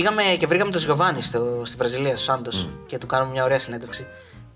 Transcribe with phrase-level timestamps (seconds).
[0.00, 3.58] πήγαμε και βρήκαμε τον Γιωβάνι στο, στη Βραζιλία, στο Σάντος και του κάνουμε μια ωραία
[3.58, 4.06] συνέντευξη.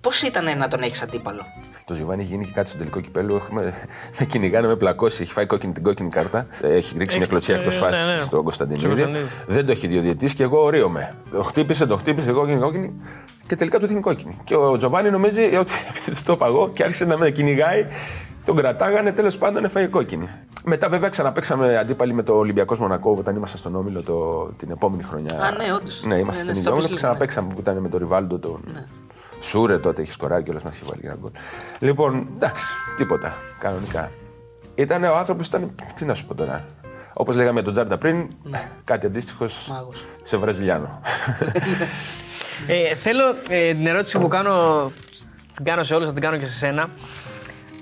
[0.01, 1.43] Πώς ήταν να τον έχεις αντίπαλο;
[1.85, 3.35] Το Γιωβάνι έχει γίνει και κάτι στο τελικό κυπέλο.
[3.37, 3.75] Έχουμε,
[4.19, 5.23] με κυνηγάνε, με πλακώσει.
[5.23, 6.47] Έχει φάει κόκκινη, την κόκκινη κάρτα.
[6.63, 8.19] Έχει ρίξει μια κλωτσιά εκτός ναι, φάσης ναι.
[8.19, 8.87] στον Κωνσταντινίδη.
[8.87, 9.29] Κωνσταντινίδη.
[9.47, 11.13] Δεν το έχει δει ο διαιτητή και εγώ ορίομαι.
[11.31, 12.93] Το χτύπησε, το χτύπησε, κόκκινη, κόκκινη.
[13.47, 14.39] Και τελικά του δίνει κόκκινη.
[14.45, 17.87] Και ο Τζοβάνι νομίζει ότι επειδή το παγώ και άρχισε να με κυνηγάει.
[18.45, 20.29] Τον κρατάγανε, τέλος πάντων έφαγε κόκκινη.
[20.65, 25.03] Μετά, βέβαια, ξαναπέξαμε αντίπαλοι με το Ολυμπιακός Μονακό όταν ήμασταν στον Όμιλο το, την επόμενη
[25.03, 25.41] χρονιά.
[25.41, 26.03] Α, ναι, όντως.
[26.03, 27.89] Ναι, Ναι, είμαστε ναι, στην στο ίδια Όμιλο Champions και League, ξαναπέξαμε που ήταν με
[27.89, 28.39] τον Ριβάλντο.
[28.39, 28.61] Τον...
[29.41, 31.31] Σούρε τότε έχει σκοράρει και όλα μα έχει βάλει ένα γκολ.
[31.79, 32.65] Λοιπόν, εντάξει,
[32.97, 33.35] τίποτα.
[33.59, 34.11] Κανονικά.
[34.75, 35.75] Ήταν ο άνθρωπος, ήταν.
[35.95, 36.65] Τι να σου πω τώρα.
[37.13, 38.29] Όπως λέγαμε για τον Τζάρντα πριν,
[38.85, 40.05] κάτι αντίστοιχος Μάγος.
[40.23, 41.01] σε Βραζιλιάνο.
[42.67, 44.93] Ε, θέλω ε, την ερώτηση που κάνω,
[45.55, 46.89] την κάνω σε όλους, θα την κάνω και σε σένα.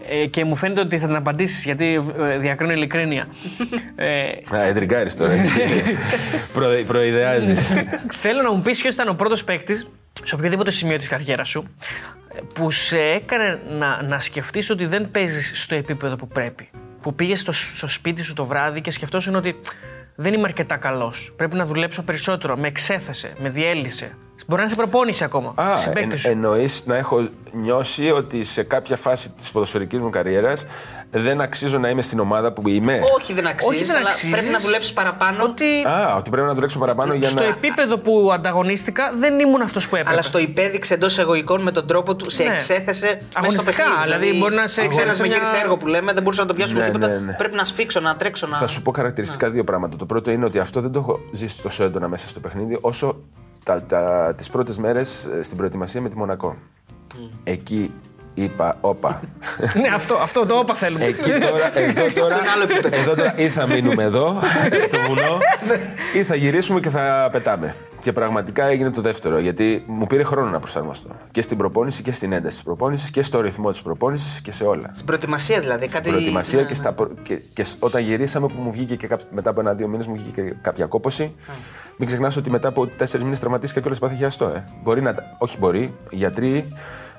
[0.08, 3.28] Ε, και μου φαίνεται ότι θα την απαντήσεις γιατί ε, διακρίνω ειλικρίνεια.
[3.96, 4.22] ε,
[4.56, 5.32] Α, εντριγκάρεις τώρα.
[5.32, 5.60] έτσι.
[6.54, 7.66] Προ, προειδεάζεις.
[8.20, 9.88] θέλω να μου πεις ποιος ήταν ο πρώτος παίκτης
[10.22, 11.64] σε οποιοδήποτε σημείο της καριέρας σου
[12.34, 16.68] ε, που σε έκανε να, να σκεφτείς ότι δεν παίζεις στο επίπεδο που πρέπει.
[17.02, 19.60] Που πήγες στο, στο σπίτι σου το βράδυ και σκεφτόσουν ότι
[20.14, 21.32] δεν είμαι αρκετά καλός.
[21.36, 22.56] Πρέπει να δουλέψω περισσότερο.
[22.56, 24.16] Με εξέθεσε, με διέλυσε.
[24.52, 25.52] Μπορεί να σε προπόνησε ακόμα.
[25.56, 26.28] Α, συμπαίκτη εν, σου.
[26.30, 30.66] εννοείς να έχω νιώσει ότι σε κάποια φάση της ποδοσφαιρικής μου καριέρας
[31.10, 34.30] δεν αξίζω να είμαι στην ομάδα που είμαι; Όχι, δεν αξίζεις, δεν αλλά αξίζεις.
[34.30, 35.44] πρέπει να δουλέψεις παραπάνω.
[35.44, 37.46] ότι Α, ότι πρέπει να δουλέψω παραπάνω για στο να.
[37.46, 40.12] επίπεδο που ανταγωνίστηκα δεν ήμουν αυτός που έπρεπε.
[40.12, 42.52] Αλλά στο υπέδειξε εντός εγωικών με τον τρόπο του, σε Ναι.
[42.54, 44.02] εξέθεσε μέσα στο Αγωνιστικά, παιχνίδι.
[44.02, 46.54] δηλαδή μπορεί να σε Ένα εξέθεσε μια- μεγέθη έργο που λέμε, δεν μπορούσα να το
[46.54, 47.06] πιάσω με Ναι, τίποτα.
[47.06, 47.32] ναι, ναι.
[47.32, 48.46] Πρέπει να σφίξω, να τρέξω.
[48.46, 48.56] Να...
[48.56, 49.96] Θα σου πω χαρακτηριστικά δύο πράγματα.
[49.96, 53.16] Το πρώτο είναι ότι αυτό δεν το έχω ζήσει τόσο έντονα μέσα στο παιχνίδι όσο
[53.62, 56.56] τα, τα, τις πρώτες μέρες ε, στην προετοιμασία με τη Μονακό.
[57.44, 57.92] Εκεί
[58.34, 59.20] είπα, όπα.
[59.82, 61.04] ναι, αυτό, αυτό το όπα θέλουμε.
[61.04, 62.96] Εκεί τώρα, εδώ τώρα, είναι άλλο επίπεδο.
[62.96, 64.40] εδώ τώρα ή θα μείνουμε εδώ,
[64.86, 65.38] στο βουνό,
[66.14, 67.74] ή θα γυρίσουμε και θα πετάμε.
[68.02, 71.08] Και πραγματικά έγινε το δεύτερο, γιατί μου πήρε χρόνο να προσαρμοστώ.
[71.30, 74.64] Και στην προπόνηση και στην ένταση της προπόνησης και στο ρυθμό της προπόνησης και σε
[74.64, 74.90] όλα.
[74.92, 75.80] Στην προετοιμασία δηλαδή.
[75.88, 75.96] Κάτι...
[75.96, 76.74] Στην προετοιμασία Ναι, και, ναι.
[76.76, 79.88] στα, προ- και, και σ- όταν γυρίσαμε που μου βγήκε και κάπο- μετά από ένα-δύο
[79.88, 81.34] μήνες μου βγήκε και κάποια κόπωση.
[81.96, 84.44] Μην ξεχνάς ότι μετά από τέσσερις μήνες τραυματίστηκα και όλες πάθη χιαστό.
[84.44, 84.64] Ε.
[84.82, 85.12] Μπορεί να.
[85.14, 85.94] τα- Όχι, μπορεί.
[86.10, 86.72] Οι γιατροί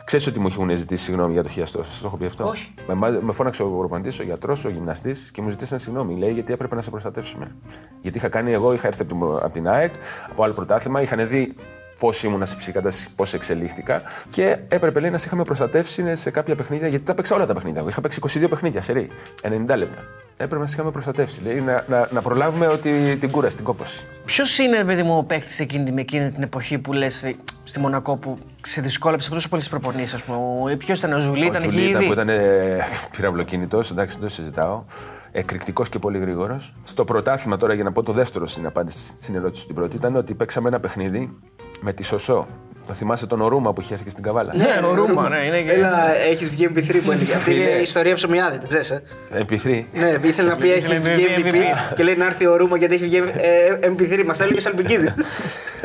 [0.05, 1.83] ξέρεις ότι μου έχουν ζητήσει συγγνώμη για το χιαστό.
[1.83, 2.45] Σας το έχω πει αυτό.
[2.47, 2.73] Όχι.
[2.87, 6.15] Με, μα- με φώναξε ο προπονητής, ο γιατρός, ο γυμναστής και μου ζητήσαν συγγνώμη.
[6.17, 7.55] Λέει γιατί έπρεπε να σε προστατεύσουμε.
[8.01, 9.93] Γιατί είχα κάνει εγώ, είχα έρθει από την, από την ΑΕΚ,
[10.29, 11.53] από άλλο πρωτάθλημα, είχαν δει
[11.99, 16.31] πώς ήμουνα σε φυσική κατάσταση, πώς εξελίχθηκα και έπρεπε λέει, να σε είχαμε προστατεύσει σε
[16.31, 17.79] κάποια παιχνίδια, γιατί τα παίξα όλα τα παιχνίδια.
[17.79, 19.09] Εγώ είχα παίξει 22 παιχνίδια σε ρί,
[19.41, 20.03] 90 λεπτά.
[20.37, 21.41] Έπρεπε να σε είχαμε προστατεύσει.
[21.43, 24.07] Λέει, να, να, να προλάβουμε ότι την κούραση, την κόπωση.
[24.25, 27.79] Ποιος είναι, ρε παιδί μου, ο παίκτης εκείνη, με εκείνη την εποχή που λες στη
[27.79, 30.75] Μονακό που σε δυσκόλεψε από τόσο πολλές προπονήσεις, ας πούμε.
[30.75, 32.77] Ποιος ήταν ο Ζουλή, ήταν εκεί Τζουλί ήταν ήδη; που ήταν ε,
[33.15, 34.83] πυραυλοκίνητο, εντάξει, δεν το συζητάω.
[35.31, 36.73] Εκρηκτικός και πολύ γρήγορος.
[36.83, 40.15] Στο πρωτάθλημα, τώρα για να πω το δεύτερο στην απάντηση στην ερώτηση την πρώτη, ήταν
[40.15, 41.37] ότι παίξαμε ένα παιχνίδι
[41.83, 42.47] με τη Σωσό.
[42.87, 45.71] Το θυμάσαι τον Ορούμα που είχε έρθει στην Καβάλα; Ναι, ο Ρούμα, ναι, είναι και.
[45.71, 47.33] Έλα, έχεις βγει MP3 που έλεγε.
[47.33, 47.77] Αυτή είναι Φίλε.
[47.77, 49.01] η ιστορία ψωμιάδη, την ξέρεις.
[49.29, 49.87] Επιθρή.
[49.93, 51.53] Ναι, ήθελε να πει έχεις Ήθελε βγει MVP.
[51.53, 54.23] MVP και λέει να έρθει ο Ρούμα γιατί έχει βγει ε, MP3.
[54.25, 55.13] Μας τα έλεγε ο Σαλπικίδη.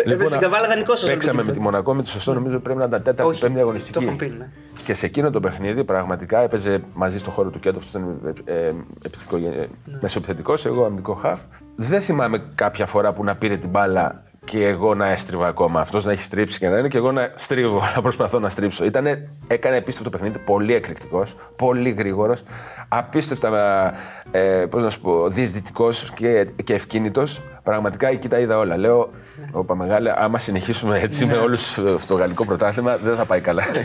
[0.04, 1.58] Έπεσε στην καβάλα δανεικό ο Λοιπόν, Παίξαμε με τη Σαλπικίδη.
[1.64, 4.04] Μονακό, με τη Σωσό, νομίζω πρέπει να ήταν τέταρτη, Όχι, πέμπτη το αγωνιστική.
[4.04, 4.48] έχουν πει, ναι.
[4.84, 8.52] Και σε εκείνο το παιχνίδι πραγματικά έπαιζε μαζί στο χώρο του κέντρου, αυτό ήταν ε,
[8.66, 8.72] ε,
[9.04, 9.40] επιθετικό, ε,
[9.84, 9.98] Ναι.
[10.00, 11.40] μεσοεπιθετικός, εγώ αμυντικό χαφ.
[11.76, 15.80] Δεν θυμάμαι κάποια φορά που να πήρε την μπάλα και εγώ να έστριβα ακόμα.
[15.80, 18.84] Αυτός να έχει στρίψει και να είναι και εγώ να στρίβω, να προσπαθώ να στρίψω.
[18.84, 22.42] Ήτανε, έκανε επίστευτο παιχνίδι, πολύ εκρηκτικός, πολύ γρήγορος,
[22.88, 23.92] απίστευτα,
[24.30, 27.42] ε, πώς να σου πω, διεισδυτικός και, και ευκίνητος.
[27.68, 28.76] Πραγματικά εκεί τα είδα όλα.
[28.76, 29.10] Λέω,
[29.52, 31.32] όπα μεγάλα, άμα συνεχίσουμε έτσι Ναι.
[31.32, 33.62] με όλους στο γαλλικό πρωτάθλημα, δεν θα πάει καλά.
[33.74, 33.78] Ε,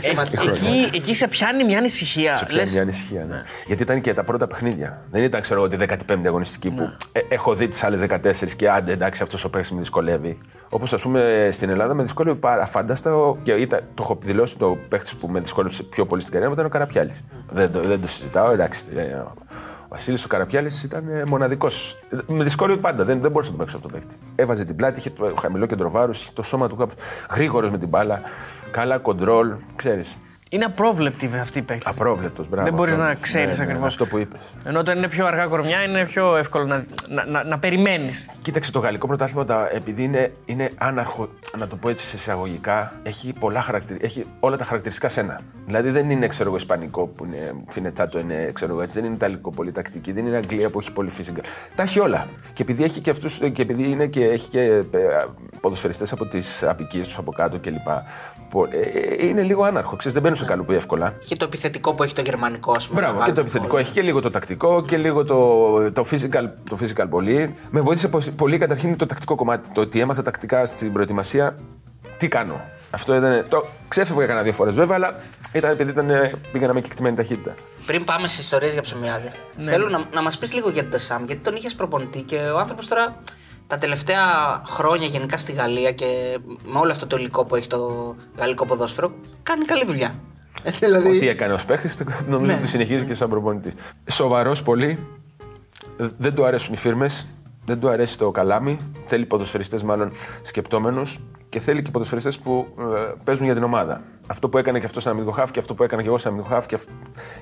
[0.50, 2.36] εκεί, εκεί σε πιάνει μια ανησυχία.
[2.36, 3.42] Σε πιάνει Λες, μια ανησυχία, ναι.
[3.66, 5.02] Γιατί ήταν και τα πρώτα παιχνίδια.
[5.10, 5.76] Δεν ήταν, ξέρω εγώ, τη
[6.08, 9.74] 15η αγωνιστική που ε, έχω δει τις άλλες 14 και άντε, εντάξει, αυτός ο παίκτη
[9.74, 10.38] με δυσκολεύει.
[10.68, 14.56] Όπως ας πούμε στην Ελλάδα με δυσκόλευε πάρα φάνταστα ο- και ήταν, το έχω δηλώσει
[14.58, 17.24] το παίκτη που με δυσκόλεψε πιο πολύ στην καριέρα μου ήταν ο Καραπιάλης.
[17.50, 18.80] Δεν, το- δεν το συζητάω, εντάξει.
[19.94, 21.98] Ε, Ο Βασίλης ο Καραπιάλης ήταν μοναδικός.
[22.26, 24.14] Με δυσκόλευε πάντα, δεν, δεν μπορούσα να το παίξω αυτό το παίκτη.
[24.34, 26.94] Έβαζε την πλάτη, είχε το χαμηλό κέντρο βάρους, είχε το σώμα του κάπω
[27.30, 28.20] γρήγορος με την μπάλα.
[28.70, 30.18] Καλά κοντρόλ, ξέρεις.
[30.54, 31.84] Είναι απρόβλεπτη αυτή η παίκτη.
[31.88, 32.64] Απρόβλεπτος, μπράβο.
[32.64, 33.28] Δεν μπορείς να απρόβλεπτος.
[33.28, 33.88] ξέρεις Ναι, ναι, ακριβώς.
[33.88, 34.40] Αυτό που είπες.
[34.64, 38.30] Ενώ όταν είναι πιο αργά κορμιά είναι πιο εύκολο να, να, να, να περιμένεις.
[38.42, 41.28] Κοίταξε το γαλλικό πρωτάθλημα, τα- επειδή είναι, είναι άναρχο,
[41.58, 43.98] να το πω έτσι σε εισαγωγικά, έχει, πολλά χαρακτηρι...
[44.02, 45.40] έχει όλα τα χαρακτηριστικά σένα.
[45.66, 49.14] Δηλαδή δεν είναι ξέρω εγώ, ισπανικό που είναι φινετσάτο, είναι ξέρω εγώ, έτσι, δεν είναι
[49.14, 51.44] ιταλικό πολύ τακτική, δεν είναι Αγγλία που έχει πολύ physical.
[51.74, 52.26] Τα έχει όλα.
[52.52, 54.82] Και επειδή έχει και αυτούς, και επειδή είναι και έχει και ε,
[55.60, 57.88] ποδοσφαιριστές από τις απικίες τους από κάτω κλπ.
[58.54, 61.14] Πο- ε, ε, Είναι λίγο άναρχο, ξέρεις, δεν μπαίνουν σε καλούπι εύκολα.
[61.26, 63.00] Και το επιθετικό που έχει το γερμανικό, ας πούμε.
[63.00, 63.80] να Μπράβο, και βάλουμε το επιθετικό γκολ.
[63.84, 67.54] έχει και λίγο το τακτικό και λίγο το, το, physical, το physical πολύ.
[67.70, 69.70] Με βοήθησε πο- πολύ καταρχήν το τακτικό κομμάτι.
[69.72, 71.56] Το ότι έμαθα τακτικά στην προετοιμασία
[72.16, 72.60] τι κάνω.
[72.90, 73.44] Αυτό ήταν.
[73.48, 75.14] Το ξέφευγα κανένα δύο φορές βέβαια, αλλά
[75.52, 76.10] ήταν επειδή ήταν,
[76.52, 77.54] πήγαινα με κεκτημένη ταχύτητα.
[77.86, 79.70] Πριν πάμε στις ιστορίες για ψωμιάδη, Ναι.
[79.70, 82.58] θέλω να, να μας πεις λίγο για τον Τεσάμ, γιατί τον είχες προπονητή και ο
[82.58, 83.16] άνθρωπος τώρα
[83.74, 84.18] τα τελευταία
[84.66, 89.12] χρόνια γενικά στη Γαλλία και με όλο αυτό το υλικό που έχει το γαλλικό ποδόσφαιρο,
[89.42, 90.14] κάνει καλή δουλειά.
[90.62, 91.96] Ε, δηλαδή, Ό,τι έκανε ως παίχτης,
[92.28, 92.58] νομίζω Ναι.
[92.58, 93.72] ότι συνεχίζει και σαν προπονητής.
[94.10, 95.06] Σοβαρός πολύ.
[95.96, 97.28] Δεν του αρέσουν οι φίρμες.
[97.64, 98.78] Δεν του αρέσει το καλάμι.
[99.06, 100.12] Θέλει ποδοσφαιριστές μάλλον
[100.42, 101.18] σκεπτόμενους
[101.48, 104.02] και θέλει και ποδοσφαιριστές που ε, παίζουν για την ομάδα.
[104.26, 106.32] Αυτό που έκανε και αυτός σαν αμυντικό χάφ και αυτό που έκανα και εγώ σαν
[106.32, 106.66] αμυντικό χάφ.
[106.66, 106.88] Και αυ-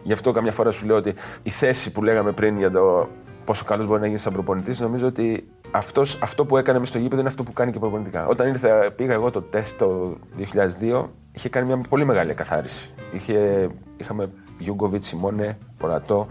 [0.02, 3.08] γι' αυτό καμιά φορά σου λέω ότι η θέση που λέγαμε πριν για το
[3.44, 6.98] πόσο καλός μπορεί να γίνει σαν προπονητής, νομίζω ότι αυτός, αυτό που έκανε μες στο
[6.98, 8.26] γήπεδο είναι αυτό που κάνει και προπονητικά.
[8.26, 10.16] Όταν ήρθα, πήγα εγώ το τεστ το
[10.80, 12.90] 2002, είχε κάνει μια πολύ μεγάλη εκαθάριση.
[13.12, 16.26] Είχε, είχαμε Γιούγκοβιτς, Σιμώνε, Πορατό,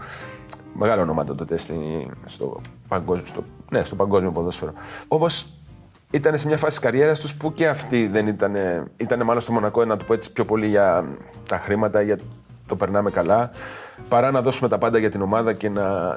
[0.74, 1.72] μεγάλο ονόματα το τεστ
[2.24, 4.72] στο παγκόσμιο, στο, ναι, στο παγκόσμιο ποδόσφαιρο.
[5.08, 5.26] Όμω
[6.10, 8.54] ήταν σε μια φάση της καριέρας τους που και αυτοί δεν ήταν.
[8.96, 11.04] ήταν μάλλον στο Μονακό, να το πω έτσι, πιο πολύ για
[11.48, 12.18] τα χρήματα, για
[12.66, 13.50] το περνάμε καλά,
[14.08, 16.16] παρά να δώσουμε τα πάντα για την ομάδα και να.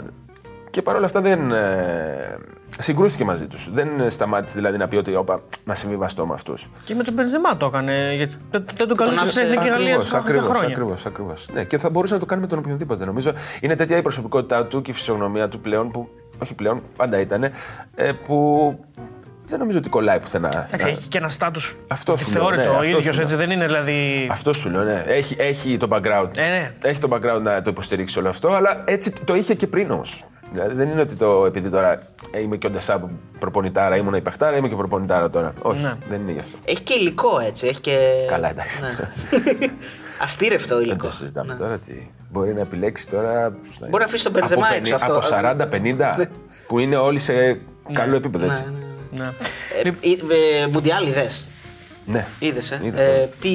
[0.75, 1.51] Και παρόλα αυτά δεν.
[1.51, 2.37] Ε,
[2.77, 3.69] συγκρούστηκε μαζί τους.
[3.73, 6.69] Δεν σταμάτησε δηλαδή να πει ότι όπα, να συμβιβαστώ με αυτούς.
[6.85, 8.13] Και με τον Μπενζεμά το έκανε.
[8.15, 10.67] Γιατί δεν δεν τον καλούσε στην άφησε- Εθνική Γαλλία Ακριβώς, στα ακριβώς, χρόνια.
[10.67, 11.47] ακριβώς, ακριβώς.
[11.53, 13.05] Ναι, και θα μπορούσε να το κάνει με τον οποιονδήποτε.
[13.05, 13.31] Νομίζω
[13.61, 16.09] είναι τέτοια η προσωπικότητά του και η φυσιογνωμία του πλέον, που
[16.41, 17.43] όχι πλέον, πάντα ήταν,
[17.95, 18.79] ε, που
[19.47, 20.47] δεν νομίζω ότι κολλάει πουθενά.
[20.67, 21.75] Εντάξει, Να- έχει και ένα στάτους.
[21.87, 23.21] Αυτό σου λέω, Θεώρητο ναι, ο αυτό ίδιος σου λέω.
[23.21, 24.27] έτσι, δεν είναι δηλαδή.
[24.31, 25.03] Αυτό σου λέω, ναι.
[25.07, 26.29] Έχει, έχει το background.
[26.35, 26.73] Ε, ναι.
[26.83, 30.23] Έχει το background να το υποστηρίξει όλο αυτό, αλλά έτσι το είχε και πριν όμως.
[30.55, 33.09] Δηλαδή δεν είναι ότι το επειδή τώρα ε, είμαι και ο Ντεσάμπ
[33.39, 35.53] προπονητάρα, ήμουν υπεχτάρα, είμαι και προπονητάρα τώρα.
[35.61, 35.93] Όχι, Ναι.
[36.09, 36.57] δεν είναι γι' αυτό.
[36.65, 37.67] Έχει και υλικό έτσι.
[37.67, 37.97] Έχει και...
[38.27, 38.81] Καλά, εντάξει.
[38.81, 39.67] Ναι.
[40.21, 41.07] Αστήρευτο Δεν υλικό.
[41.07, 41.59] το συζητάμε Ναι.
[41.59, 41.77] τώρα.
[41.77, 41.93] Τι.
[42.31, 43.51] Μπορεί να επιλέξει τώρα.
[43.61, 45.17] ποιος να Μπορεί να αφήσει τον Μπενζεμά από έξω, 50 αυτό.
[45.17, 45.27] Από
[45.71, 46.27] 40-50
[46.67, 47.59] που είναι όλοι σε
[47.93, 48.63] καλό επίπεδο έτσι.
[48.63, 48.69] Ναι,
[49.13, 49.31] ναι, ναι.
[49.83, 49.89] Ναι.
[50.01, 50.09] Ε,
[50.63, 51.27] ε, Μουντιάλ είδε.
[52.05, 52.25] Ναι.
[52.39, 53.01] Είδες, ε; Είδα.
[53.01, 53.29] ε.
[53.39, 53.49] Τι.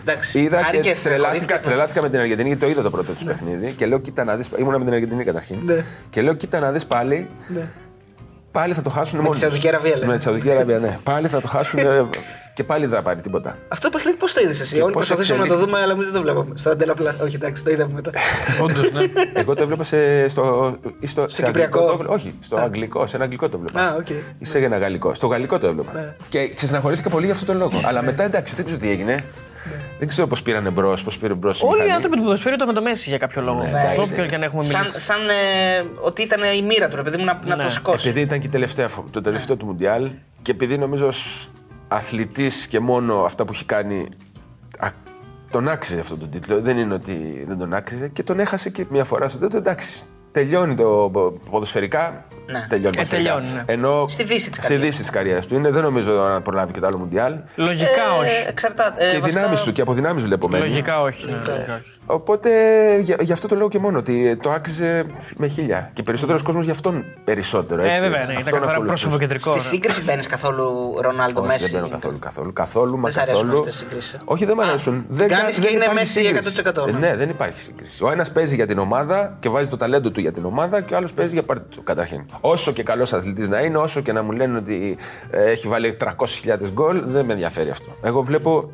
[0.00, 0.38] Εντάξει.
[0.40, 1.66] Είδα και χάρηκες, τρελάθηκα, συγχωρήθηκες, ναι.
[1.66, 4.36] τρελάθηκα με την Αργεντινή γιατί το είδα το πρώτο τους παιχνίδι και λέω κοίτα να
[4.36, 5.84] δεις, ήμουνα με την Αργεντινή καταρχήν Ναι.
[6.10, 7.28] και λέω κοίτα να δεις πάλι
[8.52, 10.06] Πάλι θα το χάσουν μόνοι τη Σαουδική Αραβία, λες.
[10.08, 10.98] Με τη Σαουδική Αραβία, ναι.
[11.02, 12.08] Πάλι θα το χάσουν ε,
[12.54, 13.56] και πάλι δεν θα πάρει τίποτα.
[13.68, 15.76] Αυτό το παιχνίδι πώς το είδες εσύ; Και Όλοι πώς προσπαθήσαμε να το εξελίχθηκε.
[15.76, 16.56] δούμε, αλλά εμείς δεν το βλέπαμε.
[16.56, 17.14] Στο Αντέννα Plus.
[17.22, 18.10] Όχι, εντάξει, το είδαμε μετά.
[18.62, 19.02] Όντως, ναι.
[19.40, 21.78] Εγώ το έβλεπα σε, στο, ή στο, σε Κυπριακό.
[21.80, 23.86] αγγλικό το- όχι, στο αγγλικό, σε ένα αγγλικό το έβλεπα.
[23.88, 24.08] Α, οκ.
[24.38, 25.14] Ή σε ένα γαλλικό.
[25.14, 25.92] Στο γαλλικό το έβλεπα.
[25.92, 26.14] Ναι.
[26.28, 27.80] Και στεναχωρήθηκα πολύ για αυτόν τον λόγο.
[27.84, 29.24] Αλλά μετά εντάξει, δεν ξέρω τι έγινε.
[29.98, 31.62] Δεν ξέρω πώς πήρανε μπρος, πώς πήρε μπρος.
[31.62, 33.62] Όλοι οι άνθρωποι του ποδοσφαίρου ήταν με τον Μέσι για κάποιο λόγο.
[33.62, 35.00] Ναι, Όποιον και αν έχουμε Σαν, μιλήσει.
[35.00, 37.62] σαν ε, ότι ήταν η μοίρα του, ρε παιδί μου, να, να Ναι.
[37.64, 38.08] το σηκώσει.
[38.08, 40.10] Επειδή ήταν και η τελευταία, φο- το τελευταίο του Μουντιάλ
[40.42, 41.50] και επειδή νομίζω ως
[41.88, 44.08] αθλητής και μόνο αυτά που έχει κάνει
[44.78, 44.88] α,
[45.50, 46.60] τον άξιζε αυτόν τον τίτλο.
[46.60, 49.56] Δεν είναι ότι δεν τον άξιζε και τον έχασε και μια φορά στο τέλο.
[49.56, 50.02] Εντάξει.
[50.32, 52.24] Τελειώνει το πο- ποδοσφαιρικά.
[52.46, 52.66] Ναι.
[52.68, 53.34] Τελειώνει Ε, ποδοσφαιρικά.
[53.34, 53.62] τελειώνει, ναι.
[53.72, 54.86] Ενώ Στη δύση της στη καριέρας.
[54.86, 55.70] δύση της καριέρας του είναι.
[55.70, 57.34] Δεν νομίζω να προλάβει και το άλλο Μουντιάλ.
[57.54, 58.44] Λογικά όχι.
[58.48, 59.06] Εξαρτάται.
[59.08, 60.66] και οι ε, βασικά- δυνάμεις του και από δυνάμεις βλέπω μένει.
[60.68, 61.26] Λογικά όχι.
[61.26, 61.90] ναι, λογικά όχι.
[62.06, 62.50] Οπότε
[63.00, 65.04] για, γι' αυτό το λέω και μόνο ότι το άξιζε
[65.36, 65.90] με χίλια.
[65.92, 67.82] Και περισσότερος κόσμος γι' αυτόν περισσότερο.
[67.82, 68.00] Ε, Έτσι.
[68.00, 69.02] βέβαια, ναι, ήταν Αυτόν καθαρά ακολουθούσε.
[69.06, 69.50] προσωποκεντρικό.
[69.50, 69.64] Στη ναι.
[69.64, 72.52] σύγκριση μπαίνεις καθόλου Ρονάλντο Όχι, Μέση; δεν μπαίνω καθόλου, καθόλου.
[72.52, 73.58] Καθόλου, μα Δεν σ' αρέσουν καθόλου.
[73.58, 75.04] αυτές οι συγκρίσεις, ε; Όχι, δεν μου αρέσουν.
[75.08, 76.62] δεν κάνεις κα- και δεν είναι υπάρχει Μέση σύγκριση.
[76.64, 76.98] 100%, Ε, ναι.
[76.98, 78.04] ναι, δεν υπάρχει σύγκριση.
[78.04, 80.94] Ο ένας παίζει για την ομάδα και βάζει το ταλέντο του για την ομάδα και
[80.94, 82.24] ο άλλος παίζει για πάρτι του καταρχήν.
[82.40, 84.96] Όσο και καλός αθλητής να είναι, όσο και να μου λένε ότι
[85.30, 86.10] ε, έχει βάλει 300.000
[86.72, 87.96] γκολ, δεν με ενδιαφέρει αυτό.
[88.02, 88.70] Εγώ βλέπω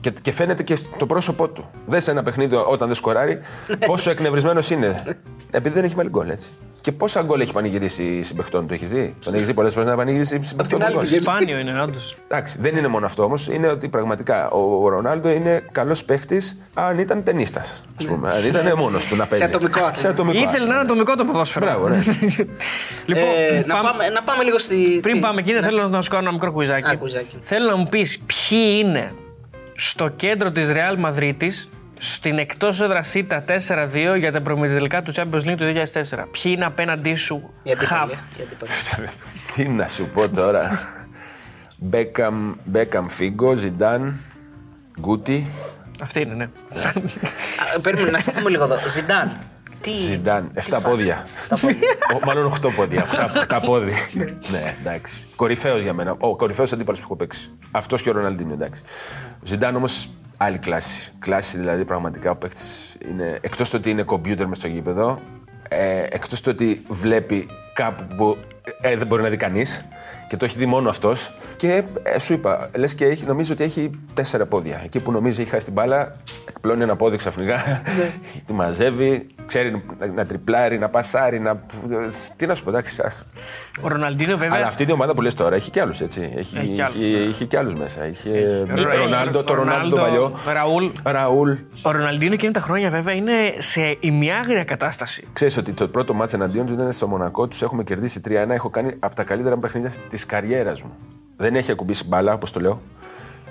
[0.00, 1.70] και, και φαίνεται και στο πρόσωπό του.
[1.86, 3.40] Δες σε ένα παιχνίδι όταν δεν σκοράρει,
[3.86, 5.02] πόσο εκνευρισμένος είναι.
[5.50, 6.48] Επειδή δεν έχει βάλει γκολ, έτσι.
[6.80, 9.14] Και πόσα γκολ έχει πανηγυρίσει συμπεχτών του, έχει δει.
[9.24, 11.02] Τον έχει δει πολλές φορές να πανηγυρίσει συμπεχτών άλλη γκολ.
[11.04, 11.22] πηγαίνει.
[11.22, 12.16] Σπάνιο είναι, όντως.
[12.28, 13.48] Εντάξει, δεν είναι μόνο αυτό όμως.
[13.48, 17.60] Είναι ότι πραγματικά ο, ο Ρονάλντο είναι καλός παίχτης αν ήταν ταινίστα.
[18.00, 18.30] Α πούμε.
[18.30, 19.44] Αν ήταν μόνος του να παίζει.
[19.44, 19.96] ατομικό άθλημα.
[19.96, 20.80] Σε ατομικό Ήθελε να είναι άθλημα.
[21.02, 21.66] ατομικό το ποδόσφαιρο.
[21.66, 21.96] Μπράβο, ναι.
[23.06, 24.98] Λοιπόν, Ε, να, πάμε- πάμε, να πάμε λίγο στη.
[25.02, 25.62] Πριν τι- πάμε εκεί, ναι.
[25.62, 26.88] θέλω να σου κάνω ένα μικρό κουιζάκι.
[26.90, 27.36] Α, κουιζάκι.
[27.40, 29.12] Θέλω να μου πεις ποιοι είναι
[29.82, 31.36] στο κέντρο της Real Madrid
[31.98, 36.24] στην εκτός έδρας ΣΥΤΑ 4-2 για τα προμηθευτικά του Champions League του 2004.
[36.30, 38.10] Ποιοι είναι απέναντί σου Η αντίπαλη, χαφ.
[38.12, 38.72] ε, η αντίπαλη.
[39.54, 40.88] Τι να σου πω τώρα.
[41.76, 44.20] Μπέκαμ, Μπέκαμ Φίγκο, Ζιντάν,
[45.00, 45.46] Γκούτι.
[46.02, 46.44] Αυτή είναι, ναι.
[46.44, 48.76] Α, Περίμενε να σταθούμε λίγο εδώ.
[48.88, 49.38] Ζιντάν.
[49.80, 51.26] Τι; Ζιντάν, 7 φάση; πόδια.
[51.48, 51.78] Τα πόδια.
[52.14, 53.06] Ο, μάλλον 8 πόδια.
[53.48, 53.92] 8 πόδι.
[54.50, 55.24] ναι, εντάξει.
[55.36, 56.14] Κορυφαίος για μένα.
[56.18, 57.50] Ο κορυφαίος αντίπαλος που έχω παίξει.
[57.70, 58.82] Αυτός και ο Ροναλντίνο, εντάξει.
[59.34, 61.12] Ο Ζιντάν όμως άλλη κλάση.
[61.18, 63.38] Κλάση δηλαδή πραγματικά ο παίκτης είναι.
[63.40, 65.20] Εκτός το ότι είναι κομπιούτερ μες στο γήπεδο,
[65.68, 68.36] ε, εκτός το ότι βλέπει κάπου που
[68.80, 69.84] ε, δεν μπορεί να δει κανείς.
[70.28, 71.32] και το έχει δει μόνο αυτός.
[71.56, 74.80] Και ε, σου είπα, λες και έχει, νομίζω ότι έχει τέσσερα πόδια.
[74.84, 76.16] Εκεί που νομίζει έχει χάσει την μπάλα,
[76.48, 78.12] εκπλώνει ένα πόδι ξαφνικά, Ναι.
[78.46, 81.62] τη μαζεύει, ξέρει να, να τριπλάρει, να πασάρει, να.
[82.36, 83.00] Τι να σου πω, εντάξει.
[83.04, 83.24] ας-
[83.80, 84.56] Ο Ροναλντίνο βέβαια.
[84.58, 86.32] Αλλά αυτή η ομάδα που λες τώρα έχει κι άλλους, έτσι.
[86.36, 87.24] Έχει, Έχει κι άλλους, είχε, ναι.
[87.24, 88.06] είχε κι άλλους μέσα.
[88.06, 90.32] Είχε Ρο- Ρονάλντο, το Ρονάλντο Ρονάλντο, το παλιό.
[90.54, 90.86] Ραούλ.
[91.02, 91.52] Ραούλ.
[91.82, 95.26] Ο Ροναλντίνο εκείνα τα χρόνια βέβαια είναι σε ημιάγρια κατάσταση.
[95.32, 98.54] Ξέρεις ότι το πρώτο μάτς εναντίον του ήταν στο Μονακό, τους έχουμε κερδίσει 3-1.
[98.54, 100.90] Έχω κάνει από τα καλύτερα μου παιχνίδια της καριέρας μου.
[101.36, 102.80] Δεν έχει ακουμπήσει μπάλα, όπως το λέω.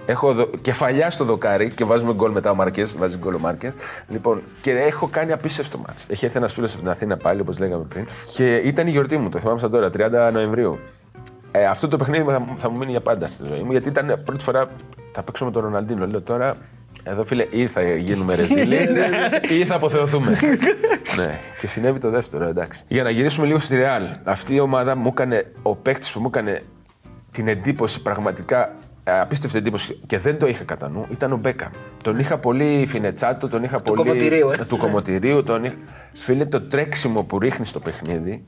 [0.09, 0.45] Έχω δο...
[0.61, 2.95] κεφαλιά στο δοκάρι και βάζουμε γκολ μετά ο Μάρκες.
[2.97, 3.73] Βάζει γκολ ο Μάρκες.
[4.07, 6.05] Λοιπόν, και έχω κάνει απίστευτο μάτς.
[6.09, 8.05] Έχει έρθει ένας φίλος από την Αθήνα πάλι, όπως λέγαμε πριν.
[8.33, 9.89] Και ήταν η γιορτή μου, το θυμάμαι σαν τώρα,
[10.29, 10.79] 30 Νοεμβρίου.
[11.51, 13.87] Ε, αυτό το παιχνίδι θα, μου- θα μου μείνει για πάντα στη ζωή μου, γιατί
[13.87, 14.67] ήταν πρώτη φορά
[15.11, 16.07] θα παίξω με τον Ροναλντίνο.
[16.07, 16.57] Λέω τώρα,
[17.03, 18.77] εδώ φίλε, ή θα γίνουμε ρεζίλοι,
[19.59, 20.39] ή θα αποθεωθούμε.
[21.17, 22.83] ναι, και συνέβη το δεύτερο, εντάξει.
[22.87, 24.03] Για να γυρίσουμε λίγο στη Ρεάλ.
[24.23, 26.61] Αυτή η ομάδα μου έκανε, ο παίκτης που μου έκανε
[27.31, 28.75] την εντύπωση πραγματικά.
[29.03, 31.71] Ε, Απίστευτη εντύπωση και δεν το είχα κατά νου ήταν ο Μπέκα.
[32.03, 33.97] Τον είχα πολύ φινετσάτο, τον είχα πολύ.
[33.97, 34.65] κομμωτηρίου, ε.
[34.65, 35.43] Του κομμωτηρίου.
[35.43, 35.75] Τον είχα...
[36.13, 38.45] Φίλε, το τρέξιμο που ρίχνει στο παιχνίδι.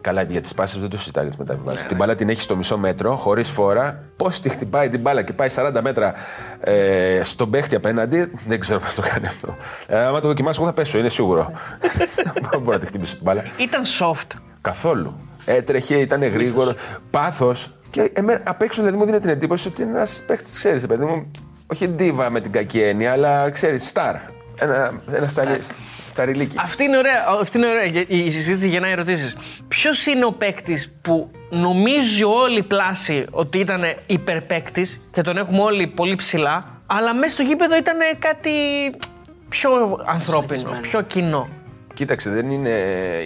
[0.00, 1.86] Καλά, για τις πάσει δεν το συζητάει για τι μεταβιβάσει.
[1.86, 4.08] την μπάλα την έχεις στο μισό μέτρο, χωρίς φόρα.
[4.16, 6.14] Πώς τη χτυπάει την μπάλα και πάει 40 μέτρα
[6.60, 9.56] ε, στον παίχτη απέναντι, δεν ξέρω πώς το κάνει αυτό.
[9.86, 11.52] Ε, άμα το δοκιμάσω, εγώ θα πέσω, είναι σίγουρο.
[12.50, 13.42] Δεν μπορεί να τη χτυπήσει την μπάλα.
[13.60, 14.36] Ήταν soft.
[14.60, 15.14] Καθόλου.
[15.44, 16.74] Έτρεχε, ήταν γρήγορος.
[17.10, 17.75] Πάθος.
[17.90, 21.04] Και εμένα, απ' έξω δηλαδή μου δίνει την εντύπωση ότι είναι ένας παίχτης, ξέρεις, παιδί
[21.04, 21.30] μου.
[21.72, 24.14] Όχι ντίβα με την κακή έννοια, αλλά ξέρεις, στάρ.
[24.58, 25.58] Ένα, ένα σταρι,
[26.08, 26.56] σταριλίκι.
[26.58, 27.24] Αυτή είναι ωραία.
[27.40, 27.88] Αυτή είναι ωραία.
[27.88, 29.36] και Η συζήτηση γεννάει ερωτήσεις.
[29.68, 35.62] Ποιος είναι ο παίκτης που νομίζει όλη η πλάση ότι ήταν υπερπαίκτης και τον έχουμε
[35.62, 38.50] όλοι πολύ ψηλά, αλλά μέσα στο γήπεδο ήταν κάτι
[39.48, 39.70] πιο
[40.06, 40.80] ανθρώπινο, Συνηθισμένο.
[40.80, 41.48] πιο κοινό;
[41.96, 42.70] Κοίταξε, δεν είναι,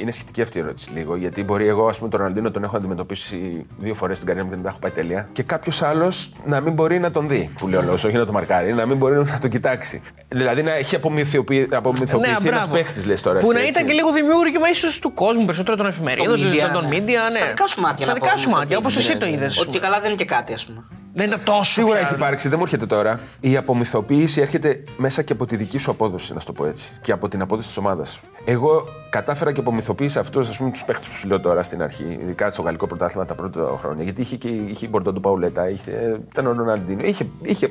[0.00, 1.16] είναι σχετική αυτή η ερώτηση λίγο.
[1.16, 4.50] Γιατί μπορεί εγώ, ας πούμε, τον Ροναλντίνο τον έχω αντιμετωπίσει δύο φορές στην καριέρα μου
[4.54, 5.28] και δεν τα έχω πάει τέλεια.
[5.32, 8.34] Και κάποιος άλλος να μην μπορεί να τον δει, που λέω λόγος, όχι να τον
[8.34, 10.02] μαρκάρει, να μην μπορεί να τον κοιτάξει.
[10.28, 12.74] Δηλαδή να έχει απομυθοποιηθεί απομυθοποιηθεί ένας μπράβο.
[12.74, 13.36] παίχτης, λες τώρα.
[13.36, 13.78] Ναι, Που εσύ, να έτσι.
[13.80, 16.96] ήταν και λίγο δημιούργημα ίσως του κόσμου, περισσότερο των εφημερίδων, Το media, των ναι.
[16.98, 17.04] media.
[17.32, 17.36] Ναι.
[17.38, 19.32] Στα δικά σου μάτια Στα να δικά πω, σου μάτια, όπως μυθοποιήσεις, εσύ το ναι.
[19.32, 19.58] είδες.
[19.60, 20.84] Ότι και καλά δεν είναι και κάτι, ας πούμε.
[21.12, 21.72] Δεν ήταν τόσο.
[21.72, 22.06] Σίγουρα πια.
[22.06, 23.20] έχει υπάρξει, δεν μου έρχεται τώρα.
[23.40, 26.92] Η απομυθοποίηση έρχεται μέσα και από τη δική σου απόδοση, να σου το πω έτσι.
[27.00, 28.20] Και από την απόδοση της ομάδας σου.
[28.44, 32.18] Εγώ κατάφερα και απομυθοποίησα αυτούς, ας πούμε, τους παίχτες που σου λέω τώρα στην αρχή,
[32.22, 34.04] ειδικά στο γαλλικό πρωτάθλημα τα πρώτα χρόνια.
[34.04, 37.04] Γιατί είχε και είχε η Μπορντό του Παουλέτα, είχε, ήταν ο Ροναλντίνο.
[37.04, 37.70] Είχε, είχε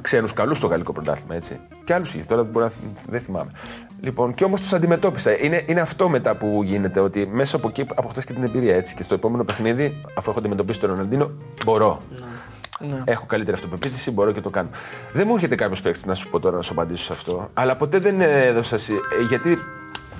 [0.00, 1.60] ξένους καλούς στο γαλλικό πρωτάθλημα, έτσι.
[1.84, 2.72] Και άλλους είχε, τώρα μπορεί να,
[3.08, 3.50] δεν θυμάμαι.
[4.00, 5.38] Λοιπόν, και όμως τους αντιμετώπισα.
[5.38, 8.94] Είναι, είναι αυτό μετά που γίνεται, ότι μέσα από εκεί αποκτά και την εμπειρία, έτσι.
[8.94, 11.30] Και στο επόμενο παιχνίδι, αφού έχω αντιμετωπίσει τον Ροναλντίνο,
[11.64, 12.00] μπορώ.
[12.10, 12.33] Ναι.
[13.04, 14.68] Έχω καλύτερη αυτοπεποίθηση, μπορώ και το κάνω.
[15.12, 17.50] Δεν μου έρχεται κάποιος παίκτης να σου πω τώρα να σου απαντήσω σε αυτό.
[17.54, 18.78] Αλλά ποτέ δεν έδωσα.
[18.78, 19.58] συ- ε, Γιατί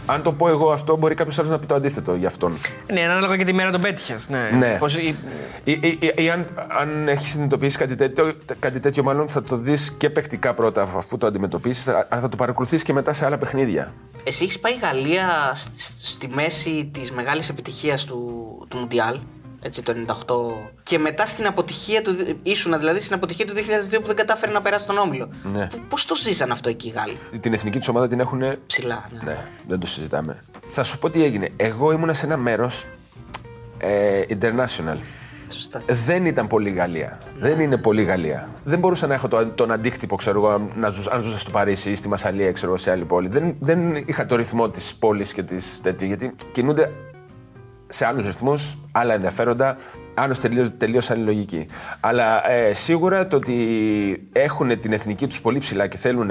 [0.06, 2.58] αν το πω εγώ αυτό, μπορεί κάποιος άλλος να πει το αντίθετο για αυτόν.
[2.92, 4.28] Ναι, ανάλογα και τη μέρα τον πέτυχες.
[4.28, 4.50] Ναι.
[4.58, 4.76] Ναι.
[4.78, 5.16] Πώς, η-
[5.64, 6.46] Ή, ή- ή- ή αν,
[6.80, 11.18] αν έχεις συνειδητοποιήσει κάτι τέτοιο, κάτι τέτοιο, μάλλον θα το δεις και παικτικά πρώτα, αφού
[11.18, 13.92] το αντιμετωπίσεις, αλλά θα το παρακολουθήσει και μετά σε άλλα παιχνίδια.
[14.24, 18.18] Εσύ έχεις πάει Γαλλία στη, στη μέση της μεγάλης επιτυχίας του,
[18.68, 19.18] του Μουντιάλ,
[19.66, 19.92] έτσι το
[20.66, 22.16] 98, και μετά στην αποτυχία του.
[22.42, 23.52] ήσουνα δηλαδή στην αποτυχία του
[23.92, 25.28] 2002 που δεν κατάφερε να περάσει τον όμιλο.
[25.52, 25.66] Ναι.
[25.88, 28.42] Πώς το ζήσαν αυτό εκεί οι Γάλλοι, Την εθνική τους ομάδα την έχουν.
[28.66, 29.08] ψηλά.
[29.24, 29.30] Ναι.
[29.30, 30.42] Ναι, δεν το συζητάμε.
[30.68, 31.48] Θα σου πω τι έγινε.
[31.56, 32.86] Εγώ ήμουνα σε ένα μέρος
[33.78, 34.98] ε, international.
[35.48, 35.82] Σωστά.
[36.04, 37.18] Δεν ήταν πολύ Γαλλία.
[37.38, 38.48] Δεν είναι πολύ Γαλλία.
[38.64, 41.50] Δεν μπορούσα να έχω το, τον αντίκτυπο, ξέρω εγώ, αν, να ζου, αν ζούσα στο
[41.50, 43.28] Παρίσι ή στη Μασαλία, ξέρω εγώ, σε άλλη πόλη.
[43.28, 46.90] Δεν, δεν είχα το ρυθμό της πόλης και της τέτοιο, γιατί κινούνται
[47.94, 49.76] σε άλλους ρυθμούς, άλλα ενδιαφέροντα,
[50.14, 51.66] άλλος τελείως τελείως άλλη λογική.
[52.00, 56.30] Αλλά ε, σίγουρα το ότι έχουν την εθνική τους πολύ ψηλά και θέλουν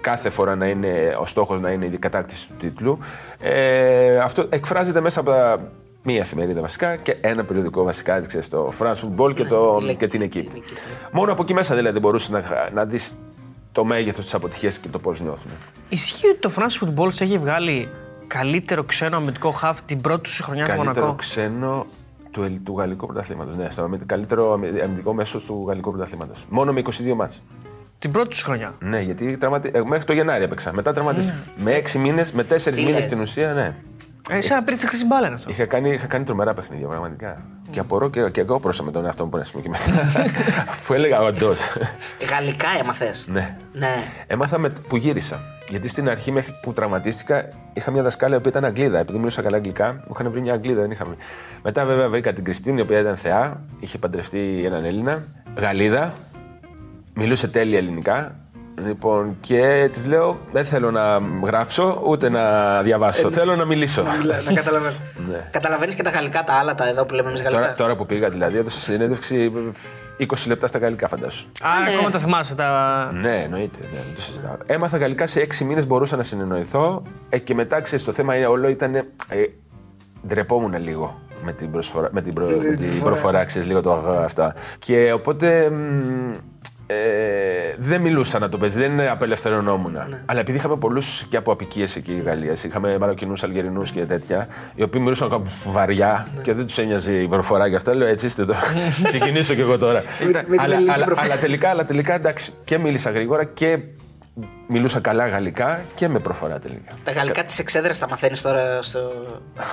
[0.00, 2.98] κάθε φορά να είναι ο στόχος να είναι η κατάκτηση του τίτλου.
[3.40, 5.70] Ε, αυτό εκφράζεται μέσα από τα
[6.02, 10.06] μία εφημερίδα βασικά και ένα περιοδικό βασικά, ξέρεις, το France Football και, το, τη και
[10.06, 10.46] την L'Equipe, Equipe.
[10.52, 13.14] την Equipe, Μόνο από εκεί μέσα δηλαδή μπορούσες να, να δεις
[13.72, 15.50] το μέγεθος της αποτυχίας και το πώς νιώθουν.
[15.88, 17.88] Ισχύει ότι το France Football σε έχει βγάλει
[18.38, 21.18] καλύτερο ξένο αμυντικό χαφ την πρώτη σου χρονιά στο Καλύτερο Μονακό.
[21.18, 21.86] ξένο
[22.30, 23.56] του, ελ- του γαλλικού πρωταθλήματος.
[23.56, 26.44] Ναι, στο αμυ- καλύτερο αμυ- αμυντικό μέσο του γαλλικού πρωταθλήματος.
[26.48, 27.42] Μόνο με 22 μάτς.
[27.98, 28.74] Την πρώτη σου χρονιά.
[28.80, 29.70] Ναι, γιατί τραυματι...
[29.74, 30.72] ε, μέχρι το Γενάρη έπαιξα.
[30.72, 31.38] Μετά τραυματίστηκα.
[31.56, 33.74] Με 6 μήνες, με 4 Τι μήνες λες; στην ουσία, ναι.
[34.30, 35.50] Ε, Εσύ να πήρες τη χρυσή μπάλα είναι αυτό.
[35.50, 37.36] Είχα κάνει, είχα κάνει τρομερά παιχνίδια, πραγματικά.
[37.70, 40.10] Και απορώ και, και εγώ πρόσα με τον εαυτό μου που είναι και μετά.
[40.86, 41.52] που έλεγα όντω.
[42.30, 43.56] Γαλλικά έμαθες; ναι.
[43.72, 43.94] ναι.
[44.26, 45.40] Έμαθα με, που γύρισα.
[45.72, 48.98] Γιατί στην αρχή μέχρι που τραυματίστηκα είχα μια δασκάλα που ήταν Αγγλίδα.
[48.98, 51.16] Επειδή μιλούσα καλά αγγλικά, μου είχαν βρει μια Αγγλίδα, δεν είχαμε.
[51.62, 55.24] Μετά βέβαια βρήκα την Κριστίνη, η οποία ήταν θεά, είχε παντρευτεί έναν Έλληνα.
[55.58, 56.12] Γαλλίδα,
[57.14, 58.36] μιλούσε τέλεια ελληνικά.
[58.86, 63.30] Λοιπόν, και της λέω: Δεν θέλω να γράψω ούτε να διαβάσω.
[63.30, 64.02] θέλω να μιλήσω.
[64.46, 64.94] να καταλαβαίνω.
[65.30, 65.48] Ναι.
[65.50, 67.62] Καταλαβαίνεις και τα γαλλικά, τα άλλα τα εδώ που λέμε εμείς γαλλικά.
[67.62, 69.52] Τώρα, τώρα που πήγα, δηλαδή, έδωσα συνέντευξη
[70.20, 71.46] 20 λεπτά στα γαλλικά, φαντάσου.
[71.62, 71.94] Α, ναι.
[71.94, 72.54] ακόμα τα θυμάσαι.
[72.54, 73.10] Τα...
[73.12, 73.78] Ναι, εννοείται.
[73.92, 74.56] Ναι, δεν το συζητάω.
[74.66, 77.02] Έμαθα γαλλικά σε 6 μήνες, μπορούσα να συνεννοηθώ.
[77.28, 78.94] Ε, και μετά, ξέρεις, το θέμα είναι, όλο ήταν.
[78.94, 79.04] Ε,
[80.26, 84.24] ντρεπόμουν λίγο με την, προσφορά, με την, προ, με την προφορά, ξέρεις, λίγο το αγά
[84.24, 84.54] αυτά.
[84.78, 86.34] Και οπότε μ,
[86.86, 86.94] ε,
[87.78, 89.96] δεν μιλούσα να το παίζει, δεν απελευθερωνόμουν.
[90.26, 94.48] Αλλά επειδή είχαμε πολλούς και από απικίες εκεί η Γαλλία, είχαμε Μαροκινούς, Αλγερινούς και τέτοια,
[94.74, 97.94] οι οποίοι μιλούσαν ακόμα βαριά και δεν τους ένοιαζε η προφορά και αυτά.
[97.94, 98.60] Λέω έτσι είστε τώρα.
[99.04, 100.02] Ξεκινήσω κι εγώ τώρα.
[100.20, 101.26] με την αλλά, ελληνική αλλά, προφορά.
[101.26, 103.78] αλλά τελικά, αλλά τελικά εντάξει, και μίλησα γρήγορα και
[104.68, 106.92] μιλούσα καλά γαλλικά και με προφορά τελικά.
[107.04, 108.98] Τα γαλλικά της εξέδρας τα μαθαίνεις τώρα στο...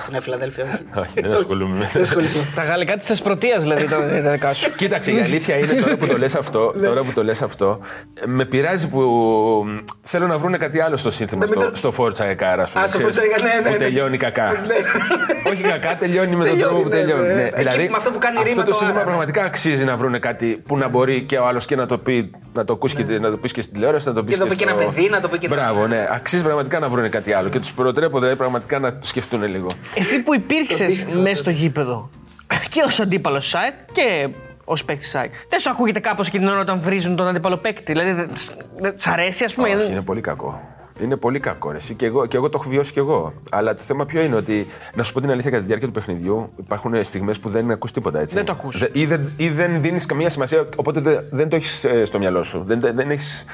[0.00, 0.64] στην Νέα Φιλαδέλφια.
[1.02, 2.38] Όχι, δεν ασχολούμαι με Δεν ασχολείσαι.
[2.54, 4.72] τα γαλλικά της Εσπρωτείας δηλαδή τα τα δικά σου.
[4.76, 7.80] Κοίταξε, η αλήθεια είναι τώρα που το λες αυτό, τώρα που το λες αυτό,
[8.26, 9.04] με πειράζει που
[10.02, 12.70] θέλω να βρουν κάτι άλλο στο σύνθημα, Ναι, μην στο, το- στο Forza Car, ας
[12.70, 12.84] πούμε.
[12.84, 13.76] Α, στο ξέρεις, Forza Car, ναι, ναι, Που ναι.
[13.76, 14.52] τελειώνει κακά.
[15.52, 17.26] Όχι κακά, τελειώνει με τον Τελειώνει, τρόπο που ναι, τελειώνει.
[17.26, 17.34] ναι.
[17.34, 17.42] ναι.
[17.42, 19.08] Εκεί Δηλαδή, με αυτό που κάνει αυτό ρήμα το το σύνθημα άρα.
[19.08, 22.30] πραγματικά αξίζει να βρουν κάτι που να μπορεί και ο άλλος και να το πει,
[22.52, 24.48] να το ακούσει και να το πεις και στην τηλεόραση, να το πεις Και να
[24.48, 26.06] το πει και ένα παιδί, να το πει και ένα- Μπράβο, ναι.
[26.10, 27.48] Αξίζει πραγματικά να βρουν κάτι άλλο.
[27.48, 29.66] Και τους προτρέπω δηλαδή πραγματικά να το σκεφτούν λίγο.
[29.94, 32.10] Εσύ που υπήρξες μέσα στο γήπεδο
[32.70, 34.28] και ως αντίπαλος ΣΑΕΚ και
[34.64, 37.92] ως παίκτης ΣΑΕΚ, δεν σου ακούγεται κάπως και την ώρα όταν βρίζουν τον αντίπαλο παίκτη;
[37.92, 38.30] Δηλαδή, δεν-
[38.78, 40.60] δεν σ' αρέσει, ας πούμε; Όχι, δεν- είναι πολύ κακό.
[41.02, 41.70] Είναι πολύ κακό.
[41.70, 41.76] Ρε.
[41.76, 43.32] Εσύ Και, εγώ, και εγώ το έχω βιώσει κι εγώ.
[43.50, 45.94] Αλλά το θέμα ποιο είναι ότι, να σου πω την αλήθεια, κατά τη διάρκεια του
[45.94, 48.34] παιχνιδιού υπάρχουν στιγμές που δεν ακούς τίποτα έτσι.
[48.34, 48.78] Δεν το ακούς.
[48.78, 52.42] Δε- ή, δεν, ή δεν δίνεις καμία σημασία, οπότε δεν, δεν το έχεις στο μυαλό
[52.42, 52.62] σου.
[52.66, 53.44] Δεν, δεν έχεις,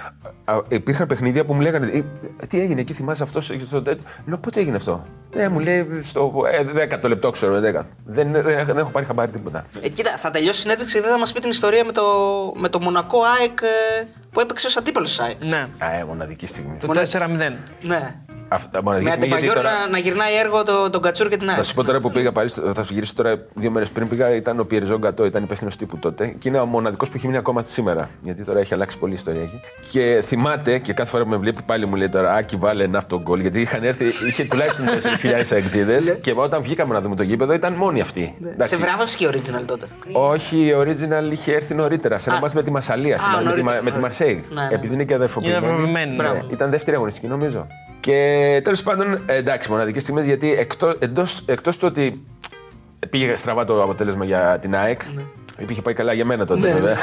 [0.44, 3.52] α, υπήρχαν παιχνίδια που μου λέγανε «Ε, Τι έγινε εκεί, θυμάσαι αυτός.
[3.66, 4.04] Στο, τέτοιο».
[4.26, 5.02] Λέω πότε έγινε αυτό;
[5.36, 6.32] Ε, μου λέει στο
[6.76, 7.54] ε, 10 λεπτό, ξέρω.
[7.56, 7.60] 10.
[7.60, 9.66] Δεν, δεν, δεν έχω πάρει χαμπάρι τίποτα.
[9.80, 12.02] Ε, κοίτα, θα τελειώσει η συνέντευξη, δεν θα μας πει την ιστορία με το,
[12.56, 15.44] με το Μονακό ΑΕΚ ε, που έπαιξε ως αντίπαλος ΑΕΚ.
[15.44, 16.78] Ναι, Α, ε, μοναδική στιγμή.
[16.78, 17.52] το 4-0.
[17.82, 18.14] Ναι.
[18.48, 19.84] Αυτά, μοναδική Με στιγμή γιατί αντιπαγιόρ τώρα.
[19.86, 21.58] να, να γυρνάει έργο το, τον Κατσούρ και την ΑΕΚ.
[21.58, 24.08] Θα σου πω τώρα που πήγα πάλι, στο- θα σου γυρίσω τώρα δύο μέρες πριν
[24.08, 26.26] πήγα, ήταν ο Πιεριζό Γκατό, ήταν υπεύθυνος τύπου τότε.
[26.38, 28.08] Και είναι ο μοναδικός που έχει μείνει ακόμα σήμερα.
[28.22, 29.60] Γιατί τώρα έχει αλλάξει πολύ η ιστορία εκεί.
[29.90, 32.98] Και θυμάται και κάθε φορά που με βλέπει πάλι μου λέει τώρα Άκη, βάλε ένα
[32.98, 33.40] αυτό γκολ.
[33.40, 34.86] Γιατί είχαν έρθει, είχε τουλάχιστον
[35.50, 36.18] 4.000 εξίδες.
[36.20, 38.34] και όταν βγήκαμε να δούμε το γήπεδο ήταν μόνοι αυτοί.
[38.52, 38.74] Εντάξει.
[38.74, 39.86] Σε βράβευσε και original τότε.
[40.12, 42.18] Όχι, η Original είχε έρθει νωρίτερα.
[42.18, 42.40] Σε ένα Α.
[42.42, 44.00] μάτς με τη Μασαλία, στη Α, Μα- με, τη, νωρίτερα, Μα- με τη νωρίτερα.
[44.00, 44.44] Μαρσέη.
[44.52, 44.68] Ναι, ναι.
[44.74, 45.58] Επειδή είναι και αδερφοποιημένη.
[45.58, 46.28] Είναι αδερφοποιημένη, ναι.
[46.28, 47.66] Ναι, Ήταν δεύτερη αγωνιστική νομίζω.
[48.06, 52.24] Και τέλος πάντων, ε, εντάξει, μοναδικές στιγμές γιατί εκτός εκτός, εκτός του ότι
[53.10, 55.00] πήγε στραβά το αποτέλεσμα για την ΑΕΚ.
[55.58, 56.96] Υπήρχε πάει καλά για μένα τότε, βέβαια.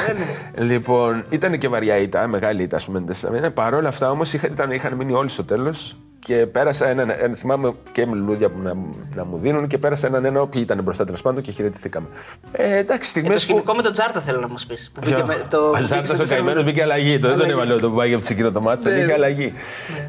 [0.70, 3.50] Λοιπόν, ήταν και βαριά ήττα, μεγάλη ήττα, ας πούμε.
[3.54, 7.10] Παρ' όλα αυτά όμως είχαν, είχαν μείνει όλοι στο τέλος και πέρασα έναν.
[7.20, 8.72] ένα- θυμάμαι και με λουλούδια που να,
[9.14, 12.06] να μου δίνουν και πέρασα έναν ένα, όποιοι ήταν μπροστά τέλος πάντων και χαιρετηθήκαμε.
[12.52, 13.40] Ε, εντάξει, Ε, στιγμέ το που.
[13.40, 14.90] σκηνικό με τον Τζάρτα θέλω να μας πεις.
[14.94, 17.18] Που μπήκε με- το- που Ο μπήκε Ζάρτα στο ο τέσσερα- καημένος μπήκε αλλαγή.
[17.18, 17.60] Το, δεν τον Αλλαγή.
[17.62, 18.88] έβαλε το που πάει από εκείνο το μάτσο.
[18.88, 19.12] Ναι, Είχε ναι.
[19.12, 19.52] αλλαγή.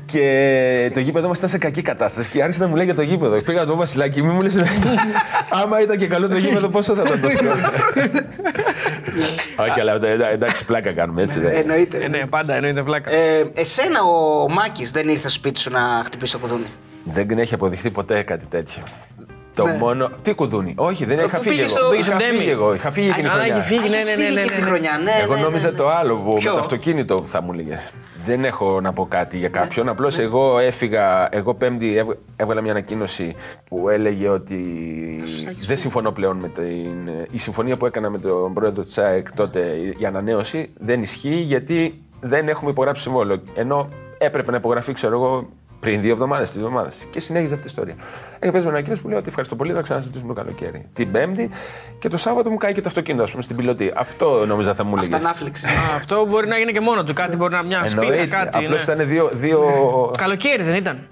[0.05, 3.01] Και το γήπεδο μας ήταν σε κακή κατάσταση και άρχισε να μου λέει για το
[3.01, 3.41] γήπεδο.
[3.41, 4.55] Πήγα να το πω Βασιλάκι, μη μου λες.
[5.63, 7.55] Άμα ήταν και καλό το γήπεδο, πόσο θα ήταν το σκηνικό;
[9.55, 11.39] Όχι, αλλά εντά- εντάξει, πλάκα κάνουμε έτσι.
[11.39, 11.55] δεν.
[11.55, 11.97] Εννοείται.
[11.97, 13.11] Ε, ναι, πάντα εννοείται πλάκα.
[13.11, 16.65] Ε, εσένα ο Μάκης δεν ήρθε στο σπίτι σου να χτυπήσει το κουδούνι.
[17.03, 18.83] Δεν έχει αποδειχθεί ποτέ κάτι τέτοιο.
[19.53, 19.77] Το Ναι.
[19.77, 20.09] μόνο.
[20.21, 21.79] Τι κουδούνι; Όχι, δεν είχα που φύγει πήγες εγώ.
[21.79, 22.37] στο- πήγε στο Είχα Ντέμι.
[22.37, 22.73] φύγει εγώ.
[22.73, 23.55] Είχα φύγει εκείνη τη Α, χρονιά.
[23.55, 24.65] είχες φύγει, ναι, Έχεις ναι, φύγει ναι, και ναι, τη ναι.
[24.67, 25.11] χρονιά, ναι.
[25.23, 25.77] Εγώ ναι, νόμιζα ναι, ναι.
[25.77, 27.79] το άλλο που Ποιο; με το αυτοκίνητο θα μου έλεγε.
[28.25, 29.89] Δεν έχω να πω κάτι για κάποιον.
[29.89, 31.27] Απλώς εγώ έφυγα.
[31.31, 33.35] Εγώ Πέμπτη έβγα- έβγαλα μια ανακοίνωση
[33.69, 34.59] που έλεγε ότι
[35.67, 37.09] δεν συμφωνώ πλέον με την.
[37.31, 39.59] Η συμφωνία που έκανα με τον πρόεδρο της ΑΕΚ τότε,
[39.97, 43.41] η ανανέωση, δεν ισχύει γιατί δεν έχουμε υπογράψει συμβόλαιο.
[43.55, 47.07] Ενώ έπρεπε να υπογραφεί, ξέρω εγώ, πριν δύο εβδομάδες, τρεις εβδομάδες.
[47.09, 47.95] Και συνέχιζε αυτή η ιστορία.
[48.39, 50.85] Έχει πέσει με ανακοίνωση που λέει ότι ευχαριστώ πολύ, θα ξαναζητήσουμε το καλοκαίρι.
[50.93, 51.49] Την Πέμπτη
[51.99, 53.91] και το Σάββατο μου κάει και το αυτοκίνητο, ας πούμε, στην πιλωτή.
[53.95, 55.15] Αυτό νόμιζα θα μου έλεγε.
[55.15, 55.65] Αυτανάφληξη.
[55.65, 57.13] Α, Αυτό μπορεί να γίνει και μόνο του.
[57.13, 58.25] Κάτι μπορεί να μια σπίτι, Εννοείται.
[58.25, 58.57] κάτι.
[58.57, 58.93] Απλώς ναι.
[58.93, 59.29] ήταν δύο.
[59.33, 59.61] δύο...
[60.17, 61.07] Καλοκαίρι δεν ήταν.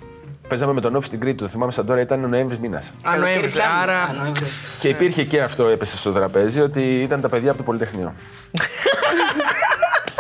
[0.48, 2.88] Παίζαμε με τον Όφη στην Κρήτη, το θυμάμαι σαν τώρα, ήταν ο Νοέμβρης μήνας.
[2.90, 3.52] Α, Καλοκαίρι Νοέμβρη.
[3.52, 3.74] πιάνει.
[3.82, 4.02] Άρα.
[4.02, 4.46] Α, Νοέμβρη.
[4.80, 8.14] Και υπήρχε και αυτό έπεσε στο τραπέζι, ότι ήταν τα παιδιά από το Πολυτεχνείο.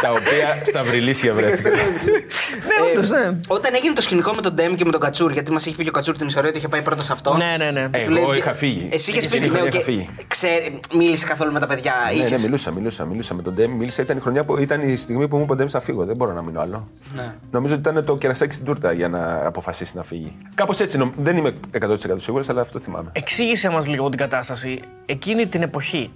[0.03, 1.71] Τα οποία στα Βριλήσσια βρέθηκαν.
[1.71, 3.37] Ναι, όντως, ναι.
[3.47, 5.83] Όταν έγινε το σκηνικό με τον Ντέμη και με τον Κατσούρ, γιατί μας είχε πει
[5.83, 7.37] και ο Κατσούρ την ιστορία ότι είχε πάει πρώτα σε αυτόν.
[7.37, 7.89] Ναι, ναι, ναι.
[7.91, 8.89] Και του λέει, Εγώ είχα φύγει.
[8.91, 9.73] Εσύ είχες Εκείνη φύγει, τη ναι, χρονιά οκ.
[9.73, 10.09] είχα φύγει.
[10.27, 11.93] Ξέρει, μίλησε καθόλου με τα παιδιά.
[12.15, 13.75] ναι, ναι, είχες; μιλούσα, μιλούσα, μιλούσα με τον Ντέμη.
[13.75, 16.05] Μίλησα, ήταν η χρονιά που ήταν η στιγμή που μου είπε ο Ντέμη θα φύγω.
[16.05, 16.87] Δεν μπορώ να μείνω άλλο.
[17.15, 17.33] Ναι.
[17.51, 20.37] Νομίζω ότι ήταν το κερασάκι στην τούρτα για να αποφασίσει να φύγει.
[20.55, 23.09] Κάπως έτσι, νομ- δεν είμαι 100% σίγουρος, αλλά αυτό θυμάμαι.
[23.13, 24.79] Εξήγησε μας λίγο την κατάσταση.
[25.05, 26.11] Εκείνη την εποχή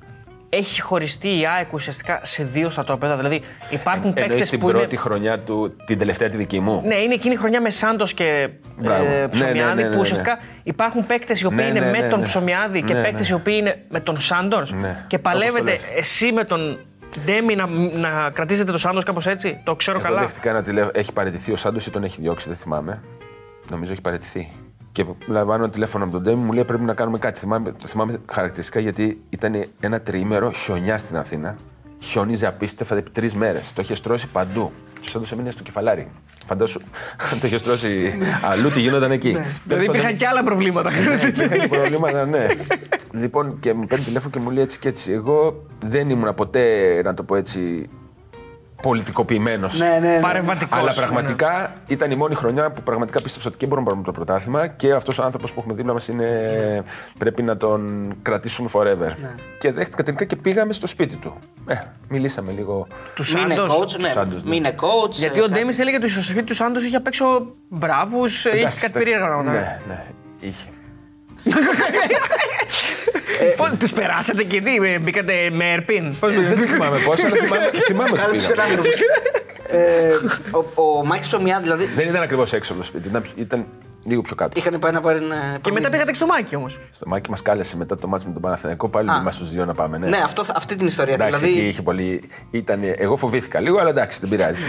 [0.49, 3.15] έχει χωριστεί η ΑΕΚ ουσιαστικά σε δύο στρατόπεδα.
[3.15, 4.77] Δηλαδή υπάρχουν Εννοείς παίκτες την που είναι.
[4.77, 8.13] πρώτη χρονιά του, την τελευταία τη δική μου; Ναι, είναι εκείνη η χρονιά με Σάντος
[8.13, 9.03] και Μπράβο.
[9.03, 11.79] Ναι, ε, ναι, Ψωμιάδη ναι, ναι, ναι, που ουσιαστικά υπάρχουν παίκτες οι οποίοι Ναι, είναι
[11.79, 12.25] ναι, με ναι, τον ναι.
[12.25, 13.35] Ψωμιάδη και Ναι, παίκτες ναι.
[13.35, 15.83] οι οποίοι είναι με τον Σάντος Ναι, και όπως το παλεύετε λες.
[15.95, 16.79] εσύ με τον
[17.25, 20.19] Ντέμι να, να κρατήσετε το Σάντος κάπως έτσι; Το ξέρω Εγώ καλά.
[20.19, 20.91] δέχτηκα ένα τηλέφωνο.
[20.95, 23.01] Έχει παραιτηθεί ο Σάντος ή τον έχει διώξει, δεν θυμάμαι.
[23.69, 24.51] Νομίζω έχει παραιτηθεί.
[24.97, 27.39] Και λαμβάνω ένα τηλέφωνο από τον Ντέμι, μου λέει πρέπει να κάνουμε κάτι.
[27.39, 31.57] Θυμάμαι, το θυμάμαι χαρακτηριστικά γιατί ήταν ένα τριήμερο χιονιά στην Αθήνα.
[31.99, 33.73] Χιόνιζε απίστευτα επί τρεις μέρες.
[33.73, 34.71] Το είχε στρώσει παντού.
[35.01, 36.11] Τους Σάντο έμεινε στο κεφαλάρι.
[36.45, 36.81] Φαντάσου,
[37.31, 38.17] αν το είχε στρώσει
[38.51, 39.27] αλλού, τι γινόταν εκεί.
[39.27, 40.91] Δηλαδή Τέλος πάντων, υπήρχαν και άλλα προβλήματα.
[41.27, 42.47] Υπήρχαν προβλήματα, ναι.
[43.11, 45.11] λοιπόν, και μου παίρνει τηλέφωνο και μου λέει έτσι και έτσι.
[45.11, 47.89] Εγώ δεν ήμουν ποτέ, να το πω έτσι,
[48.81, 49.79] πολιτικοποιημένος.
[49.79, 50.19] Ναι, ναι, ναι.
[50.19, 50.79] Παρεμβατικός.
[50.79, 54.23] Αλλά πραγματικά ήταν η μόνη χρονιά που πραγματικά πίστεψα ότι και μπορούμε να πάρουμε το
[54.23, 56.83] πρωτάθλημα και αυτός ο άνθρωπος που έχουμε δίπλα μας είναι.
[57.17, 59.11] πρέπει να τον κρατήσουμε forever.
[59.59, 61.35] Και δέχτηκα τελικά και πήγαμε στο σπίτι του.
[61.67, 61.75] Ε,
[62.07, 62.87] μιλήσαμε λίγο.
[63.15, 63.75] Του Μην είναι Σάντος.
[63.95, 64.07] coach, ναι.
[64.09, 64.49] Σάντος, ναι.
[64.49, 65.11] Μην είναι coach.
[65.11, 65.59] Γιατί ε, ο κάτι.
[65.59, 67.25] Ντέμι έλεγε ότι στο σπίτι του Σάντος είχε απ' έξω
[67.69, 69.51] μπράβους, είχε Εντάξει, κάτι τα- περίεργα πράγματα.
[69.59, 70.03] Ναι, ναι,
[70.39, 70.67] είχε.
[73.79, 76.15] Τους περάσατε και τι, ε, μπήκατε με ερπίν.
[76.19, 78.75] Πώς Ε, δεν θυμάμαι πώ, αλλά θυμάμαι, θυμάμαι ότι Κάλυψε πήγαμε.
[78.75, 78.89] τον άνθρωπο.
[79.69, 80.11] Ε,
[80.75, 83.65] ο, ο Μάκη Ψωμιά δηλαδή Δεν ήταν ακριβώς έξω από το σπίτι, ήταν, ήταν
[84.07, 84.59] λίγο πιο κάτω.
[84.59, 85.35] είχαν πάει να πάρει ένα.
[85.35, 85.89] Και μετά προμήθεια.
[85.89, 86.79] πήγατε στο μάκι όμως.
[86.91, 89.21] Στο μάκι μας κάλεσε μετά το μάτι με τον Παναθηναϊκό πάλι Α.
[89.21, 89.97] μα τους δύο να πάμε.
[89.97, 91.13] Ναι, Ναι, αυτό, θα- αυτή την ιστορία.
[91.13, 92.21] Εντάξει, δηλαδή, εκεί είχε πολύ.
[92.51, 94.61] Ήταν, εγώ φοβήθηκα λίγο, αλλά εντάξει, δεν πειράζει.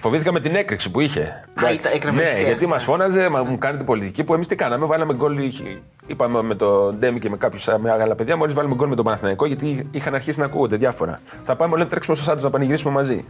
[0.00, 1.44] φοβήθηκα με την έκρηξη που είχε.
[1.58, 1.74] Εντάξει.
[1.74, 2.40] ήταν- έκραβε ναι, αιστεία.
[2.46, 4.86] γιατί μας φώναζε, μα, μου κάνετε πολιτική που εμείς τι κάναμε.
[4.86, 5.38] Βάλαμε γκολ.
[5.38, 9.04] είχε- Είπαμε με τον Ντέμι και με κάποιους άλλα παιδιά, μόλις βάλουμε γκολ με τον
[9.04, 11.20] Παναθηναϊκό, γιατί είχαν αρχίσει να ακούγονται διάφορα.
[11.44, 13.24] Θα πάμε όλοι να τρέξουμε στο Σάντζο να πανηγυρίσουμε μαζί.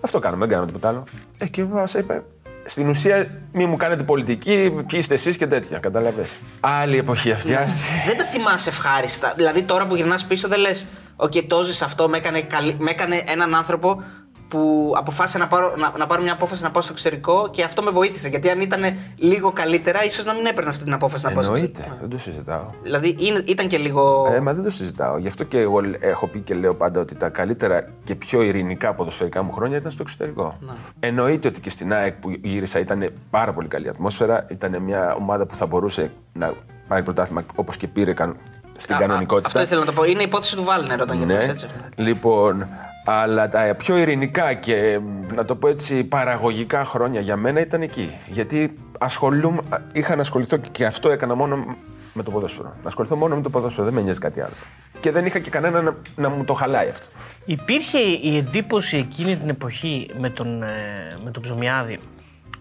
[0.00, 1.04] Αυτό κάναμε, δεν κάναμε τίποτα άλλο.
[1.38, 2.22] Ε, και μας είπε,
[2.66, 5.78] στην ουσία, μη μου κάνετε πολιτική, ποιοι είστε εσείς και τέτοια.
[5.78, 6.24] Κατάλαβες.
[6.60, 7.54] Άλλη εποχή αυτή.
[7.54, 7.80] άστη.
[8.06, 9.32] δεν τα θυμάσαι ευχάριστα.
[9.36, 12.90] Δηλαδή τώρα που γυρνάς πίσω δεν λες: Οκ, το ζεις αυτό, με έκανε, καλή- με
[12.90, 14.02] έκανε έναν άνθρωπο
[14.48, 17.82] που αποφάσισε να πάρω, να, να πάρω μια απόφαση να πάω στο εξωτερικό και αυτό
[17.82, 18.28] με βοήθησε.
[18.28, 18.82] Γιατί αν ήταν
[19.16, 22.00] λίγο καλύτερα, ίσως να μην έπαιρνε αυτή την απόφαση να πάω στο Εννοείται, εξωτερικό.
[22.00, 22.64] δεν το συζητάω.
[22.82, 24.28] Δηλαδή είναι, ήταν και λίγο.
[24.34, 25.18] Ε, μα δεν το συζητάω.
[25.18, 28.94] Γι' αυτό και εγώ έχω πει και λέω πάντα ότι τα καλύτερα και πιο ειρηνικά
[28.94, 30.58] ποδοσφαιρικά μου χρόνια ήταν στο εξωτερικό.
[31.00, 34.46] Εννοείται ότι και στην ΑΕΚ που γύρισα ήταν πάρα πολύ καλή ατμόσφαιρα.
[34.50, 36.52] Ήταν μια ομάδα που θα μπορούσε να
[36.88, 38.36] πάρει πρωτάθλημα όπως και πήρε καν-
[38.76, 39.46] στην Α, α, κανονικότητα.
[39.46, 40.04] Αυτό ήθελα να το πω.
[40.04, 41.24] Είναι η υπόθεση του Βάλνερ όταν Ναι.
[41.24, 41.66] γυρνάς έτσι.
[41.96, 42.66] Λοιπόν,
[43.08, 45.00] αλλά τα πιο ειρηνικά και
[45.34, 48.10] να το πω έτσι παραγωγικά χρόνια για μένα ήταν εκεί.
[48.30, 49.60] Γιατί ασχολούμαι,
[49.92, 51.76] είχα να ασχοληθώ και αυτό έκανα μόνο
[52.12, 52.74] με το ποδόσφαιρο.
[52.82, 54.52] Να ασχοληθώ μόνο με το ποδόσφαιρο, δεν με νοιάζει κάτι άλλο.
[55.00, 57.06] Και δεν είχα και κανένα να, να μου το χαλάει αυτό.
[57.44, 61.98] Υπήρχε η εντύπωση εκείνη την εποχή με τον, ε, με τον Ψωμιάδη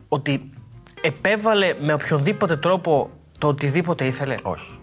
[0.07, 0.49] ότι
[1.01, 4.79] επέβαλε με οποιονδήποτε τρόπο το οτιδήποτε ήθελε; Όχι.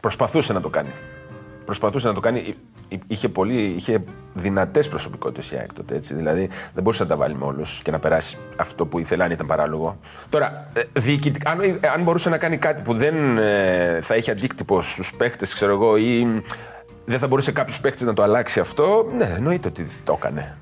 [0.00, 0.90] Προσπαθούσε να το κάνει.
[1.64, 2.56] Προσπαθούσε να το κάνει.
[2.90, 4.02] Εί- εί- Είχε, πολύ, είχε
[4.34, 6.14] δυνατές προσωπικότητες η ΑΕΚ τότε, έτσι.
[6.14, 9.30] Δηλαδή δεν μπορούσες να τα βάλει με όλους και να περάσει αυτό που ήθελε αν
[9.30, 9.98] ήταν παράλογο.
[10.28, 14.30] Τώρα, ε, διοικητικά, αν, ε, αν μπορούσε να κάνει κάτι που δεν ε, θα είχε
[14.30, 16.40] αντίκτυπο στους παίχτες, ξέρω εγώ, ή μ,
[17.04, 20.56] δεν θα μπορούσε κάποιος παίχτης να το αλλάξει αυτό, ναι, εννοείται ότι το έκανε.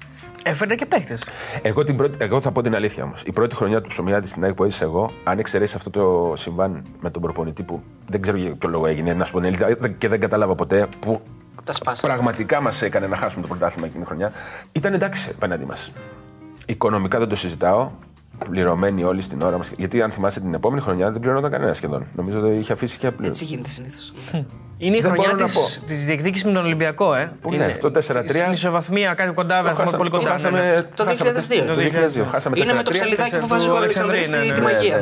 [0.44, 1.24] Έφερε και παίχτες.
[1.62, 3.22] Εγώ, την πρώτη, εγώ θα πω την αλήθεια όμως.
[3.26, 6.82] Η πρώτη χρονιά του Ψωμιάδης στην ΑΕΚ που έζησα εγώ, αν εξαιρέσεις αυτό το συμβάν
[7.00, 9.88] με τον προπονητή που δεν ξέρω για ποιο λόγο έγινε, να σου πω την αλήθεια,
[9.98, 11.20] και δεν κατάλαβα ποτέ, που
[11.64, 12.12] Τα σπάσαμε.
[12.14, 14.32] πραγματικά μας έκανε να χάσουμε το πρωτάθλημα εκείνη τη χρονιά,
[14.72, 15.92] ήταν εντάξει απέναντί μας.
[16.66, 17.90] Οικονομικά δεν το συζητάω.
[18.50, 19.72] Πληρωμένοι όλοι στην ώρα μας.
[19.76, 22.06] Γιατί αν θυμάσαι την επόμενη χρονιά δεν πληρώνονταν κανένα σχεδόν.
[22.16, 23.26] Νομίζω ότι είχε αφήσει και απλή.
[23.26, 24.12] Έτσι γίνεται συνήθως.
[24.80, 25.86] Είναι η Δεν χρονιά μπορώ να τη πω.
[25.86, 27.32] της διεκδίκησης με τον Ολυμπιακό, ε.
[27.40, 28.00] Που Είναι ναι, το 4-3.
[28.28, 30.30] Στην ισοβαθμία, κάτι κοντά, Το βαθμό, χάσαμε- πολύ το κοντά.
[30.30, 30.82] χάσαμε- ναι, ναι.
[30.82, 31.66] Το χάσαμε 2002.
[31.66, 32.26] Το 2002.
[32.30, 32.94] Χάσαμε Είναι με το 4-3.
[32.94, 34.98] ψελιδάκι που του βάζει ο Αλεξανδρή, Αλεξανδρής ναι, στη ναι, τη μαγεία.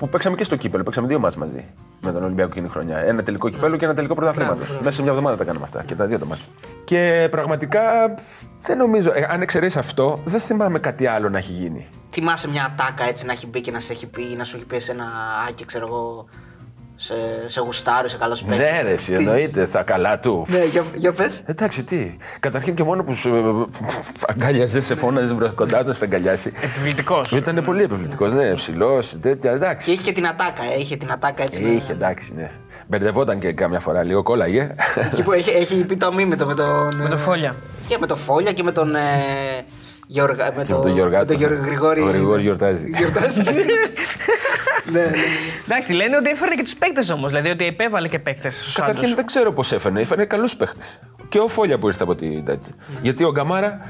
[0.00, 0.08] Ναι, ναι, ναι.
[0.08, 0.08] ναι, ναι.
[0.08, 0.82] Που παίξαμε και στο κύπελο.
[0.82, 1.64] Παίξαμε δύο μάτς μαζί
[2.00, 2.98] με τον Ολυμπιακό εκείνη τη χρονιά.
[2.98, 4.60] Ένα τελικό κύπελο και ένα τελικό πρωταθλήματο.
[4.78, 6.46] Μέσα σε μια εβδομάδα τα κάναμε αυτά και τα δύο τα μάτια.
[6.84, 8.14] Και πραγματικά
[8.60, 11.88] δεν νομίζω, ε, αν εξαιρέσεις αυτό, δεν θυμάμαι κάτι άλλο να έχει γίνει.
[12.10, 14.56] Θυμάσαι μια ατάκα έτσι να έχει μπει και να σε έχει πει ή να σου
[14.56, 15.06] έχει πει σε ένα
[15.48, 16.26] Άκη, ξέρω εγώ.
[17.02, 17.14] Σε,
[17.46, 18.70] σε γουστάρει, είσαι καλός παίκτης.
[18.70, 20.44] Ναι, ρε, εσύ, εννοείται, στα καλά του.
[20.48, 21.42] Ναι, για, για πες.
[21.46, 22.16] Εντάξει, τι.
[22.40, 23.68] Καταρχήν και μόνο που σου
[24.28, 26.52] αγκάλιαζε, σε φώναζε μπρο- κοντά του να σε αγκαλιάσει.
[26.62, 27.30] Επιβλητικός.
[27.30, 29.50] Ήταν πολύ επιβλητικός, ναι, ψηλό, τέτοια.
[29.50, 29.92] Και Εντάξει.
[29.92, 31.62] είχε και την ατάκα, ε, είχε την ατάκα έτσι.
[31.62, 32.50] Είχε, εντάξει, ναι.
[32.86, 34.74] Μπερδευόταν και κάμια φορά λίγο, κόλλαγε.
[35.12, 36.96] Εκεί που έχει, έχει πει το αμίμητο με τον.
[36.96, 37.54] Με το φόλια.
[37.88, 38.94] Και με το Φόλια και με τον.
[38.94, 38.98] Ε,
[40.12, 41.24] Γεωργα, με Και με τον Γιωργάτο.
[41.24, 42.00] με τον Γεωργ- Γρηγόρη.
[42.00, 42.90] Ο Γρηγόρης γιορτάζει.
[42.94, 43.42] Γιορτάζει.
[44.92, 45.10] ναι, ναι.
[45.64, 47.28] Εντάξει, λένε ότι έφερε και τους παίκτες όμως.
[47.28, 48.72] Δηλαδή ότι επέβαλε και παίκτες.
[48.74, 50.00] Καταρχήν δεν ξέρω πώς έφερνε.
[50.00, 50.82] Έφερνε καλούς παίχτε.
[51.30, 52.72] Και ο Φόλια που ήρθε από την τέτοια.
[53.02, 53.80] Γιατί ο Γκαμάρα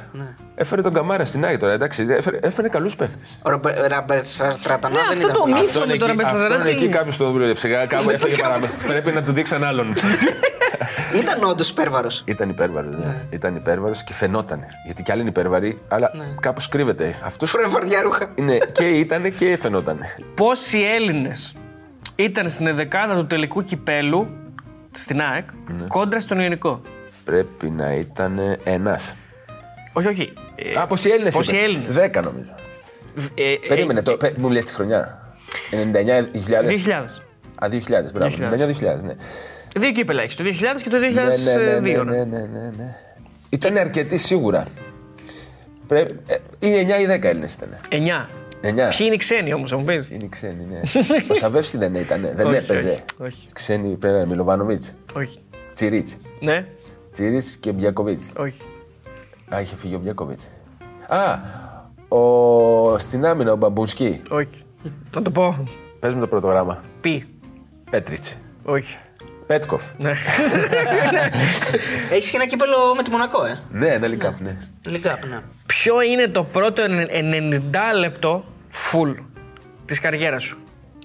[0.55, 2.07] έφερε τον Γκαμάρα στην ΑΕΚ τώρα, εντάξει.
[2.09, 3.19] Έφερε, έφερε καλούς παίχτε.
[3.43, 4.27] Ο Ρομπε- Ραμπέρτ
[4.63, 5.33] Τρατανά Ναι, δεν αυτό ήταν.
[5.33, 5.53] το πολύ.
[5.53, 5.65] μύθο.
[5.67, 6.95] Αυτόν με εκεί, τον Ραμπεσταδερά αυτόν τι εκεί είναι.
[6.97, 7.87] κάποιος το δούλευε.
[7.87, 8.87] Κάπου έφεγε παραμύθι.
[8.87, 9.93] Πρέπει να του δείξει έναν άλλον.
[11.23, 12.23] Ήταν όντως υπέρβαρος.
[12.27, 13.23] Ήταν υπέρβαρος, ναι.
[13.31, 14.65] Ήταν υπέρβαρος και φαινόταν.
[14.85, 17.15] Γιατί κι άλλοι είναι υπέρβαροι, αλλά κάπως κρύβεται.
[17.25, 17.65] Αυτό Φορέ
[18.03, 18.31] ρούχα.
[18.35, 19.99] είναι και ήταν και φαινόταν.
[20.35, 21.55] Πόσοι Έλληνες
[22.17, 24.27] ήταν στην εδεκάδα του τελικού κυπέλου
[24.91, 25.45] στην ΑΕΚ
[25.79, 25.87] Ναι.
[25.89, 26.81] κόντρα στον Ιωνικό.
[27.25, 29.15] Πρέπει να ήταν ένας.
[29.93, 30.33] Όχι, όχι.
[30.55, 31.35] Ε, Α, πόσοι Έλληνες.
[31.35, 31.97] Πόσοι Έλληνες.
[31.97, 32.55] 10 νομίζω.
[33.35, 35.35] ε, ε, Περίμενε, το, πε- μου λες τη χρονιά.
[35.71, 36.67] 99.000.
[36.67, 37.23] 2000.
[37.55, 38.37] Α, 2000, μπράβο.
[38.37, 38.99] 2000.
[38.99, 39.15] 99.000, ναι.
[39.77, 41.13] Δύο κύπελα έχεις, το 2000 και το 2002.
[41.45, 42.03] Ναι, ναι, ναι, ναι.
[42.03, 42.97] ναι, ναι, ναι, ναι.
[43.49, 44.65] Ήταν αρκετοί σίγουρα.
[45.87, 47.69] Πρέπει, ε, ή 9 ή 10 Έλληνες ήταν.
[47.89, 47.95] 9.
[48.63, 48.75] 9.
[48.75, 50.81] Ποιοι είναι οι ξένοι όμως, θα μου πεις; Είναι ξένοι, ναι.
[51.31, 52.89] Ο Σαββεύσκι δεν ήταν, δεν Όχι, έπαιζε.
[52.89, 53.47] όχι, όχι.
[53.53, 54.95] Ξένοι πρέπει να είναι Μιλοβάνοβιτς.
[55.15, 55.39] Όχι.
[55.73, 56.19] Τσιρίτς.
[56.41, 56.67] Ναι,
[57.11, 58.21] Τσιρίτ και Μπιακοβίτ.
[58.37, 58.61] όχι.
[59.55, 60.41] Α, είχε φύγει ο Μπιακοβίτ.
[61.09, 61.39] Α,
[62.17, 62.99] ο...
[62.99, 64.23] στην άμυνα ο Μπαμπουνσκι.
[64.31, 64.65] Όχι.
[65.11, 65.65] Θα το πω.
[66.01, 66.83] Πε μου το πρώτο γράμμα.
[67.01, 67.27] Πι.
[67.91, 68.25] Πέτριτ.
[68.65, 68.97] Όχι.
[69.47, 69.83] Πέτκοφ.
[69.99, 70.11] Ναι.
[72.11, 73.61] Έχει και ένα κύπελλο με τη Μονακό, ε.
[73.73, 74.59] Ναι, ένα League Cup, ναι.
[74.83, 75.41] League Cup, ναι.
[75.67, 78.45] Ποιο είναι το πρώτο 90λεπτο
[78.93, 79.15] full
[79.87, 80.59] της καριέρας σου.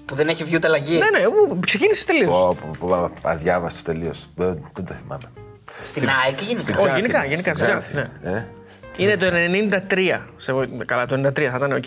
[0.04, 0.98] Που δεν έχει βγει ούτε αλλαγή.
[0.98, 2.28] Ναι, ναι, ου, ξεκίνησε τελείως.
[2.28, 4.10] Πω, πω, πω, αδιάβαστο τελείως.
[4.34, 5.30] Δεν, δεν το θυμάμαι.
[5.84, 6.60] Στην ΑΕΚ γενικά.
[6.60, 8.46] Στην Όχι, Ξάνθη, γενικά, ναι, γενικά, στην στην Ξάνθη, Ξάνθη, ε.
[8.96, 9.26] Είναι το
[9.88, 10.20] 93.
[10.36, 11.86] Σε, βο- καλά, το 93 θα ήταν οκ.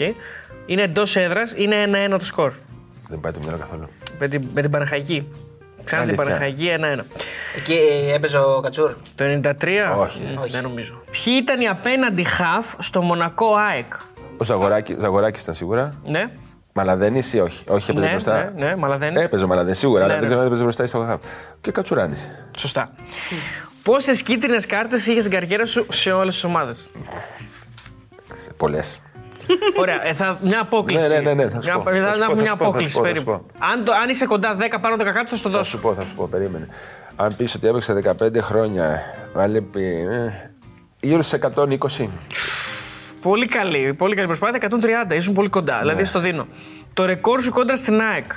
[0.66, 1.76] Είναι εντός έδρας, είναι
[2.16, 2.52] 1-1 το σκορ.
[3.10, 3.88] Δεν πάει το μυαλό καθόλου.
[4.20, 5.28] Με την, με την Παναχαϊκή.
[5.84, 6.26] Ξανά την Αλήθεια.
[6.26, 6.70] Παναχαϊκή
[7.02, 7.04] 1-1.
[7.58, 7.74] Εκεί
[8.10, 8.96] ε, έπαιζε ο Κατσούρ.
[9.16, 9.52] Το 93.
[9.98, 10.22] Όχι.
[10.22, 10.52] Μ, Όχι.
[10.52, 11.02] Δεν νομίζω.
[11.12, 13.94] Ποιοι ήταν οι απέναντι χαφ στο Μονακό ΑΕΚ;
[14.38, 15.94] Ο Ζαγοράκη Ζαγοράκης ήταν σίγουρα.
[16.06, 16.30] Ναι.
[16.74, 18.52] Μαλαδένης ή όχι; Όχι, έπαιζε Ναι, μπροστά.
[18.56, 19.22] ναι, ναι, Μαλαδένης.
[19.24, 20.20] Έπαιζε ο Μαλαδένης σίγουρα, Ναι, αλλά ναι.
[20.20, 21.22] δεν ξέρω αν έπαιζε μπροστά ή στο γραφ.
[21.62, 22.30] Και Κατσουράνης.
[22.58, 22.92] Σωστά.
[23.84, 26.90] Πόσες κίτρινες κάρτες είχες στην καριέρα σου σε όλες τις ομάδες;
[28.58, 29.02] Πολλές.
[29.80, 31.08] Ωραία, ε, θα, μια απόκληση.
[31.08, 31.84] Ναι, ναι, ναι, ναι, θα σου Μια- πω.
[31.92, 33.08] θα, Θα σου να πω, έχουμε θα μια σου πω, θα σου απόκληση πω, θα
[33.08, 33.32] σου περίπου.
[33.32, 33.66] πω.
[33.66, 35.70] Αν, το, αν είσαι κοντά 10 πάνω 10 κάτω, θα στο Θα δώσω.
[35.70, 36.68] σου πω, θα σου πω, περίμενε.
[37.16, 39.02] Αν πεις ότι έπαιξε 15 χρόνια,
[39.34, 39.84] βάλε πει.
[39.84, 40.52] ε,
[41.00, 42.08] γύρω στου 120.
[43.22, 44.70] Πολύ καλή, πολύ καλή προσπάθεια.
[45.10, 45.74] 130, ήσουν πολύ κοντά.
[45.74, 45.80] Ναι.
[45.80, 46.48] Δηλαδή στο δίνω.
[46.94, 48.32] Το ρεκόρ σου κόντρα στην ΑΕΚ.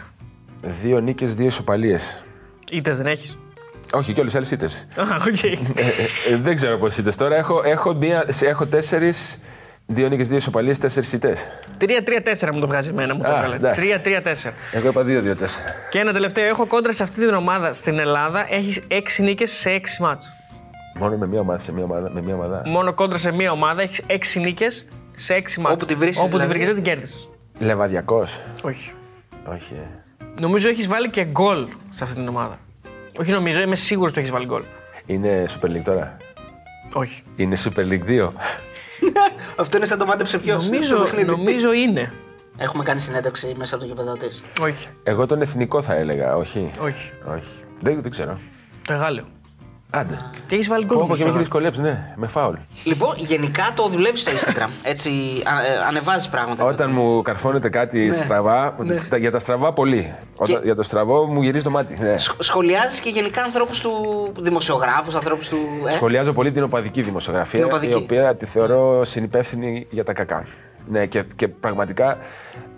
[0.61, 2.25] Δύο νίκες, δύο ισοπαλίες.
[2.71, 3.39] Είτε δεν έχεις;
[3.93, 4.87] Όχι, και όλες άλλες ήττες.
[4.97, 5.43] Α, οκ.
[5.43, 7.37] Ε, δεν ξέρω πόσες ήττες τώρα.
[7.37, 9.39] Έχω, έχω, μία, έχω τέσσερις.
[9.87, 11.47] Δύο νίκες, δύο ισοπαλίες, τέσσερις ήττες.
[11.79, 13.15] 3-3-4 μου το βγάζει εμένα.
[13.15, 13.55] Μου το Α, έβγαλε.
[13.57, 13.81] εντάξει.
[13.81, 14.53] 3-3-4.
[14.73, 15.47] Εγώ είπα 2-2-4.
[15.91, 16.45] Και ένα τελευταίο.
[16.45, 18.47] Έχω κόντρα σε αυτή την ομάδα στην Ελλάδα.
[18.51, 20.33] Έχεις 6 νίκες σε 6 ματς.
[20.99, 22.11] Μόνο με μία ομάδα, σε μία ομάδα.
[22.11, 22.63] Με μία ομάδα.
[22.67, 25.75] Μόνο κόντρα σε μία ομάδα έχεις 6 νίκες σε 6 ματς.
[25.75, 26.49] Όπου τη βρίσκεις, Όπου τη δηλαδή.
[26.53, 27.31] βρήκες, δεν την κέρδισες.
[27.59, 28.41] Λεβαδιακός.
[28.63, 28.91] Όχι.
[29.45, 29.75] Όχι.
[29.75, 29.87] ε.
[30.41, 32.59] Νομίζω έχεις βάλει και γκολ σε αυτή την ομάδα.
[33.19, 34.63] Όχι νομίζω, είμαι σίγουρος ότι έχεις βάλει γκολ.
[35.07, 36.17] Είναι Super League τώρα;
[36.93, 37.23] Όχι.
[37.37, 38.29] Είναι Super League 2.
[39.57, 40.71] Αυτό είναι σαν το μάτεψε ποιος.
[40.71, 42.13] Νομίζω, νομίζω είναι.
[42.57, 44.43] Έχουμε κάνει συνέντευξη μέσα από το γήπεδο της.
[44.61, 44.89] Όχι.
[45.03, 47.11] Εγώ τον εθνικό θα έλεγα, όχι; Όχι.
[47.35, 47.49] Όχι.
[47.81, 48.39] Δεν, δεν ξέρω.
[48.87, 49.25] Το Εγάλεο.
[49.95, 50.21] Άντε.
[50.47, 50.97] Και έχεις βάλει γκολ.
[50.97, 52.55] Όπω και με νομίζω, έχει δυσκολέψει, ναι, με φάουλ.
[52.85, 54.69] Λοιπόν, γενικά το δουλεύεις στο Instagram.
[54.83, 55.11] Έτσι,
[55.89, 56.65] ανεβάζεις πράγματα.
[56.65, 58.75] Όταν μου καρφώνεται κάτι στραβά,
[59.09, 60.15] τα- για τα στραβά πολύ.
[60.37, 61.99] Όταν, για το στραβό μου γυρίζει το μάτι.
[62.01, 62.17] Ναι.
[62.39, 63.91] Σχολιάζεις και γενικά ανθρώπους του.
[64.39, 65.59] δημοσιογράφους, ανθρώπους του.
[65.89, 67.93] Ε; Σχολιάζω πολύ την οπαδική δημοσιογραφία, Την οπαδική.
[67.93, 70.45] η οποία τη θεωρώ συνυπεύθυνη για τα κακά.
[70.91, 72.19] Ναι, και, και πραγματικά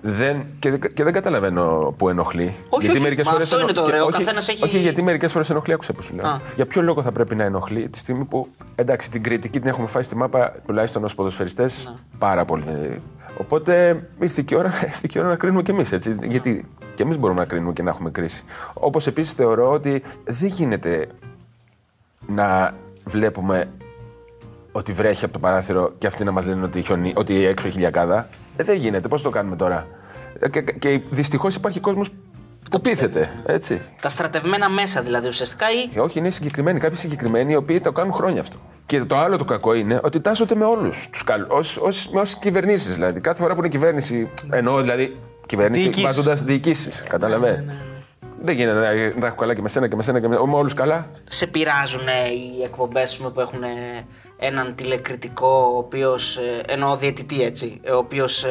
[0.01, 2.55] δεν, και, δεν- και δεν καταλαβαίνω που ενοχλεί.
[2.69, 5.03] Όχι, όχι, μερικές μα φορές αυτό είναι το ωραίο, ο όχι, καθένας έχει- όχι, γιατί
[5.03, 6.27] μερικές φορές ενοχλεί, άκουσα που σου λέω.
[6.27, 6.41] Α.
[6.55, 9.87] Για ποιο λόγο θα πρέπει να ενοχλεί τη στιγμή που εντάξει, την κριτική την έχουμε
[9.87, 11.97] φάει στη μάπα τουλάχιστον ως ποδοσφαιριστές Ναι.
[12.19, 13.01] πάρα πολύ.
[13.39, 15.93] Οπότε ήρθε και η ώρα, ήρθε και η ώρα να κρίνουμε κι εμείς.
[16.29, 18.45] Γιατί και εμείς μπορούμε να κρίνουμε και να έχουμε κρίση.
[18.75, 21.07] Όπως επίσης θεωρώ ότι δεν γίνεται
[22.27, 22.71] να
[23.05, 23.71] βλέπουμε
[24.77, 27.79] ότι βρέχει από το παράθυρο και αυτοί να μας λένε ότι, χιονί, ότι έξω έχει
[27.79, 28.29] λιακάδα.
[28.57, 29.09] Ε, δεν γίνεται.
[29.09, 29.87] Πώς το κάνουμε τώρα;
[30.39, 32.11] Ε, Και, και δυστυχώς υπάρχει κόσμος
[32.71, 33.31] που πείθεται.
[33.47, 33.81] Έτσι.
[34.01, 35.99] Τα στρατευμένα μέσα δηλαδή ουσιαστικά ή.
[35.99, 36.79] Ε, Όχι, είναι συγκεκριμένοι.
[36.81, 38.57] Κάποιοι συγκεκριμένοι οι οποίοι το κάνουν χρόνια αυτό.
[38.87, 41.47] Και το άλλο το κακό είναι ότι τάσσονται με όλους τους καλού.
[42.13, 43.21] Με όσε κυβερνήσεις δηλαδή.
[43.21, 44.31] Κάθε φορά που είναι κυβέρνηση.
[44.51, 46.05] Εννοώ δηλαδή κυβέρνηση Διοικήσεις.
[46.05, 47.03] βάζοντας διοικήσεις.
[47.09, 47.65] Κατάλαβες;
[48.45, 50.37] Δεν γίνεται να, να τα έχω καλά και με σένα και με σένα και με,
[50.37, 51.07] με όλους καλά.
[51.29, 53.69] Σε πειράζουν οι εκπομπές που έχουν ε,
[54.39, 56.39] έναν τηλεκριτικό, ο οποίος.
[56.67, 57.81] εννοώ διαιτητή έτσι.
[57.93, 58.45] Ο οποίος.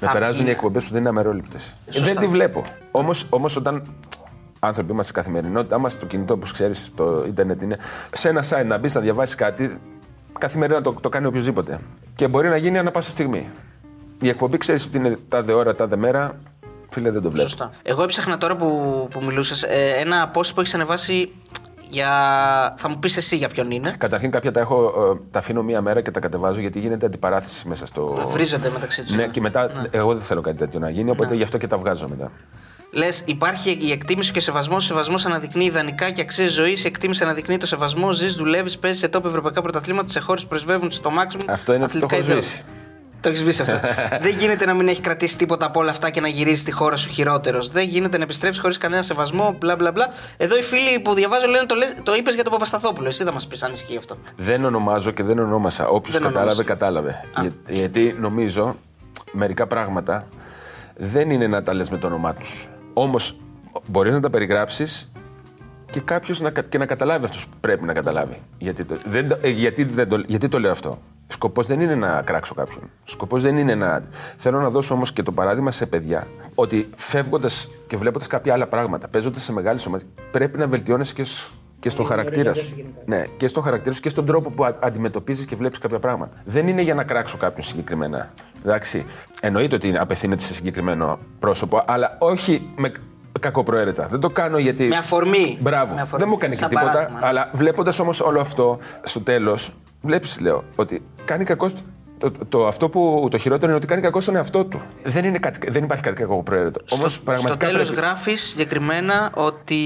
[0.00, 1.76] Με περάζουν οι εκπομπές που δεν είναι αμερόληπτες.
[1.86, 2.64] Δεν τη βλέπω.
[2.90, 3.82] Όμως όμως, όταν
[4.58, 7.76] άνθρωποι είμαστε στην καθημερινότητά μας, το κινητό, όπως ξέρεις, το Ιντερνετ είναι.
[8.12, 9.78] Σε ένα site να μπεις να διαβάσεις κάτι,
[10.38, 11.78] καθημερινά το, το κάνει οποιοδήποτε.
[12.14, 13.50] Και μπορεί να γίνει ανά πάσα στιγμή.
[14.20, 16.40] Η εκπομπή ξέρεις ότι είναι τάδε ώρα, τάδε μέρα.
[16.88, 17.48] Φίλε, δεν το βλέπω.
[17.48, 17.70] Σωστά.
[17.82, 19.62] Εγώ έψαχνα τώρα που, που μιλούσες
[20.00, 21.32] ένα post που έχεις ανεβάσει
[21.88, 22.10] για.
[22.76, 23.94] Θα μου πεις εσύ για ποιον είναι.
[23.98, 27.68] Καταρχήν, κάποια τα, έχω, ε, τα αφήνω μία μέρα και τα κατεβάζω γιατί γίνεται αντιπαράθεση
[27.68, 28.28] μέσα στο.
[28.32, 29.14] Βρίζονται μεταξύ τους.
[29.14, 31.78] Ναι, και μετά εγώ δεν θέλω κάτι τέτοιο να γίνει, οπότε γι' αυτό και τα
[31.78, 32.30] βγάζω μετά.
[32.90, 34.84] Λες, υπάρχει η εκτίμηση και ο σεβασμός.
[34.84, 36.84] Ο σεβασμός αναδεικνύει ιδανικά και αξίε ζωής.
[36.84, 38.12] Η εκτίμηση αναδεικνύει το σεβασμό.
[38.12, 41.44] Ζεις, δουλεύεις, παίζεις σε τόπο ευρωπαϊκά πρωταθλήματα σε χώρες που πρεσβεύουν στο maximum.
[41.48, 42.62] Αυτό είναι ότι το αθλητικά έχω ιδεώδη.
[43.34, 43.64] Σβήσει.
[43.64, 44.18] Το έχεις βρει αυτό.
[44.28, 46.96] δεν γίνεται να μην έχει κρατήσει τίποτα από όλα αυτά και να γυρίσει στη χώρα
[46.96, 47.68] σου χειρότερος.
[47.70, 50.08] Δεν γίνεται να επιστρέψεις χωρίς κανένα σεβασμό, μπλα μπλα μπλα.
[50.36, 53.08] Εδώ οι φίλοι που διαβάζω λένε το, λέ- το είπες για τον Παπασταθόπουλο.
[53.08, 54.16] Εσύ θα μας πεις αν ισχύει αυτό.
[54.36, 55.88] Δεν ονομάζω και δεν ονόμασα.
[55.88, 56.66] Όποιος Δεν κατάλαβε, ονόμασες.
[56.66, 57.24] κατάλαβε.
[57.40, 58.76] Για- γιατί νομίζω
[59.32, 60.26] μερικά πράγματα
[60.96, 62.68] δεν είναι να τα λες με το όνομά τους.
[62.92, 63.36] Όμως
[63.86, 65.10] μπορείς να τα περιγράψεις
[65.90, 68.40] και κάποιος να, κα- και να καταλάβει αυτό που πρέπει να καταλάβει.
[68.58, 70.98] Γιατί το, δεν, το- ε, γιατί, δεν το, γιατί το λέω αυτό.
[71.28, 72.90] Σκοπός δεν είναι να κράξω κάποιον.
[73.04, 74.02] Σκοπός δεν είναι να.
[74.36, 78.66] Θέλω να δώσω όμως και το παράδειγμα σε παιδιά ότι φεύγοντας και βλέποντας κάποια άλλα
[78.66, 82.84] πράγματα, παίζοντας σε μεγάλε ομάδε, πρέπει να βελτιώνεσαι και, σ- και στον χαρακτήρα σου.
[83.06, 86.36] Ναι, και στον χαρακτήρα σου και στον τρόπο που αντιμετωπίζεις και βλέπεις κάποια πράγματα.
[86.44, 88.30] Δεν είναι για να κράξω κάποιον συγκεκριμένα.
[88.64, 89.04] Εντάξει.
[89.40, 92.92] Εννοείται ότι είναι- απευθύνεται σε συγκεκριμένο πρόσωπο, αλλά όχι με
[93.40, 94.06] κακοπροαίρετα.
[94.08, 94.84] Δεν το κάνω γιατί.
[94.88, 95.58] Με αφορμή.
[95.60, 95.94] Μπράβο.
[95.94, 96.24] Με αφορμή.
[96.24, 96.86] Δεν μου κάνει και Σαν τίποτα.
[96.90, 97.26] παράδειγμα, ναι.
[97.26, 101.72] Αλλά βλέποντας όμως όλο αυτό στο τέλος, βλέπεις, λέω, ότι κάνει κακός.
[102.18, 104.80] Το, το, το- αυτό που το χειρότερο είναι ότι κάνει κακός στον εαυτό του.
[105.02, 106.80] Δεν, είναι κάτι, δεν υπάρχει κάτι κακοπροαίρετο.
[106.92, 107.54] Όμως στο, πραγματικά.
[107.66, 109.78] στο τέλος πρέπει- γράφεις συγκεκριμένα ότι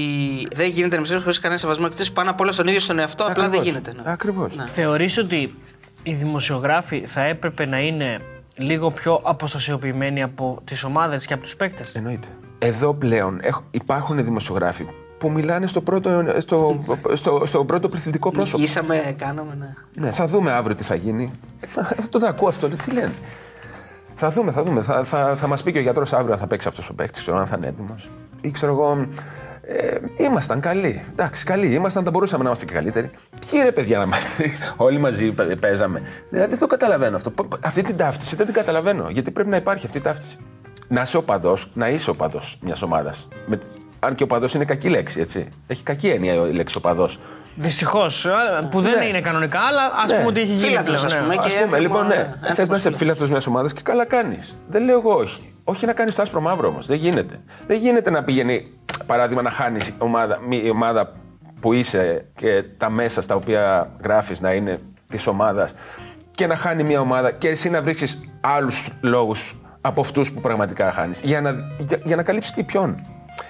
[0.53, 3.23] δεν γίνεται να ψάξει χωρίς κανένα σεβασμός εκτό πάνω απ' όλα στον ίδιο στον εαυτό.
[3.23, 3.65] Απλά δεν Ακριβώς.
[3.67, 3.93] γίνεται.
[3.93, 4.01] ναι.
[4.05, 4.55] Ακριβώς.
[4.55, 4.65] Ναι.
[4.73, 5.55] Θεωρείς ότι
[6.03, 8.19] οι δημοσιογράφοι θα έπρεπε να είναι
[8.57, 12.27] λίγο πιο αποστασιοποιημένοι από τις ομάδες και από τους παίκτες; Εννοείται.
[12.59, 14.85] Εδώ πλέον έχ- υπάρχουν δημοσιογράφοι
[15.21, 16.79] που μιλάνε στο πρώτο, στο,
[17.13, 18.57] στο, στο πρώτο πληθυντικό πρόσωπο.
[18.57, 19.73] Νικήσαμε, κάναμε, ναι.
[20.05, 21.31] Ναι, θα δούμε αύριο τι θα γίνει.
[22.09, 23.13] Το το ακούω αυτό, τι λένε.
[24.15, 24.81] Θα δούμε, θα δούμε.
[24.81, 27.21] Θα, θα, θα μας πει και ο γιατρός αύριο αν θα παίξει αυτός ο παίκτης,
[27.21, 28.09] ξέρω αν θα είναι έτοιμος.
[28.41, 29.07] Ή ξέρω εγώ.
[29.61, 31.03] Ε, ήμασταν καλοί.
[31.11, 33.09] Εντάξει, καλοί ήμασταν, θα μπορούσαμε να είμαστε και καλύτεροι.
[33.39, 34.51] Ποιοι ρε παιδιά να είμαστε.
[34.85, 36.01] Όλοι μαζί παι- παίζαμε.
[36.29, 37.31] Δηλαδή δεν το καταλαβαίνω αυτό.
[37.31, 39.09] Π- π- Αυτή την ταύτιση δεν την καταλαβαίνω.
[39.09, 40.37] Γιατί πρέπει να υπάρχει αυτή η ταύτιση.
[40.87, 43.27] Να είσαι οπαδό, να είσαι οπαδό μιας ομάδας.
[44.03, 45.47] Αν και οπαδό είναι κακή λέξη, έτσι.
[45.67, 47.09] Έχει κακή έννοια η λέξη οπαδό.
[47.55, 48.25] Δυστυχώς,
[48.71, 49.05] που δεν Ναι.
[49.05, 50.15] είναι κανονικά, αλλά ας Ναι.
[50.17, 50.67] πούμε ότι έχει γίνει.
[50.67, 51.19] Φίλαθλος, πλέον, ας ναι.
[51.21, 51.33] πούμε.
[51.33, 52.15] Α και πούμε, έθιμο, λοιπόν, ναι.
[52.15, 52.97] ναι, Θες έθιμο να είσαι φίλος.
[52.97, 54.57] φίλαθλος μιας ομάδας και καλά κάνεις.
[54.69, 55.53] Δεν λέω εγώ όχι.
[55.63, 56.85] Όχι να κάνεις το άσπρο μαύρο όμως.
[56.87, 57.39] Δεν γίνεται.
[57.67, 58.71] Δεν γίνεται να πηγαίνει,
[59.05, 61.13] παράδειγμα, να χάνεις ομάδα, μη- η ομάδα
[61.59, 64.77] που είσαι και τα μέσα στα οποία γράφεις να είναι
[65.09, 65.73] της ομάδας
[66.31, 70.91] και να χάνει μια ομάδα και εσύ να βρίσκεις άλλους λόγους από αυτούς που πραγματικά
[70.91, 71.21] χάνεις.
[71.21, 73.05] Για να, για, για να καλύψεις τι ποιον.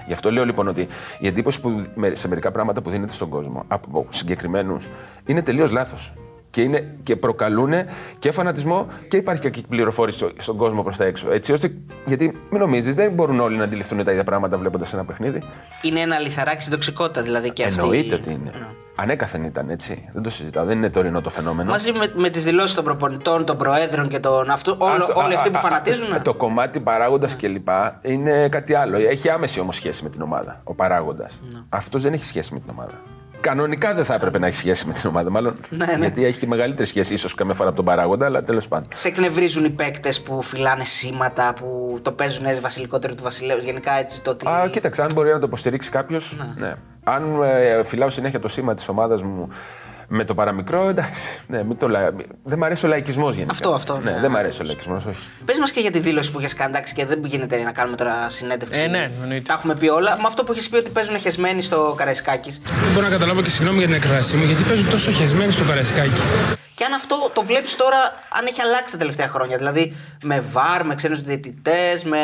[0.08, 0.88] Γι' αυτό λέω λοιπόν ότι
[1.20, 4.88] η εντύπωση που με- σε μερικά πράγματα που δίνεται στον κόσμο από συγκεκριμένους
[5.26, 6.14] είναι τελείως λάθος.
[6.50, 7.74] Και, είναι, και προκαλούν
[8.20, 11.32] και φανατισμό και υπάρχει κακή πληροφόρηση στο- στον κόσμο προς τα έξω.
[11.32, 11.74] Έτσι, ώστε,
[12.06, 15.42] γιατί μην νομίζεις, δεν μπορούν όλοι να αντιληφθούν τα ίδια πράγματα βλέποντας ένα παιχνίδι.
[15.82, 17.80] Είναι ένα λιθαράκι στην τοξικότητα δηλαδή και αυτή.
[17.80, 18.52] Εννοείται ότι είναι.
[19.06, 19.12] Ναι.
[19.12, 20.10] Ανέκαθεν ήταν έτσι.
[20.14, 20.66] Δεν το συζητάω.
[20.66, 21.72] Δεν είναι τωρινό το φαινόμενο.
[21.72, 25.34] Μαζί με, με τις δηλώσεις των προπονητών, των προέδρων και των αυτού, όλο, Άστο, όλοι
[25.34, 26.10] α, αυτοί α, που α, φανατίζουν.
[26.10, 26.16] ναι.
[26.16, 27.68] α, Το κομμάτι παράγοντας κλπ.
[28.02, 28.98] είναι κάτι άλλο.
[28.98, 30.62] Έχει άμεση όμως σχέση με την ομάδα.
[30.64, 31.40] Ο παράγοντας.
[31.54, 31.60] Ναι.
[31.70, 32.92] Αυτός δεν έχει σχέση με την ομάδα.
[33.42, 35.60] Κανονικά δεν θα έπρεπε να έχει σχέση με την ομάδα, μάλλον.
[35.70, 35.96] Ναι, ναι.
[35.98, 38.88] Γιατί έχει και μεγαλύτερη σχέση, ίσως καμιά φορά από τον παράγοντα, αλλά τέλος πάντων.
[38.96, 43.58] Σε εκνευρίζουν οι παίκτες που φυλάνε σήματα, που το παίζουν έτσι βασιλικότερο του βασιλέου.
[43.58, 44.48] Γενικά έτσι το ότι.
[44.48, 46.38] Α, κοίταξε, αν μπορεί να το υποστηρίξει κάποιος.
[46.58, 46.74] Ναι.
[47.04, 49.50] Αν ε, φυλάω συνέχεια το σήμα της ομάδας μου
[50.14, 51.42] με το παραμικρό, εντάξει.
[51.48, 52.12] Ναι, μην το λα...
[52.44, 53.52] Δεν μ' αρέσει ο λαϊκισμός γενικά.
[53.52, 54.20] Αυτό, αυτό, Ναι, ναι.
[54.20, 55.20] δεν μ' αρέσει ο λαϊκισμός, όχι.
[55.46, 57.96] Πες μας και για τη δήλωση που είχες κάνει, εντάξει, και δεν γίνεται να κάνουμε
[57.98, 58.82] τώρα συνέντευξη.
[58.84, 59.46] Ε, ναι, εννοείται.
[59.48, 60.16] Τα έχουμε πει όλα.
[60.16, 62.62] Με αυτό που έχεις πει ότι παίζουν χεσμένοι στο Καραϊσκάκης.
[62.84, 65.64] Δεν μπορώ να καταλάβω και συγγνώμη για την έκφρασή μου, γιατί παίζουν τόσο χεσμένοι στο
[65.64, 66.22] Καραϊσκάκι.
[66.74, 67.98] Και αν αυτό το βλέπεις τώρα,
[68.40, 69.58] αν έχει αλλάξει τα τελευταία χρόνια.
[69.58, 69.94] Δηλαδή
[70.24, 72.18] με βαρ, με ξένους διαιτητές, με.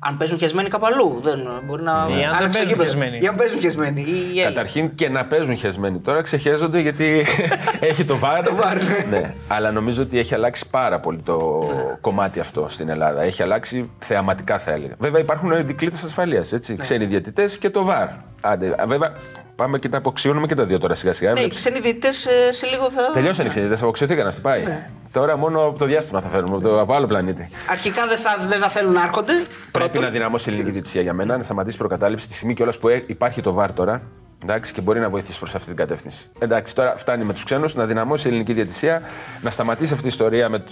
[0.00, 1.20] αν παίζουν χεσμένοι κάπου αλλού.
[1.22, 1.92] Δεν μπορεί να.
[1.92, 2.82] Ή αν δεν άλλαξε το παίζουν γήπεδο.
[2.84, 3.18] χεσμένοι.
[3.22, 4.00] Ή αν παίζουν χεσμένοι.
[4.02, 5.98] Ή, ή- Καταρχήν και να παίζουν χεσμένοι.
[6.00, 7.26] Τώρα ξεχέζονται γιατί
[7.90, 8.44] έχει το βάρ.
[8.44, 9.06] Το βάρ, ναι.
[9.10, 9.34] ναι.
[9.48, 11.68] Αλλά νομίζω ότι έχει αλλάξει πάρα πολύ το
[12.00, 13.22] κομμάτι αυτό στην Ελλάδα.
[13.22, 14.94] Έχει αλλάξει θεαματικά, θα έλεγα.
[14.98, 16.52] Βέβαια υπάρχουν δικλείδες ασφαλείας.
[16.52, 16.76] Ναι.
[16.76, 18.08] Ξένοι διαιτητές και το βάρ.
[18.40, 19.12] Άντε, βέβαια,
[19.56, 21.32] πάμε και τα αποξιώνουμε και τα δύο τώρα σιγά σιγά.
[21.32, 23.10] Ναι, οι ξένοι διαιτητές σε λίγο θα.
[23.12, 24.40] Τελειώσαν οι ξένοι διαιτητές, αποξιωθήκαν αυτοί.
[24.40, 24.64] Πάει.
[25.12, 27.50] Τώρα μόνο από το διάστημα θα φέρουμε, από, το, από άλλο πλανήτη.
[27.70, 29.32] Αρχικά δεν θα, δεν θα θέλουν να έρχονται.
[29.32, 30.02] Πρέπει Πρώτον.
[30.02, 32.88] να δυναμώσει η ελληνική διαιτησία για μένα, να σταματήσει η προκατάληψη τη στιγμή κιόλας που
[32.88, 34.02] ε- υπάρχει το βάρ τώρα.
[34.42, 36.26] Εντάξει, και μπορεί να βοηθήσει προς αυτή την κατεύθυνση.
[36.38, 39.02] Εντάξει, τώρα φτάνει με τους ξένους να δυναμώσει η ελληνική διαιτησία,
[39.42, 40.64] να σταματήσει αυτή η ιστορία με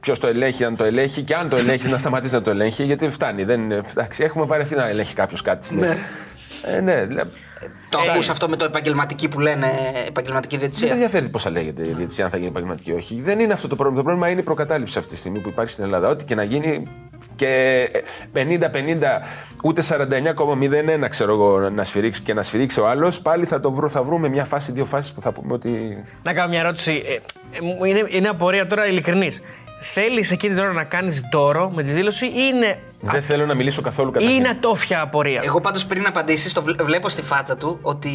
[0.00, 2.84] ποιο το ελέγχει, αν το ελέγχει και αν το ελέγχει να σταματήσει να το ελέγχει.
[2.84, 3.44] Γιατί φτάνει.
[3.44, 5.66] Δεν, είναι- εντάξει, έχουμε βαρεθεί να ελέγχει κάποιος κάτι.
[5.66, 5.96] συνέχεια.
[6.62, 7.30] Ε, ναι, δηλαδή,
[7.90, 8.10] Το φτάνει.
[8.10, 9.66] ακούς αυτό με το επαγγελματική που λένε
[10.06, 10.92] επαγγελματική Δεν με διαιτησία.
[10.92, 13.20] ενδιαφέρει πώς θα λέγεται η διαιτησία, αν θα γίνει επαγγελματική ή όχι.
[13.20, 13.98] Δεν είναι αυτό το πρόβλημα.
[13.98, 16.08] Το πρόβλημα είναι η προκατάληψη αυτή τη στιγμή που υπάρχει στην Ελλάδα.
[16.08, 16.82] Ό,τι και να γίνει
[17.36, 17.88] και
[18.34, 18.38] 50-50,
[19.62, 19.82] ούτε
[21.02, 24.02] 49,01 ξέρω εγώ να σφυρίξει και να σφυρίξει ο άλλος, πάλι θα, το βρω, θα
[24.02, 26.02] βρούμε μια φάση, δύο φάσεις που θα πούμε ότι.
[26.22, 27.02] Να κάνω μια ερώτηση.
[27.06, 27.12] Ε,
[27.56, 29.42] ε, μου είναι, είναι απορία τώρα ειλικρινής.
[29.80, 33.54] Θέλεις εκείνη την ώρα να κάνεις δώρο με τη δήλωση ή είναι, Δεν θέλω να
[33.54, 34.36] μιλήσω καθόλου ή καταρχήν.
[34.38, 38.10] είναι ατόφια απορία; Εγώ πάντως πριν απαντήσεις, το βλέ- βλέπω στη φάτσα του ότι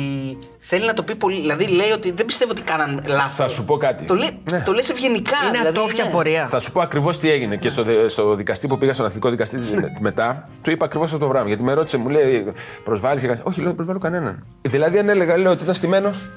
[0.60, 1.40] θέλει να το πει πολύ.
[1.40, 3.36] Δηλαδή λέει ότι δεν πιστεύω ότι κάναν λάθος.
[3.36, 4.06] Θα σου πω κάτι.
[4.06, 4.62] Το, λέει, Ναι.
[4.62, 5.36] το λες ευγενικά.
[5.48, 6.10] είναι δηλαδή, ατόφια ναι.
[6.10, 6.48] απορία.
[6.48, 9.30] Θα σου πω ακριβώς τι έγινε και στο, δε- στο δικαστή που πήγα, στον αθλητικό
[9.30, 9.58] δικαστή
[10.00, 11.48] μετά, του είπα ακριβώς αυτό το πράγμα.
[11.48, 12.46] Γιατί με ρώτησε, μου λέει,
[12.84, 13.42] προσβάλλεις και κάτι.
[13.44, 14.44] Όχι, λέω, δεν προσβάλλω κανέναν.
[14.62, 16.30] Δηλαδή, αν έλεγα, λέω ότι ήταν στημένος,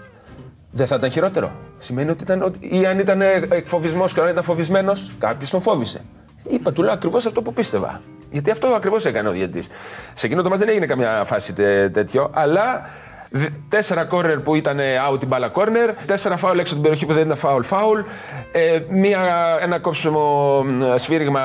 [0.77, 1.53] δεν θα ήταν χειρότερο.
[1.79, 2.43] Σημαίνει ότι ήταν.
[2.43, 3.21] ότι- ή αν ήταν
[3.51, 6.01] εκφοβισμός και αν ήταν φοβισμένος, κάποιος τον φόβησε.
[6.45, 8.01] Είπα, του λέω ακριβώς αυτό που πίστευα.
[8.31, 9.69] Γιατί αυτό ακριβώς έκανε ο διαιτητής.
[10.15, 12.89] Σε εκείνο το μα δεν έγινε καμιά φάση τε- τέτοιο, αλλά
[13.37, 14.79] Δ- Τέσσερα κόρνερ που ήταν
[15.11, 18.01] out η μπάλα κόρνερ, τέσσερα φάουλ έξω από την περιοχή που δεν ήταν φάουλ φάουλ,
[18.53, 19.21] ε, μία,
[19.61, 21.41] ένα κόψιμο μ, σφύριγμα,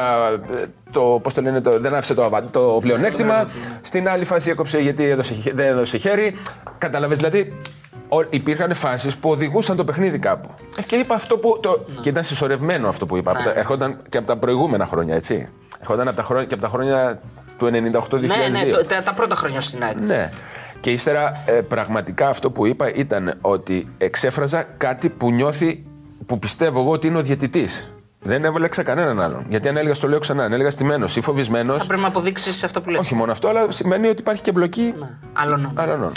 [0.56, 3.48] ε, το, πώς το λένε, το, δεν άφησε το, αβα- το πλεονέκτημα.
[3.82, 6.36] Στην άλλη φάση έκοψε γιατί έδωσε, χε- δεν έδωσε χέρι.
[6.78, 7.54] Καταλαβες, δηλαδή
[7.89, 7.89] ο-
[8.30, 10.50] υπήρχαν φάσεις που οδηγούσαν το παιχνίδι κάπου.
[10.78, 11.60] Ε, Και είπα αυτό που.
[11.62, 13.32] Το, Και ήταν συσσωρευμένο αυτό που είπα.
[13.32, 15.48] Από τα- ερχόταν και από τα προηγούμενα χρόνια, έτσι.
[15.80, 17.20] Ερχόταν από τα χρόνια, και από τα χρόνια
[17.58, 18.50] του 98-2002.
[18.52, 19.98] Ναι, ναι, το- τα, τα πρώτα χρόνια στην ΑΕΚ.
[20.00, 20.32] Ναι.
[20.80, 25.86] Και ύστερα ε, πραγματικά αυτό που είπα ήταν ότι εξέφραζα κάτι που νιώθει,
[26.26, 27.94] που πιστεύω εγώ ότι είναι ο διαιτητής.
[28.22, 29.46] Δεν έβαλεξα κανέναν άλλον.
[29.50, 31.78] Γιατί αν έλεγα, στο λέω ξανά, αν έλεγα στημένος ή φοβισμένο.
[31.78, 33.00] Θα πρέπει να αποδείξεις αυτό που λες.
[33.00, 35.08] Όχι μόνο αυτό, αλλά σημαίνει ότι υπάρχει και μπλοκή Ναι.
[35.34, 35.72] Άλλον.
[35.76, 36.12] άλλων.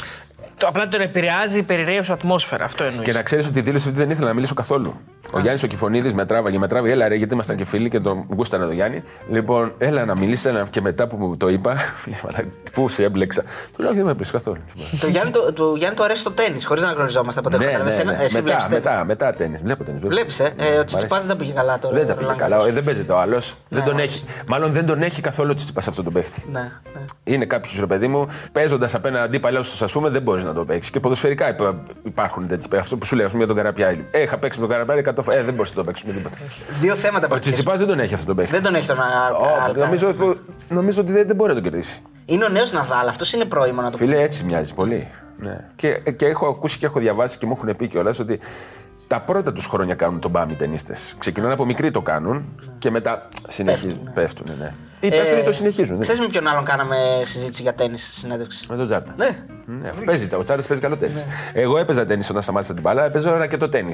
[0.62, 2.64] Το, απλά τον επηρεάζει η περιραίωση ατμόσφαιρα.
[2.64, 3.02] Αυτό εννοείς.
[3.04, 4.94] Και να ξέρεις ότι η δήλωση αυτή δεν ήθελα να μιλήσω καθόλου.
[5.32, 6.92] Ο Γιάννης ο Κυφωνίδη με τράβαγε, με τράβαγε.
[6.92, 9.02] Έλα ρε, γιατί ήμασταν και φίλοι και τον γούστανε τον Γιάννη.
[9.30, 11.76] Λοιπόν, έλα να μιλήσει έλα, και μετά που μου το είπα,
[12.74, 13.42] πού σε έμπλεξα.
[13.42, 13.48] Του
[13.82, 14.58] λέω, «Όχι, δεν με έπλεξε καθόλου.
[15.00, 17.56] Το Γιάννη, το, το Γιάννη του αρέσει το τέννη, χωρίς να γνωριζόμαστε ποτέ.
[17.58, 18.22] Ναι, Κατάλαβες, ναι, ένα- ναι.
[18.24, 18.84] Εσύ Μετά, βλέπεις τέννις.
[18.84, 19.56] μετά, μετά τέννη.
[19.62, 20.00] Βλέπω τέννη.
[20.00, 20.78] Βλέπεις, ε; ε.
[20.78, 21.94] Ο Τσιτσιπά δεν τα πήγε καλά τώρα.
[21.96, 22.54] Δεν τα ο πήγε Ρολάν καλά.
[22.56, 22.70] Γκάρος.
[22.70, 23.56] Ε, Δεν παίζεται ο άλλος.
[23.68, 24.02] Δεν τον όχι.
[24.04, 24.24] έχει.
[24.46, 26.42] Μάλλον δεν τον έχει καθόλου ο Τσιτσιπά αυτό τον παίχτη.
[26.52, 26.70] Ναι, ναι.
[27.24, 30.64] Είναι κάποιος ρε παιδί μου, παίζοντας απέναντι αντίπαλό σου, ας πούμε, δεν μπορείς να το
[30.64, 30.90] παίξεις.
[30.90, 32.78] Και ποδοσφαιρικά υπά- υπάρχουν τέτοιοι παίχτε.
[32.78, 34.04] Αυτό που σου λέω, ας πούμε, για τον Καραπιάλη.
[34.10, 35.38] Ε, είχα παίξει με τον Καραπιάλη 100 φορέ.
[35.38, 36.36] Ε, δεν μπορείς να το παίξεις με τίποτα.
[36.80, 38.52] Δύο θέματα Ο που Τσιτσιπάς δεν τον έχει αυτό τον παίχτη.
[38.52, 39.02] Δεν τον έχει τον Ω,
[39.64, 39.84] Αλκά.
[39.84, 40.14] νομίζω,
[40.68, 42.00] νομίζω ότι δεν, δεν μπορεί να τον κερδίσει.
[42.24, 45.08] Είναι ο νέος Ναδάλ, αυτός είναι πρόημο να το Φίλε, έτσι μοιάζει πολύ.
[45.38, 45.68] Ναι.
[45.76, 48.38] Και, και έχω ακούσει και έχω διαβάσει και μου έχουν πει κιόλας ότι
[49.06, 50.94] τα πρώτα τους χρόνια κάνουν τον μπάμι ταινίστε.
[51.18, 54.10] Ξεκινάνε από μικροί το κάνουν και μετά συνεχίζουν.
[54.14, 54.72] Πέφτουν, ναι.
[55.04, 55.94] Ή πέφτουν ή το συνεχίζουν.
[55.96, 56.00] ναι.
[56.02, 59.14] Ξέρεις με ποιον άλλον κάναμε συζήτηση για τένις στη συνέντευξη; Με τον Τσάρτα.
[59.16, 59.28] Ναι.
[59.82, 61.24] Ναι, αφού παίζει, ο Τσάρτα παίζει καλό τένις.
[61.52, 63.92] Εγώ έπαιζα τένις όταν σταμάτησα την μπάλα, έπαιζα ρακετοτένις.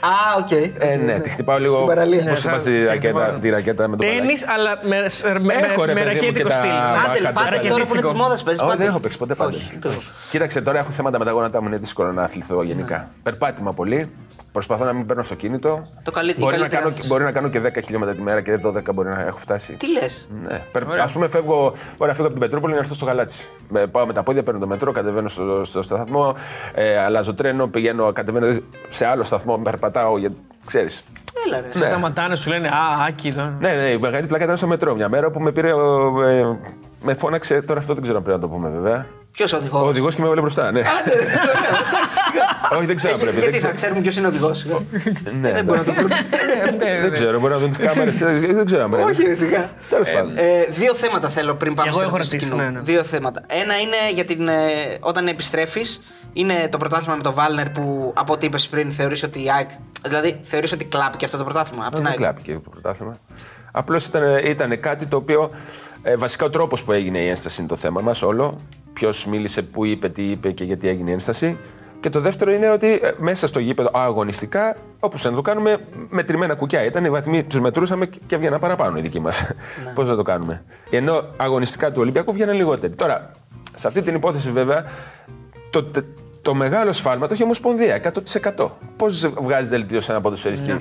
[0.00, 0.50] Α, οκ.
[0.50, 1.74] Ε, ναι, τη χτυπάω λίγο.
[1.74, 2.18] Στην παραλία.
[2.24, 3.38] Πώς Ναι, είπα σαν- τη τη ρακέτα, χτυπάω.
[3.38, 4.44] τη ρακέτα με το τένις, παλάκι.
[4.54, 4.96] αλλά με,
[5.40, 6.70] με, Έχω, ρε, με παιδί μου, και ρακέτικο τα- στυλ.
[6.70, 7.34] Πάντελ, Μπαχαρτάκι.
[7.50, 8.62] πάντελ τώρα που είναι της μόδας παίζεις.
[8.62, 9.54] Όχι, δεν έχω παίξει ποτέ πάντελ.
[9.56, 10.00] Όχι, το έχω.
[10.30, 13.08] Κοίταξε, τώρα έχω θέματα με τα γόνατά μου, είναι δύσκολο να αθληθώ γενικά.
[13.22, 14.10] Περπάτημα πολύ.
[14.52, 15.86] Προσπαθώ να μην παίρνω αυτοκίνητο.
[16.02, 17.08] Το καλύ- η μπορεί, να καλύτερη κάνω, άσκηση.
[17.08, 19.72] μπορεί να κάνω και 10 χιλιόμετρα τη μέρα και 12 μπορεί να έχω φτάσει.
[19.72, 20.54] Τι λες; Ναι.
[21.02, 23.48] Α πούμε, φεύγω, μπορεί να φύγω από την Πετρούπολη να έρθω στο Γαλάτσι.
[23.68, 26.34] Με, πάω με τα πόδια, παίρνω το μετρό, κατεβαίνω στο, στο σταθμό,
[26.74, 28.58] ε, αλλάζω τρένο, πηγαίνω, κατεβαίνω
[28.88, 30.18] σε άλλο σταθμό, περπατάω.
[30.18, 30.30] Για,
[30.66, 31.04] ξέρεις.
[31.46, 31.66] Έλα ρε.
[31.78, 31.84] Ναι.
[31.86, 33.52] Σταματάνε, σου λένε Α, άκη εδώ.
[33.60, 35.72] Ναι, ναι, η μεγάλη πλάκα ήταν στο μετρό μια μέρα που με πήρε.
[35.72, 36.58] ο- ε,
[37.02, 39.06] με φώναξε, τώρα αυτό δεν ξέρω αν πρέπει να το πούμε βέβαια.
[39.32, 40.80] Ποιος Ο οδηγός; οδηγός και με έβαλε μπροστά, ναι.
[42.72, 43.34] Όχι, δεν ξέρω αν πρέπει.
[43.34, 43.74] δεν Γιατί θα ξέρω.
[43.74, 44.66] ξέρουμε ποιος είναι ο οδηγός.
[45.40, 46.16] Ναι, Δεν μπορεί να το βρούμε.
[47.02, 48.16] δεν ξέρω, μπορεί να δουν τις κάμερες.
[48.16, 49.10] Δεν ξέρω αν πρέπει.
[49.10, 49.70] Όχι, ρε, σιγά.
[49.90, 50.36] Τέλος πάντων.
[50.36, 52.72] Ε, δύο θέματα θέλω πριν πάμε εγώ σε έχω ερωτήσεις του ρωτήσει, κοινού.
[52.72, 52.92] ναι, ναι.
[52.92, 53.40] Δύο θέματα.
[53.48, 54.46] Ένα είναι για την.
[54.48, 54.52] ε,
[55.00, 56.02] όταν επιστρέφεις,
[56.32, 59.68] είναι το πρωτάθλημα με τον Βάλνερ που από ό,τι είπες πριν θεωρείς ότι η ΑΕΚ.
[60.06, 61.82] Δηλαδή θεωρείς ότι κλάπει και αυτό το πρωτάθλημα.
[61.82, 63.18] Από την Δεν ΑΕΚ; κλάπηκε το πρωτάθλημα.
[63.72, 65.50] Απλώς ήταν, ήταν κάτι το οποίο.
[66.02, 68.60] Ε, βασικά ο τρόπος που έγινε η ένσταση είναι το θέμα μας όλο.
[68.92, 71.58] Ποιος μίλησε, πού είπε, τι είπε και γιατί έγινε η ένσταση.
[72.04, 75.76] Και το δεύτερο είναι ότι ε, μέσα στο γήπεδο αγωνιστικά, όπως να το κάνουμε,
[76.08, 77.04] μετρημένα κουκιά ήταν.
[77.04, 79.46] Οι βαθμοί τους μετρούσαμε και έβγαιναν παραπάνω οι δικοί μας.
[79.94, 80.64] Πώς να το κάνουμε.
[80.90, 82.94] Ενώ αγωνιστικά του Ολυμπιακού βγαίναν λιγότεροι.
[82.94, 83.30] Τώρα,
[83.74, 84.84] σε αυτή την υπόθεση βέβαια,
[85.70, 86.04] το, τε-
[86.42, 88.00] το μεγάλο σφάλμα το έχει η Ομοσπονδία,
[88.56, 88.68] 100%.
[88.96, 90.80] Πώς βγάζει δελτίο σε ένα ποδοσφαιριστή;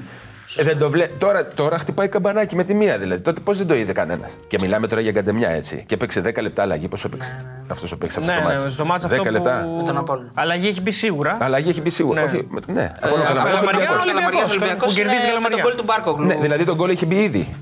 [0.56, 1.08] Ε, δεν το βλέ...
[1.08, 3.22] τώρα, τώρα χτυπάει καμπανάκι με τη μία δηλαδή.
[3.22, 5.84] Τότε πώς δεν το είδε κανένας; Και μιλάμε τώρα για καντεμιά έτσι.
[5.88, 6.88] Και έπαιξε 10 λεπτά αλλαγή.
[6.88, 8.72] Πόσο έπαιξε; Αυτός που έπαιξε αυτός Ναι, το ναι, μάτι.
[8.74, 9.62] στο μάτς 10 αυτό λεπτά.
[9.64, 9.76] που...
[9.78, 10.32] Με τον Απόλλωνα.
[10.34, 11.38] Αλλαγή έχει μπει σίγουρα.
[11.40, 12.22] Αλλαγή έχει μπει σίγουρα.
[12.22, 12.28] Ναι.
[12.28, 12.82] Όχι, με- ναι.
[12.82, 14.02] Ε, Από τον Καλαμαριά, Ολυμπιακός.
[14.02, 14.06] Ολυμπιακός.
[14.06, 15.58] Καλαμαριάς, Ολυμπιακός Που κερδίζει είναι με Καλαμαριά.
[15.58, 16.26] το γκολ του Μπάρκογλου.
[16.26, 17.56] Ναι, δηλαδή το γκολ έχει μπει ήδη.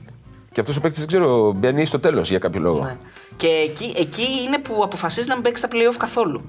[0.51, 2.83] Και αυτός ο παίκτης δεν ξέρω, μπαίνει στο τέλος για κάποιο λόγο.
[2.83, 2.95] Ναι.
[3.35, 6.41] Και εκεί, εκεί είναι που αποφασίζει να μην παίξει τα playoff καθόλου.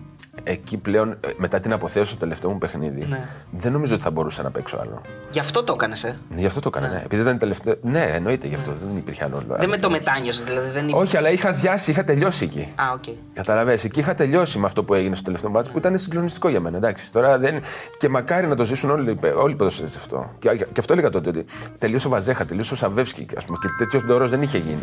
[0.45, 3.20] Εκεί πλέον, ε, μετά την αποθέωση στο τελευταίο μου παιχνίδι, Ναι.
[3.51, 5.01] δεν νομίζω ότι θα μπορούσα να παίξω άλλο.
[5.30, 7.03] Γι' αυτό το έκανες, ε; Γι' αυτό το έκανα, ναι.
[7.05, 7.74] Επειδή ήταν τελευταίο.
[7.83, 8.72] Ναι, εννοείται γι' αυτό.
[8.87, 9.43] Δεν υπήρχε άλλο.
[9.59, 10.70] Δεν με το μετάνιωσες, δηλαδή.
[10.70, 10.97] Δεν είπε.
[10.99, 12.72] Όχι, αλλά είχα αδειάσει, είχα τελειώσει εκεί.
[12.74, 13.05] Α, οκ.
[13.33, 16.61] Καταλαβες, εκεί είχα τελειώσει με αυτό που έγινε στο τελευταίο μάτι που ήταν συγκλονιστικό για
[16.61, 16.76] μένα.
[16.76, 17.61] Εντάξει, τώρα δεν...
[17.99, 20.30] Και μακάρι να το ζήσουν όλοι, όλοι οι ποδοσφαιριστές αυτό.
[20.39, 21.45] Και, και αυτό έλεγα τότε ότι
[21.78, 24.83] τελείωσε ο Βαζέχα, τελείωσε ο Σαββεύσκι ας πούμε, και τέτοιος ντόρο δεν είχε γίνει.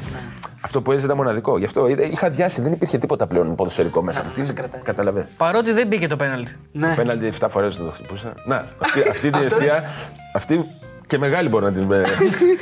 [0.61, 1.57] Αυτό που έζησε ήταν μοναδικό.
[1.57, 4.23] Γι' αυτό είδα- είχα διάσει, δεν υπήρχε τίποτα πλέον ποδοσφαιρικό μέσα.
[4.23, 4.81] Να, να σε κρατάει.
[4.81, 5.25] Καταλαβες.
[5.39, 6.55] Παρότι δεν μπήκε το πέναλτι.
[6.71, 6.93] Ναι.
[6.95, 8.33] Πέναλτι 7 φορές δεν το χτυπούσα.
[8.45, 9.83] Να, αυτή, αυτή την αιστεία.
[10.35, 10.65] Αυτή
[11.07, 11.91] Και μεγάλη μπορεί να την.
[11.91, 12.01] ε,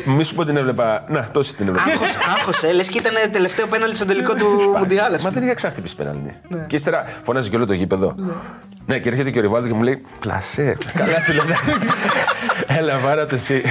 [0.16, 1.04] Μη σου πω την έβλεπα.
[1.08, 1.90] Να, τόση την έβλεπα.
[1.92, 2.72] Άγχος, άγχος, ε.
[2.72, 4.46] Λες και ήταν τελευταίο πέναλτι στον τελικό του
[4.78, 5.14] Μουντιάλ.
[5.14, 5.32] ας Μα πούμε.
[5.40, 6.36] δεν είχα ξάχτυπη πέναλτι.
[6.68, 8.16] Και ύστερα φωνάζει και όλο το γήπεδο.
[8.88, 10.78] Ναι, και έρχεται και ο Ριβάλτο και μου λέει Πλασέ.
[10.94, 11.44] Καλά, του λέω.
[11.44, 11.72] «Εντάξει,
[12.68, 13.62] Έλα, βάρα το εσύ.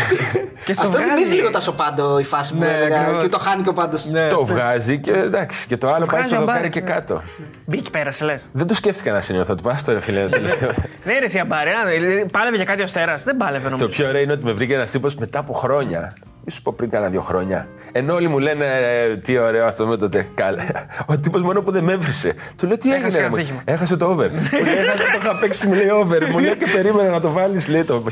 [0.65, 1.11] Και στο Αυτό βγάζει.
[1.15, 3.23] θυμίζει λίγο τα σοπάντο η φάση που Ναι, έλεγα ακριβώς.
[3.23, 4.07] και το χάνει και ο πάντος.
[4.07, 4.27] Ναι.
[4.27, 5.67] Το βγάζει και εντάξει.
[5.67, 6.87] Και το άλλο πάει βγάζει στο αμπάρες, δοκάρι και ναι.
[6.87, 7.23] κάτω.
[7.67, 8.43] Μπήκε, πέρασε, λες.
[8.53, 9.55] Δεν το σκέφτηκα να σημειωθώ.
[9.55, 10.71] Του πας τώρα, φίλε, τελευταίο.
[11.05, 11.71] Ναι, ρε, εσύ αμπάρε.
[11.71, 13.17] α, δηλαδή, Πάλευε για κάτι ο Αστέρα.
[13.25, 13.89] Δεν πάλευε Το νομίζω.
[13.89, 16.15] πιο ωραίο είναι ότι με βρήκε ένας τύπος μετά από χρόνια.
[16.49, 17.69] Μη σου πω πριν κάνα δύο χρόνια.
[17.93, 20.27] Ενώ όλοι μου λένε «Ε, τι ωραίο αυτό με το τε.
[20.35, 20.63] Καλά.
[21.07, 22.35] Ο τύπος μόνο που δεν με έβρισε.
[22.59, 23.19] Του λέω τι Έχασε έγινε.
[23.19, 23.63] ένα ρε μου;» στοίχημα.
[23.65, 24.31] Έχασε το over.
[24.31, 26.29] Μου λέει, Έχασε το είχα παίξει που μου λέει over.
[26.31, 27.69] Μου λέει και περίμενα να το βάλεις.
[27.69, 28.03] Λέει το.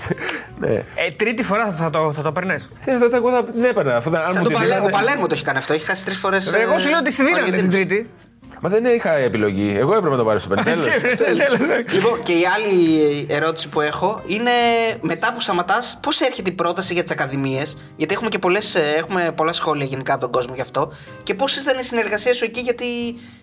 [0.58, 0.68] Ναι.
[0.74, 0.82] Ε,
[1.16, 2.70] τρίτη φορά θα το, θα το παίρνες.
[2.84, 3.96] Ε, θα τα εγώ θα την έπαιρνα.
[3.96, 5.72] αφού θα- αν Σαν μου τον τη Παλέ- Ο δίνανε- Παλέρμο το έχει κάνει αυτό.
[5.72, 6.52] Έχει χάσει τρεις φορές.
[6.54, 8.10] Εγώ σου λέω ότι στη δίνανε την τρίτη.
[8.60, 9.74] Μα δεν είχα επιλογή.
[9.76, 10.62] Εγώ έπρεπε να το πάρω στο πέντε.
[10.74, 10.84] Τέλος.
[11.16, 11.48] Τέλος.
[11.92, 14.50] Λοιπόν, και η άλλη ερώτηση που έχω είναι
[15.00, 18.80] μετά που σταματάς, πώς έρχεται η πρόταση για τις ακαδημίες, Γιατί έχουμε και πολλές, ε,
[18.96, 20.92] έχουμε πολλά σχόλια γενικά από τον κόσμο γι' αυτό.
[21.22, 22.84] Και πώς ήταν η συνεργασία σου εκεί, Γιατί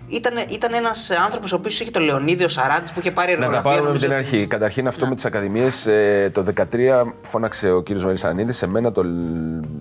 [0.07, 3.43] ήταν, ήταν ένας άνθρωπος ο οποίος είχε τον Λεωνίδιο Σαράτη που είχε πάρει Να τα
[3.43, 3.69] εργογραφία.
[3.71, 4.47] πάρουμε με νομίζω την ότι- αρχή.
[4.47, 5.87] Καταρχήν αυτό με τις ακαδημίες.
[6.31, 9.01] Το 2013 φώναξε ο κύριος Μελισανίδης σε μένα, το,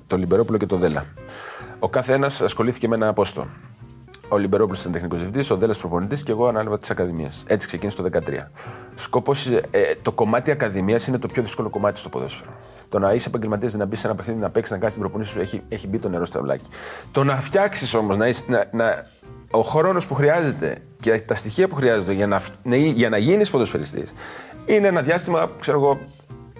[0.07, 1.05] το Λιμπερόπουλο και το Δέλα.
[1.78, 3.47] Ο κάθε ένας ασχολήθηκε με ένα απόστο.
[4.33, 7.45] Ο Λιμπερόπουλος ήταν τεχνικός διευθυντής, ο Δέλλα προπονητής και εγώ ανάλαβα τις ακαδημίες.
[7.47, 8.51] Έτσι ξεκίνησε το 2013.
[8.95, 9.61] Σκοπός, ε,
[10.03, 12.51] το κομμάτι ακαδημίας είναι το πιο δύσκολο κομμάτι στο ποδόσφαιρο.
[12.89, 15.31] Το να είσαι επαγγελματίας, να μπεις σε ένα παιχνίδι, να παίξεις, να κάνεις την προπονήση
[15.31, 16.68] σου έχει, έχει μπει το νερό στο ταυλάκι.
[17.12, 19.07] Το να φτιάξεις όμως, να, είσαι- να, να,
[19.51, 23.16] ο χρόνος που χρειάζεται και τα στοιχεία που χρειάζονται για να, φ- να, για να
[23.18, 24.12] γίνεις ποδοσφαιριστής
[24.66, 25.99] είναι ένα διάστημα, ξέρω εγώ,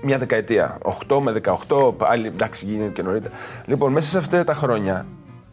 [0.03, 0.79] μια δεκαετία.
[1.09, 3.35] 8 με 18, πάλι εντάξει, γίνεται και νωρίτερα.
[3.65, 5.07] Λοιπόν, μέσα σε αυτά τα χρόνια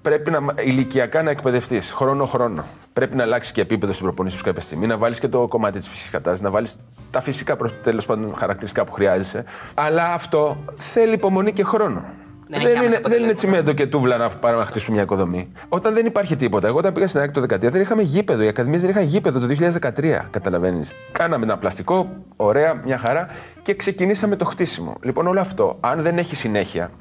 [0.08, 2.66] πρέπει να, ηλικιακά να εκπαιδευτείς χρόνο-χρόνο.
[2.94, 5.78] Πρέπει να αλλάξει και επίπεδο στην προπονήση σου κάποια στιγμή, να βάλεις και το κομμάτι
[5.78, 6.76] της φυσικής κατάστασης, να βάλεις
[7.12, 9.44] τα φυσικά τέλος πάντων χαρακτηριστικά που χρειάζεσαι.
[9.74, 12.04] Αλλά αυτό θέλει υπομονή και χρόνο.
[12.50, 13.34] Δεν Δεν, έχει άμεσα είναι, δεν είναι αποτελέσματα.
[13.34, 15.52] τσιμέντο και τούβλα να πάρουμε να χτίσουμε μια οικοδομή.
[15.70, 16.68] Όταν δεν υπάρχει τίποτα.
[16.68, 18.44] Εγώ όταν πήγα στην ΑΕΚ το 2013 δεν είχαμε γήπεδο.
[18.44, 20.28] Οι ακαδημίες δεν είχαν γήπεδο το 2013.
[20.30, 20.96] Καταλαβαίνεις.
[21.12, 23.28] Κάναμε ένα πλαστικό, ωραία, μια χαρά
[23.62, 24.96] και ξεκινήσαμε το χτίσιμο.
[25.02, 26.92] Λοιπόν, όλο αυτό, αν δεν έχει συνέχεια,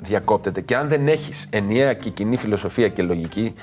[0.00, 3.54] διακόπτεται και αν δεν έχεις ενιαία και κοινή φιλοσοφία και λογική,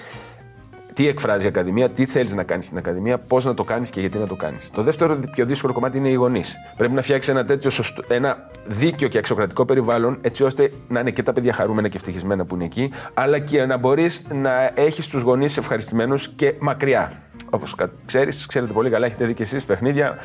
[0.94, 4.00] τι εκφράζει η Ακαδημία, τι θέλεις να κάνεις στην Ακαδημία, πώς να το κάνεις και
[4.00, 4.70] γιατί να το κάνεις.
[4.70, 6.56] Το δεύτερο πιο δύσκολο κομμάτι είναι οι γονείς.
[6.78, 11.12] Πρέπει να φτιάξει ένα τέτοιο σωστό, ένα δίκαιο και αξιοκρατικό περιβάλλον, έτσι ώστε να είναι
[11.12, 15.08] και τα παιδιά χαρούμενα και ευτυχισμένα που είναι εκεί, αλλά και να μπορείς να έχεις
[15.08, 17.12] τους γονείς ευχαριστημένους και μακριά.
[17.50, 17.76] Όπως
[18.06, 20.18] ξέρεις, ξέρετε πολύ καλά, έχετε δει και εσείς παιχνίδια.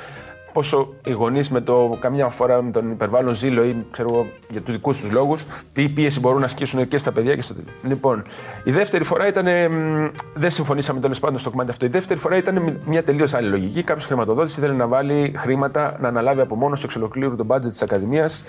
[0.52, 4.60] Πόσο οι γονείς με το καμιά φορά με τον υπερβάλλον ζήλο ή ξέρω εγώ, για
[4.60, 7.72] τους δικούς τους λόγους, τι πίεση μπορούν να ασκήσουν και στα παιδιά και στο τέτοιο.
[7.82, 8.22] Λοιπόν,
[8.64, 9.46] η δεύτερη φορά ήταν.
[9.72, 11.86] μ, Δεν συμφωνήσαμε τέλος πάντων στο κομμάτι αυτό.
[11.86, 13.82] Η δεύτερη φορά ήταν μια τελείως άλλη λογική.
[13.82, 17.82] Κάποιος χρηματοδότης ήθελε να βάλει χρήματα να αναλάβει από μόνος εξ ολοκλήρου το budget της
[17.82, 18.44] Ακαδημίας.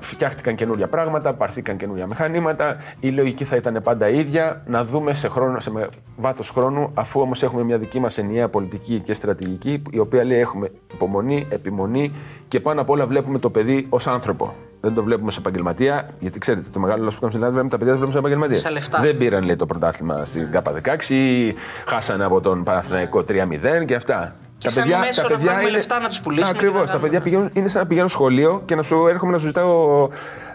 [0.00, 2.76] Φτιάχτηκαν καινούρια πράγματα, πάρθηκαν καινούρια μηχανήματα.
[3.00, 4.62] Η λογική θα ήταν πάντα ίδια.
[4.66, 5.72] Να δούμε σε, χρόνο, σε
[6.16, 10.38] βάθος χρόνου, αφού όμως έχουμε μια δική μας ενιαία πολιτική και στρατηγική, η οποία λέει
[10.40, 11.14] έχουμε υπομονή,
[11.48, 12.12] επιμονή
[12.48, 14.54] και πάνω απ' όλα βλέπουμε το παιδί ως άνθρωπο.
[14.80, 17.70] Δεν το βλέπουμε σε επαγγελματία, γιατί ξέρετε, το μεγάλο λάθος που κάνουμε στην Ελλάδα βλέπουμε
[17.70, 18.58] τα παιδιά δεν βλέπουμε σε επαγγελματία.
[18.58, 18.98] Σαν λεφτά.
[19.00, 21.52] Δεν πήραν λέει, το πρωτάθλημα στην ΚΑΠΑ16,
[21.86, 24.36] χάσανε από τον Παναθηναϊκό 3-0 και αυτά.
[24.58, 26.80] Και σαν μέσο να βγάλουμε λεφτά να τους πουλήσουμε και Ακριβώς.
[26.80, 27.08] να Τα κάνουμε.
[27.08, 30.08] παιδιά πηγαίνουν, είναι σαν να πηγαίνουν σχολείο και να σου έρχομαι να σου ζητάω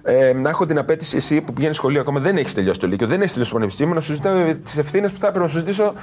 [0.03, 3.07] ε, να έχω την απέτηση εσύ που πηγαίνεις σχολείο ακόμα δεν έχεις τελειώσει το Λύκειο,
[3.07, 5.57] δεν έχεις τελειώσει το Πανεπιστήμιο, να σου ζητάω τις ευθύνες που θα έπρεπε να σου
[5.57, 5.93] ζητήσω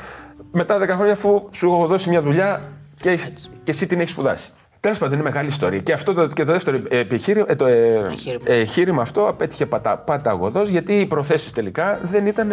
[0.53, 2.63] μετά 10 χρόνια αφού σου έχω δώσει μια δουλειά
[3.01, 4.51] και, έχεις- και εσύ την έχεις σπουδάσει.
[4.81, 5.79] Τέλος πάντων, είναι μεγάλη ιστορία.
[5.81, 8.43] Και, αυτό το, και το δεύτερο επιχείρημα, ε, το ε, Εγχείρημα.
[8.47, 12.51] εγχείρημα αυτό απέτυχε πατα, παταγωδός γιατί οι προθέσεις τελικά δεν ήταν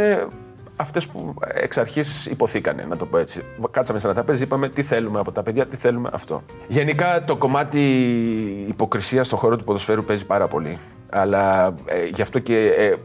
[0.76, 3.41] αυτές που εξ αρχής υποθήκανε, να το πω έτσι.
[3.71, 6.41] Κάτσαμε σε ένα τραπέζι, είπαμε τι θέλουμε από τα παιδιά, τι θέλουμε αυτό.
[6.67, 7.80] Γενικά το κομμάτι
[8.67, 10.80] υποκρισίας στον χώρο του ποδοσφαίρου παίζει πάρα πολύ.
[11.09, 12.95] Αλλά ε, γι' αυτό και ε, ε,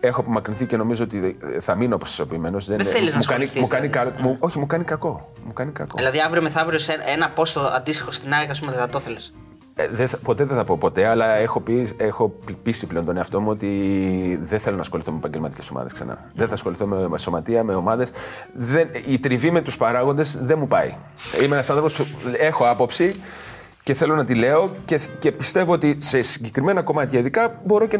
[0.00, 2.58] έχω απομακρυνθεί και νομίζω ότι ε, θα μείνω αποσυσωπημένο.
[2.58, 4.10] Δεν θέλεις να μου κάνει, ασχοληθείς, μου κάνει, δηλαδή.
[4.10, 5.32] κα- μου- Όχι, μου κάνει κακό.
[5.44, 5.92] Μου κάνει κακό.
[5.96, 9.16] Δηλαδή αύριο μεθαύριο σε ένα πόστο αντίστοιχο στην ΑΕΚ, ας πούμε, δεν θα το ήθελε.
[9.80, 13.16] Ε, δεν θα- ποτέ δεν θα πω ποτέ, αλλά έχω, πει, έχω πείσει πλέον τον
[13.16, 13.68] εαυτό μου ότι
[14.42, 16.18] δεν θέλω να ασχοληθώ με επαγγελματικές ομάδες ξανά.
[16.34, 18.10] Δεν θα ασχοληθώ με, με σωματεία, με ομάδες.
[19.06, 20.94] Η τριβή με τους παράγοντες δεν μου πάει.
[21.42, 22.06] Είμαι ένας άνθρωπος που
[22.38, 23.14] έχω άποψη
[23.88, 27.98] και θέλω να τη λέω και, και πιστεύω ότι σε συγκεκριμένα κομμάτια ειδικά μπορώ και,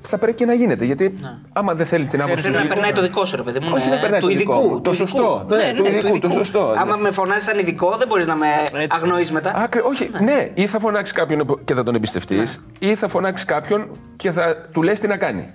[0.00, 0.84] θα πρέπει και να γίνεται.
[0.84, 1.18] Γιατί
[1.52, 3.58] άμα δεν θέλει την άποψη του Πρέπει να ειδικού- περνάει το δικό σου, ρε παιδί
[3.58, 3.68] μου.
[3.74, 4.68] Όχι ναι, να περνάει του το δικό ειδικού.
[4.68, 5.06] μου, του το ειδικού.
[5.08, 5.46] σωστό.
[5.48, 6.74] Ναι, του ειδικού, το σωστό.
[6.78, 8.86] Άμα με φωνάζεις σαν ειδικό, δεν μπορείς να με Έτσι.
[8.90, 9.52] αγνοείς μετά.
[9.56, 10.48] Άκρη, όχι, ναι.
[10.54, 14.82] ή θα φωνάξεις κάποιον και θα τον εμπιστευτείς, ή θα φωνάξεις κάποιον και θα του
[14.82, 15.52] λες τι να κάνει.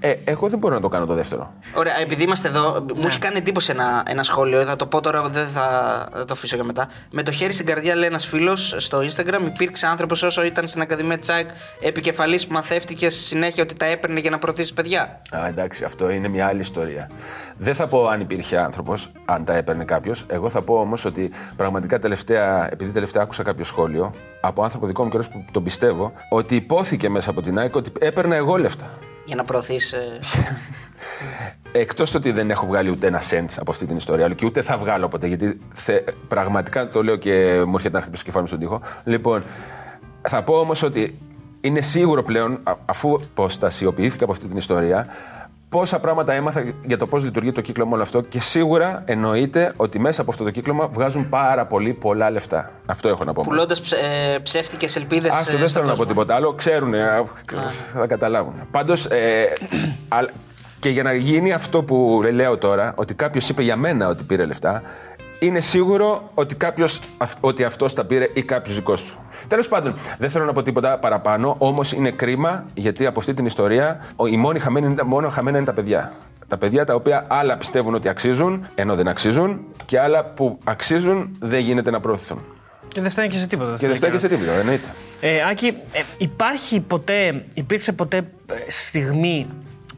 [0.00, 0.08] Ναι.
[0.08, 1.52] Ε, εγώ δεν μπορώ να το κάνω το δεύτερο.
[1.74, 4.64] Ωραία, επειδή είμαστε εδώ, μου έχει κάνει εντύπωση ένα, ένα σχόλιο.
[4.64, 5.68] Θα το πω τώρα, δεν θα,
[6.12, 6.88] θα το αφήσω για μετά.
[7.12, 10.80] Με το χέρι στην καρδιά, λέει ένας φίλος στο Instagram, υπήρξε άνθρωπος όσο ήταν στην
[10.80, 11.48] Ακαδημία Τσάικ
[11.80, 15.20] επικεφαλής που μαθεύτηκε στη συνέχεια ότι τα έπαιρνε για να προωθήσει παιδιά.
[15.36, 17.10] Α, εντάξει, αυτό είναι μια άλλη ιστορία.
[17.56, 20.24] Δεν θα πω αν υπήρχε άνθρωπος, αν τα έπαιρνε κάποιος.
[20.28, 25.04] Εγώ θα πω όμως ότι πραγματικά τελευταία, επειδή τελευταία άκουσα κάποιο σχόλιο από άνθρωπο δικό
[25.04, 28.90] μου και που τον πιστεύω, ότι υπόθηκε μέσα από την ΑΕΚ ότι έπαιρνα εγώ λεφτά.
[29.24, 29.96] Για να προωθήσει.
[31.72, 34.46] Εκτός το ότι δεν έχω βγάλει ούτε ένα cent από αυτή την ιστορία, αλλά και
[34.46, 38.30] ούτε θα βγάλω ποτέ, γιατί θε, πραγματικά το λέω και μου έρχεται να χτυπήσω το
[38.30, 38.80] κεφάλι μου στον τοίχο.
[39.04, 39.42] Λοιπόν,
[40.22, 41.18] θα πω όμως ότι
[41.60, 45.06] είναι σίγουρο πλέον, αφού αποστασιοποιήθηκα από αυτή την ιστορία,
[45.78, 49.98] πόσα πράγματα έμαθα για το πώς λειτουργεί το κύκλωμα όλο αυτό και σίγουρα εννοείται ότι
[49.98, 52.70] μέσα από αυτό το κύκλωμα βγάζουν πάρα πολύ πολλά λεφτά.
[52.86, 53.42] Αυτό έχω να πω.
[53.42, 55.32] Πουλώντας ψε, ε, ψεύτικες ελπίδες.
[55.32, 56.52] Άστο, δεν θέλω να πω τίποτα άλλο.
[56.52, 56.94] Ξέρουν,
[57.94, 58.54] θα καταλάβουν.
[58.70, 59.52] Πάντως, ε,
[60.78, 64.46] και για να γίνει αυτό που λέω τώρα, ότι κάποιος είπε για μένα ότι πήρε
[64.46, 64.82] λεφτά,
[65.38, 67.00] είναι σίγουρο ότι, κάποιος,
[67.40, 69.23] ότι αυτός τα πήρε ή κάποιος δικός σου.
[69.48, 73.46] Τέλος πάντων, δεν θέλω να πω τίποτα παραπάνω, όμως είναι κρίμα γιατί από αυτή την
[73.46, 76.12] ιστορία οι μόνοι χαμένοι, μόνο χαμένα είναι τα παιδιά.
[76.46, 81.36] Τα παιδιά τα οποία άλλα πιστεύουν ότι αξίζουν, ενώ δεν αξίζουν, και άλλα που αξίζουν
[81.40, 82.38] δεν γίνεται να προωθηθούν.
[82.88, 83.76] Και δεν φτάνει και σε τίποτα.
[83.78, 84.88] Και δεν φτάνει και σε τίποτα, εννοείται.
[85.20, 89.46] Ε, Άκη, ε, υπάρχει ποτέ, υπήρξε ποτέ ε, στιγμή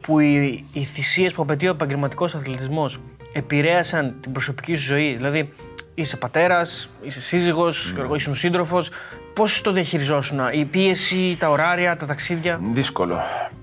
[0.01, 2.99] που οι, οι θυσίες που απαιτεί ο επαγγελματικός αθλητισμός
[3.33, 5.53] επηρέασαν την προσωπική σου ζωή; Δηλαδή,
[5.93, 8.15] είσαι πατέρας, είσαι σύζυγος, mm.
[8.15, 8.89] ήσουν σύντροφος.
[9.37, 13.17] Πώς το διαχειριζόσουν, η πίεση, τα ωράρια, τα ταξίδια; Δύσκολο.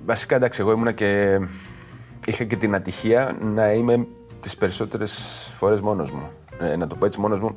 [0.05, 1.41] Βασικά, εντάξει, εγώ ήμουνα και.
[2.27, 4.07] είχα και την ατυχία να είμαι
[4.41, 5.13] τις περισσότερες
[5.57, 6.31] φορές μόνος μου.
[6.61, 7.55] Ε, να το πω έτσι, μόνος μου.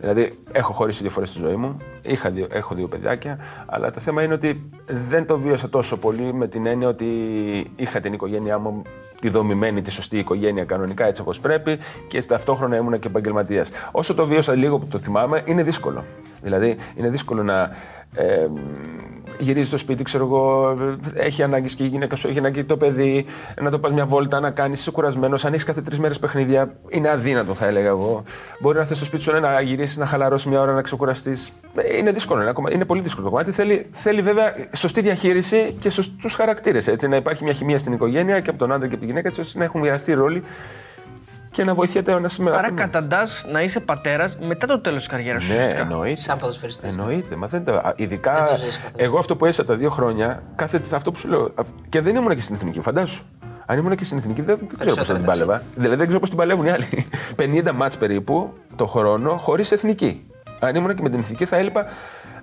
[0.00, 4.00] Δηλαδή, έχω χωρίσει δύο φορές στη ζωή μου, είχα δύο, έχω δύο παιδιάκια, αλλά το
[4.00, 4.70] θέμα είναι ότι
[5.08, 7.06] δεν το βίωσα τόσο πολύ με την έννοια ότι
[7.76, 8.82] είχα την οικογένειά μου
[9.20, 13.70] τη δομημένη, τη σωστή οικογένεια κανονικά έτσι όπως πρέπει και ταυτόχρονα ήμουν και επαγγελματίας.
[13.92, 16.04] Όσο το βίωσα λίγο που το θυμάμαι, είναι δύσκολο.
[16.42, 17.70] Δηλαδή, είναι δύσκολο να
[18.14, 18.46] ε,
[19.40, 20.74] γυρίζει στο σπίτι, ξέρω εγώ,
[21.14, 23.24] έχει ανάγκη και η γυναίκα σου έχει ανάγκη το παιδί,
[23.60, 25.44] να το πας μια βόλτα, να κάνεις, είσαι κουρασμένος.
[25.44, 28.22] Αν έχεις κάθε τρεις μέρες παιχνίδια, είναι αδύνατο, θα έλεγα εγώ.
[28.60, 31.52] Μπορεί να θες στο σπίτι σου να γυρίσεις, να χαλαρώσεις μια ώρα, να ξεκουραστείς.
[31.74, 33.50] Ε, είναι δύσκολο, είναι, είναι πολύ δύσκολο το κομμάτι.
[33.52, 36.94] Θέλει, θέλει βέβαια σωστή διαχείριση και σωστούς χαρακτήρες.
[37.08, 39.40] Να υπάρχει μια χημεία στην οικογένεια και από τον άντρα και από τη γυναίκα, έτσι
[39.40, 40.42] ώστε να έχουν μοιραστεί ρόλοι
[41.50, 45.08] και να βοηθιέται ο ένα με Άρα καταντάς να είσαι πατέρας μετά το τέλος της
[45.08, 45.52] καριέρας σου.
[45.52, 46.20] Ναι, εννοείται.
[46.20, 46.96] Σαν ποδοσφαιριστής.
[46.96, 47.36] Εννοείται.
[47.36, 47.92] Μα δεν τα...
[47.96, 48.58] Ειδικά
[48.96, 50.80] εγώ αυτό που έζησα τα δύο χρόνια, κάθε...
[50.92, 51.54] αυτό που σου λέω.
[51.88, 53.24] Και δεν ήμουν και στην εθνική, φαντάσου.
[53.66, 55.62] Αν ήμουν και στην εθνική, δεν, δεν ξέρω πώς θα την πάλευα.
[55.74, 57.08] Δηλαδή δεν ξέρω πώς την παλεύουν οι άλλοι.
[57.64, 60.26] 50 μάτς περίπου το χρόνο χωρίς εθνική.
[60.58, 61.86] Αν ήμουν και με την εθνική, θα έλειπα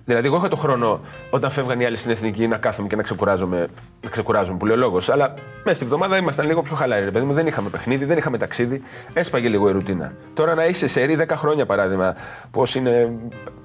[0.07, 0.99] Δηλαδή, εγώ είχα το χρόνο
[1.29, 3.67] όταν φεύγαν οι άλλοι στην εθνική να κάθομαι και να ξεκουράζομαι,
[4.01, 5.09] να ξεκουράζομαι που λέει ο λόγος.
[5.09, 5.33] Αλλά
[5.63, 7.05] μέσα στη βδομάδα ήμασταν λίγο πιο χαλάροι.
[7.05, 8.81] Ρε παιδί μου, δεν είχαμε παιχνίδι, δεν είχαμε ταξίδι.
[9.13, 10.11] Έσπαγε λίγο η ρουτίνα.
[10.33, 12.15] Τώρα να είσαι σε ρί 10 χρόνια παράδειγμα,
[12.51, 13.11] πώς είναι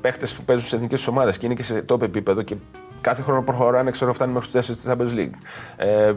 [0.00, 2.56] παίχτες που παίζουν σε εθνικές ομάδες και είναι και σε τόπο επίπεδο και
[3.00, 5.36] κάθε χρόνο προχωράνε, ξέρω, φτάνουν μέχρι τους 4 της Champions League.
[5.76, 6.12] Ε,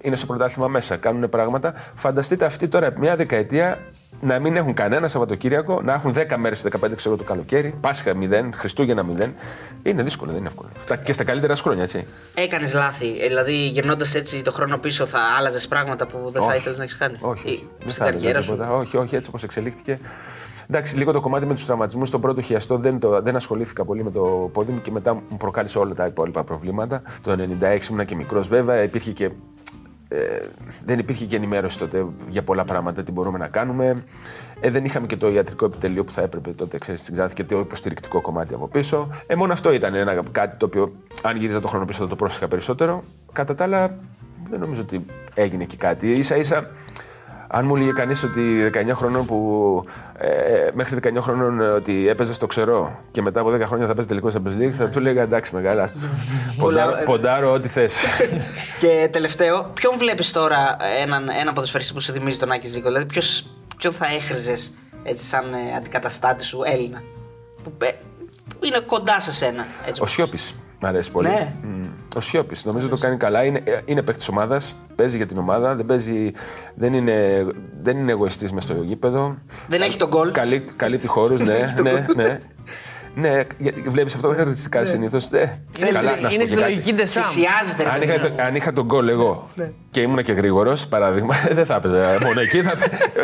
[0.00, 1.74] είναι στο πρωτάθλημα μέσα, κάνουν πράγματα.
[1.94, 3.78] Φανταστείτε αυτή τώρα μια δεκαετία
[4.20, 8.50] να μην έχουν κανένα Σαββατοκύριακο, να έχουν 10 μέρες 15 ξέρω το καλοκαίρι, Πάσχα 0,
[8.54, 9.28] Χριστούγεννα 0.
[9.82, 10.68] Είναι δύσκολο, δεν είναι εύκολο.
[11.02, 12.06] Και στα καλύτερα σου χρόνια, έτσι.
[12.34, 13.26] Έκανες λάθη.
[13.26, 16.96] Δηλαδή, γυρνώντας έτσι το χρόνο πίσω, θα άλλαζες πράγματα που δεν θα ήθελες να έχεις
[16.96, 17.48] κάνει; Όχι.
[17.48, 19.98] Ή, δεν στην καριέρα σου; Όχι, όχι, έτσι όπως εξελίχθηκε.
[20.70, 24.04] Εντάξει, λίγο το κομμάτι με τους τραυματισμούς στον πρώτο χιαστό δεν, το, δεν ασχολήθηκα πολύ
[24.04, 27.02] με το πόδι μου και μετά μου προκάλεσε όλα τα υπόλοιπα προβλήματα.
[27.22, 29.30] Το 96 ήμουν και μικρός βέβαια, υπήρχε και
[30.08, 30.18] ε,
[30.84, 34.04] δεν υπήρχε και ενημέρωση τότε για πολλά πράγματα, τι μπορούμε να κάνουμε.
[34.60, 37.44] Ε, δεν είχαμε και το ιατρικό επιτελείο που θα έπρεπε τότε, ξέρεις, στην Ξάνθη και
[37.44, 39.10] το υποστηρικτικό κομμάτι από πίσω.
[39.26, 40.92] Ε, μόνο αυτό ήταν ένα, κάτι το οποίο,
[41.22, 43.04] αν γύριζα το χρόνο πίσω, θα το πρόσεχα περισσότερο.
[43.32, 43.96] Κατά τα άλλα,
[44.50, 45.04] δεν νομίζω ότι
[45.34, 46.22] έγινε και κάτι.
[46.22, 46.70] σα ίσα
[47.48, 49.84] αν μου έλεγε κανείς ότι 19 χρονών που.
[50.18, 54.08] Ε, μέχρι 19 χρονών ότι έπαιζε στο ξερό και μετά από 10 χρόνια θα παίζει
[54.08, 55.88] τελικός Champions League, θα του έλεγα εντάξει, μεγάλα.
[56.58, 58.04] ποντάρω, ποντάρω ό,τι θες.
[58.80, 63.06] και τελευταίο, ποιον βλέπεις τώρα έναν, έναν ποδοσφαιριστή που σου θυμίζει τον Άκη Ζήκο, δηλαδή
[63.06, 63.46] ποιος,
[63.76, 67.02] ποιον θα έχριζες έτσι σαν ε, αντικαταστάτη σου Έλληνα.
[67.62, 67.90] Που, ε,
[68.58, 69.66] που είναι κοντά σε σένα.
[69.86, 70.54] Έτσι, Ο Σιώπης.
[70.80, 71.28] Μ' αρέσει πολύ.
[71.28, 71.54] Ναι.
[72.16, 73.44] Ο Σιώπης νομίζω το κάνει καλά.
[73.44, 74.74] Είναι, ε, είναι παίκτης ομάδας.
[74.94, 75.74] Παίζει για την ομάδα.
[75.74, 76.32] Δεν, παίζει,
[76.74, 77.46] δεν είναι,
[77.82, 79.36] δεν είναι εγωιστής μες στο γήπεδο.
[79.68, 80.30] Δεν έχει τον γκολ.
[80.76, 82.40] Καλύπτει χώρους, ναι, ναι, ναι.
[83.14, 83.40] Ναι,
[83.88, 85.24] βλέπεις αυτό τα χαρακτηριστικά συνήθως.
[85.26, 86.72] Είναι, καλά, στη- να σου είναι πω στη και κάτι.
[86.72, 87.22] λογική Ντεσάμ.
[87.22, 88.34] Θυσιάζεται, ρε Αν παιδί είχα, μου.
[88.36, 89.70] το- αν είχα τον γκολ εγώ Ναι.
[89.90, 92.62] και ήμουν και γρήγορος, παράδειγμα, δεν θα έπαιζα μόνο εκεί.
[92.62, 92.74] Θα,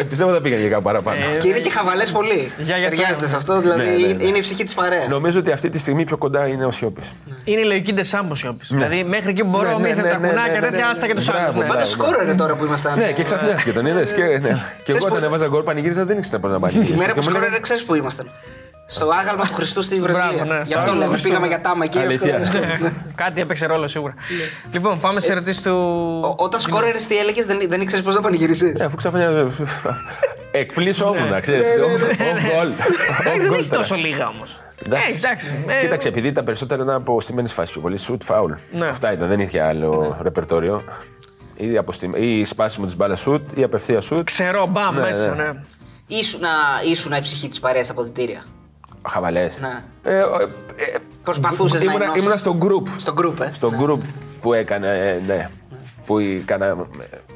[0.08, 1.16] πιστεύω θα πήγαινε και κάπου παραπάνω.
[1.34, 2.52] Ε, Και είναι και χαβαλές πολύ.
[2.58, 4.24] Για- για το- Ταιριάζεται σε αυτό, δηλαδή Ναι, ναι, ναι.
[4.24, 5.08] είναι η ψυχή της παρέας.
[5.08, 7.12] Νομίζω ότι αυτή τη στιγμή πιο κοντά είναι ο Σιώπης.
[7.44, 8.68] Είναι η λογική Ντεσάμ ο Σιώπης.
[8.72, 10.84] Δηλαδή μέχρι εκεί που μπορώ, Ναι, ναι, μη ναι, τα ναι, κουνάκια ναι, ναι, τέτοια,
[10.84, 11.54] ναι, άστα και τους μπράβο, άλλους.
[11.56, 11.72] μπράβο.
[11.72, 12.98] Πάντως σκόρο είναι τώρα που ήμασταν.
[12.98, 14.12] Ναι, και ξαφνιάστηκε τον είδες.
[14.12, 14.58] Και, ναι.
[14.82, 16.94] και εγώ που- όταν έβαζα γκολ πανηγύριζα δεν ήξερα πώς να πανηγύριζα.
[16.94, 18.30] Η μέρα που Και μου λέγανε, σκόρερε, ξέρεις που ήμασταν.
[18.86, 20.44] Στο άγαλμα του Χριστού στη Μπράβο, Βραζιλία.
[20.44, 21.28] ναι, Γι' στο αυτό άγαλμα λέμε, Χριστού.
[21.28, 21.98] πήγαμε για τάμα εκεί.
[21.98, 22.40] Αλήθεια.
[22.40, 22.80] ο σκόρερ.
[22.80, 24.14] Ναι, Κάτι έπαιξε ρόλο σίγουρα.
[24.72, 25.72] Λοιπόν, πάμε σε ερωτήσεις του.
[26.24, 29.46] Ο- Όταν σκόρερε, τι έλεγες, δεν, δεν ήξερες πώς να πανηγυρίσεις; «Ε, Αφού ξαφνιά.
[30.50, 31.18] Εκπλήσω Ναι.
[31.20, 31.60] ήμουν, ξέρει.
[31.60, 32.72] Ο γκολ.
[32.72, 33.80] Εντάξει, Ο δεν γκολ έχεις τώρα.
[33.80, 34.60] τόσο λίγα όμως.
[34.86, 35.06] Εντάξει.
[35.12, 35.46] Ε, εντάξει.
[35.66, 38.48] ε, Κοίταξε, επειδή τα περισσότερα ήταν από στιμένε φάσεις πιο πολύ, shoot foul.
[38.72, 38.86] Ναι.
[38.86, 40.82] Αυτά ήταν, δεν είχε άλλο ρεπερτόριο.
[41.56, 42.12] Ή, αποστημ...
[42.14, 44.22] ή σπάσιμο της μπάλας shoot ή απευθεία shoot.
[44.24, 45.34] Ξέρω, μπαμ Ναι, μέσα.
[45.34, 45.42] ναι.
[45.42, 45.50] ναι.
[46.06, 46.48] Ήσουνα,
[46.90, 48.44] ήσουνα η ψυχή της παρέας στα αποδητήρια.
[49.08, 49.60] Χαβαλές.
[49.60, 49.82] Ναι.
[50.02, 50.24] Ε, ε,
[51.22, 52.22] Προσπαθούσες να ήμουνα, ενώσεις.
[52.22, 52.88] ήμουνα στο group.
[52.98, 53.50] Στο group, ε.
[53.50, 53.98] Στο group
[54.40, 55.50] που έκανε, ε, ναι.
[56.06, 56.76] Που έκανα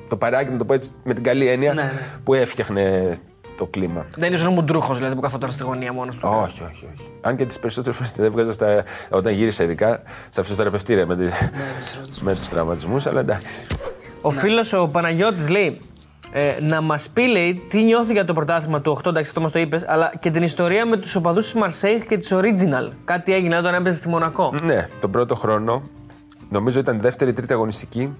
[0.08, 1.92] το παράκι, να το πω έτσι, με την καλή έννοια, Ναι, ναι.
[2.24, 3.18] που έφτιαχνε
[3.56, 4.06] το κλίμα.
[4.16, 6.28] Δεν ήσουν μουντρούχο δηλαδή που καθόταν στη γωνία μόνος του.
[6.42, 7.10] Όχι, όχι, όχι.
[7.20, 11.24] Αν και τις περισσότερες φορές δεν έβγαζα στα, όταν γύρισα ειδικά στα φυσιοθεραπευτήρια με, τη,
[12.20, 13.66] με τους τραυματισμούς, αλλά εντάξει.
[14.20, 15.80] Ο φίλος ο Παναγιώτης λέει
[16.32, 19.52] ε, να μας πει λέει, τι νιώθει για το πρωτάθλημα του 8, εντάξει, αυτό μας
[19.52, 22.92] το είπες, αλλά και την ιστορία με τους οπαδούς της Μαρσέιχ και της Original.
[23.04, 24.54] Κάτι έγινε όταν έπαιζε στη Μονακό.
[24.62, 25.82] Ναι, τον πρώτο χρόνο,
[26.48, 28.14] νομίζω ήταν δεύτερη ή τρίτη αγωνιστική,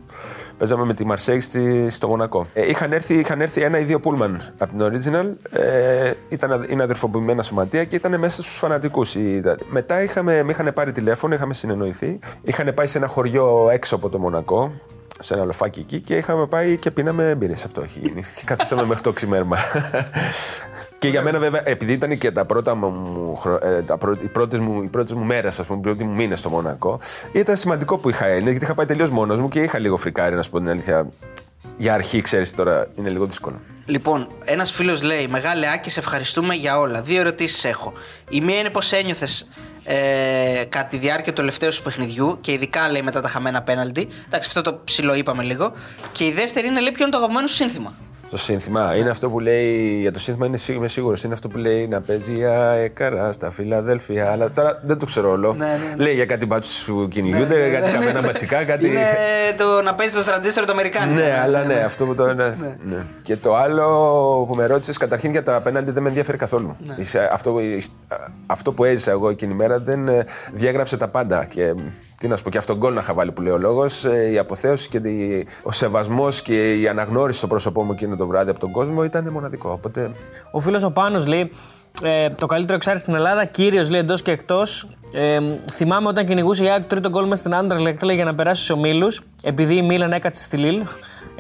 [0.59, 2.47] παίζαμε με τη Μαρσέη στη, στο Μονακό.
[2.55, 6.83] Ε, είχαν, έρθει, είχαν έρθει ένα ή δύο πούλμαν από την Original, ε, ήταν, είναι
[6.83, 9.17] αδερφοποιημένα σωματεία και ήταν μέσα στους φανατικούς.
[9.71, 12.19] Μετά είχαμε, με είχαν πάρει τηλέφωνο, είχαμε συνεννοηθεί.
[12.43, 14.73] Είχαν πάει σε ένα χωριό έξω από το Μονακό,
[15.21, 17.65] σε ένα λοφάκι εκεί και είχαμε πάει και πίναμε μπύρες.
[17.65, 18.23] Αυτό έχει γίνει.
[18.37, 19.57] Και καθίσαμε μέχρι το ξημέρμα.
[20.99, 24.27] Και για μένα, βέβαια, επειδή ήταν και τα πρώτα μου, χρο- ε, τα πρω- οι
[24.29, 27.01] πρώτες μου, οι πρώτες μου μέρες, ας πούμε, οι πρώτοι μου μήνες στο Μονακό,
[27.33, 30.35] ήταν σημαντικό που είχα Έλληνε, γιατί είχα πάει τελείως μόνος μου και είχα λίγο φρικάρει,
[30.35, 31.07] να σου πω την αλήθεια.
[31.77, 33.61] Για αρχή, ξέρεις τώρα, είναι λίγο δύσκολο.
[33.87, 37.03] Λοιπόν, ένας φίλος λέει: Μεγάλε Άκη, σε ευχαριστούμε για όλα.
[37.03, 37.93] Δύο ερωτήσεις έχω.
[38.29, 39.49] Η μία είναι πώ ένιωθες
[39.85, 44.09] ε, κατά τη διάρκεια του τελευταίου σου παιχνιδιού και ειδικά λέει μετά τα χαμένα πέναλτι.
[44.27, 45.73] Εντάξει, αυτό το ψηλό είπαμε λίγο.
[46.13, 47.95] Και η δεύτερη είναι λέει ποιο είναι το αγαπημένο σου σύνθημα.
[48.31, 49.99] Το σύνθημα είναι αυτό που λέει.
[50.01, 51.23] Για το σύνθημα είναι, σίγου- είμαι σίγουρος.
[51.23, 54.31] Είναι αυτό που λέει να παίζει η αεκαρά στα Φιλαδέλφια.
[54.31, 55.55] Αλλά τώρα δεν το ξέρω όλο.
[55.55, 56.03] Ναι, ναι, ναι.
[56.05, 58.87] Λέει για κάτι μπάτσους που κυνηγούνται, κάτι καμένα μπατσικά, κάτι.
[58.87, 59.07] Είναι
[59.59, 61.21] το να παίζει το τραντζίστρο το Αμερικάνικο.
[61.21, 62.45] Ναι, αλλά ναι, αυτό που το ναι.
[62.89, 63.05] ναι.
[63.23, 63.87] Και το άλλο
[64.51, 66.77] που με ρώτησες, καταρχήν για τα πέναλτι δεν με ενδιαφέρει καθόλου.
[66.97, 67.61] Είσαι- Αυτό, που-
[68.47, 71.45] αυτό που έζησα εγώ εκείνη η μέρα δεν ε, διέγραψε τα πάντα.
[71.45, 71.75] Και
[72.21, 74.39] τι να σου πω, και αυτό γκολ να είχα βάλει που λέει ο λόγος, η
[74.39, 78.59] αποθέωση και τη- ο σεβασμός και η αναγνώριση στο πρόσωπό μου εκείνο το βράδυ από
[78.61, 79.71] τον κόσμο ήταν μοναδικό.
[79.71, 80.11] Οπότε
[80.53, 81.51] Ο φίλος ο Πάνος λέει
[82.03, 84.89] ε, το καλύτερο εξάρι στην Ελλάδα, κύριος λέει εντός και εκτός.
[85.13, 85.39] Ε,
[85.73, 88.65] θυμάμαι όταν κυνηγούσε η ΑΕΚ το τρίτο γκολ μες στην Άντρελεκτ λέει, για να περάσεις
[88.65, 90.83] στους ομίλους, επειδή η Μίλαν έκατσε στη Λίλ.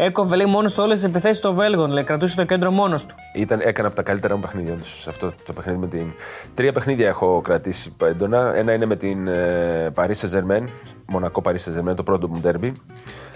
[0.00, 3.14] Έκοβε λέει μόνος του όλες τις επιθέσεις των Βέλγων, λέει, κρατούσε το κέντρο μόνος του.
[3.34, 6.12] ήταν, έκανα από τα καλύτερα μου παιχνίδια όντως, σε αυτό το παιχνίδι με την.
[6.54, 8.54] Τρία παιχνίδια έχω κρατήσει έντονα.
[8.54, 10.64] Ένα είναι με την ε, Paris Saint-Germain,
[11.06, 12.72] Μονακό Paris Saint-Germain, το πρώτο μου ντέρμπι.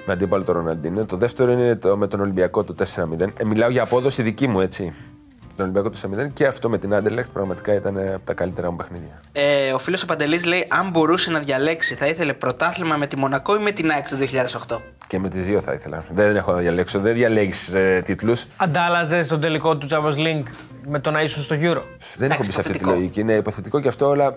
[0.07, 1.05] Με αντίπαλο τον Ροναντίνο.
[1.05, 3.21] Το δεύτερο είναι το, με τον Ολυμπιακό το 4-0.
[3.37, 4.93] Ε, μιλάω για απόδοση δική μου, έτσι.
[5.57, 8.71] Τον Ολυμπιακό το 4-0 και αυτό με την Άντερλεχτ πραγματικά ήταν ε, από τα καλύτερα
[8.71, 9.21] μου παιχνίδια.
[9.33, 13.17] Ε, ο φίλος ο Παντελής λέει: Αν μπορούσε να διαλέξει, θα ήθελε πρωτάθλημα με τη
[13.19, 14.17] Μονακό ή με την ΑΕΚ του
[14.69, 14.77] 2008.
[15.07, 16.05] Και με τις δύο θα ήθελα.
[16.11, 16.99] Δεν έχω να διαλέξω.
[17.01, 18.47] Δεν διαλέγεις ε, τίτλους.
[18.57, 20.47] Αντάλλαζες τον τελικό του Champions League
[20.87, 21.83] με το να ήσουν στο Euro;
[22.17, 22.91] Δεν έχω μπει σε αυτή τη υποθετικό.
[22.91, 23.21] λογική.
[23.21, 24.37] Είναι υποθετικό και αυτό, αλλά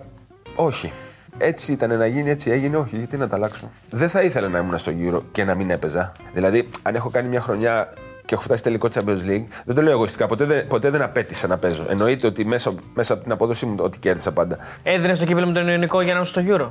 [0.56, 0.92] όχι.
[1.38, 2.78] Έτσι ήταν να γίνει, έτσι έγινε.
[2.78, 3.70] Όχι, γιατί να τα αλλάξω.
[3.90, 6.12] Δεν θα ήθελα να ήμουν στο Euro και να μην έπαιζα.
[6.34, 7.90] Δηλαδή, αν έχω κάνει μια χρονιά
[8.26, 10.26] και έχω φτάσει τελικό Champions League, δεν το λέω εγωιστικά.
[10.26, 11.86] Ποτέ δεν, ποτέ δεν απέτησα να παίζω.
[11.90, 14.58] Εννοείται ότι μέσα, μέσα από την απόδοση μου ότι κέρδισα πάντα.
[14.84, 16.70] Έδινε το κύπελο με τον Ιωνικό για να είσαι στο Euro.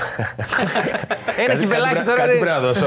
[1.38, 2.16] Ένα Κάτι- κυπελάκι κάτι, τώρα.
[2.20, 2.86] κάτι δεν- πρέπει να δώσω.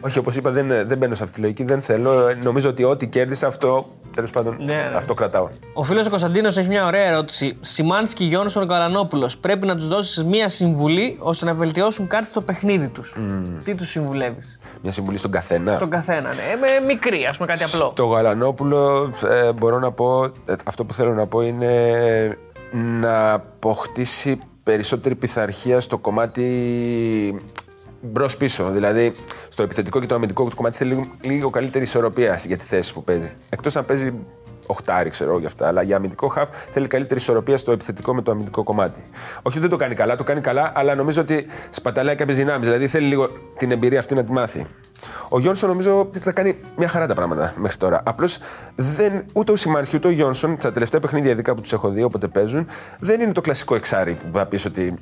[0.00, 1.64] Όχι, όπως είπα, δεν, δεν μπαίνω σε αυτή τη λογική.
[1.64, 2.34] Δεν θέλω.
[2.42, 3.86] Νομίζω ότι ό,τι κέρδισα αυτό.
[4.14, 4.90] Τέλος πάντων, Ναι, ναι.
[4.96, 5.48] αυτό κρατάω.
[5.72, 7.56] Ο φίλος ο Κωνσταντίνος έχει μια ωραία ερώτηση.
[7.60, 9.38] Σιμάνσκι Γιόνσον Καλανόπουλος.
[9.38, 13.16] Πρέπει να τους δώσεις μια συμβουλή ώστε να βελτιώσουν κάτι στο παιχνίδι τους.
[13.64, 15.74] Τι τους συμβουλεύεις; Μια συμβουλή στον καθένα.
[15.74, 16.56] Στον καθένα, ναι.
[16.60, 17.92] Με μικρή, ας πούμε κάτι απλό.
[17.96, 21.68] Το Γαλανόπουλο ε, μπορώ να πω, ε, αυτό που θέλω να πω είναι
[23.00, 26.44] να αποκτήσει περισσότερη πειθαρχία στο κομμάτι
[28.00, 28.70] μπρος πίσω.
[28.70, 29.12] Δηλαδή,
[29.48, 32.92] στο επιθετικό και το αμυντικό του κομμάτι θέλει λίγο, λίγο καλύτερη ισορροπία για τη θέση
[32.92, 33.32] που παίζει.
[33.48, 34.12] Εκτός να παίζει
[34.70, 35.66] οχτάρι, ξέρω εγώ γι' αυτά.
[35.66, 39.04] Αλλά για αμυντικό χαφ θέλει καλύτερη ισορροπία στο επιθετικό με το αμυντικό κομμάτι.
[39.42, 42.68] Όχι, δεν το κάνει καλά, το κάνει καλά, αλλά νομίζω ότι σπαταλάει κάποιες δυνάμεις.
[42.68, 44.66] Δηλαδή θέλει λίγο την εμπειρία αυτή να τη μάθει.
[45.28, 48.02] Ο Γιόνσον νομίζω ότι θα κάνει μια χαρά τα πράγματα μέχρι τώρα.
[48.04, 48.38] Απλώς
[48.74, 52.02] δεν ούτε ο Σιμάνσκι ούτε ο Γιόνσον, στα τελευταία παιχνίδια ειδικά που τους έχω δει,
[52.02, 52.66] όποτε παίζουν,
[53.00, 54.94] δεν είναι το κλασικό εξάρι που θα πεις ότι.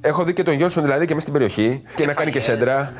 [0.00, 2.92] Έχω δει και τον Γιόνσον δηλαδή και μέσα στην περιοχή και, να κάνει και σέντρα.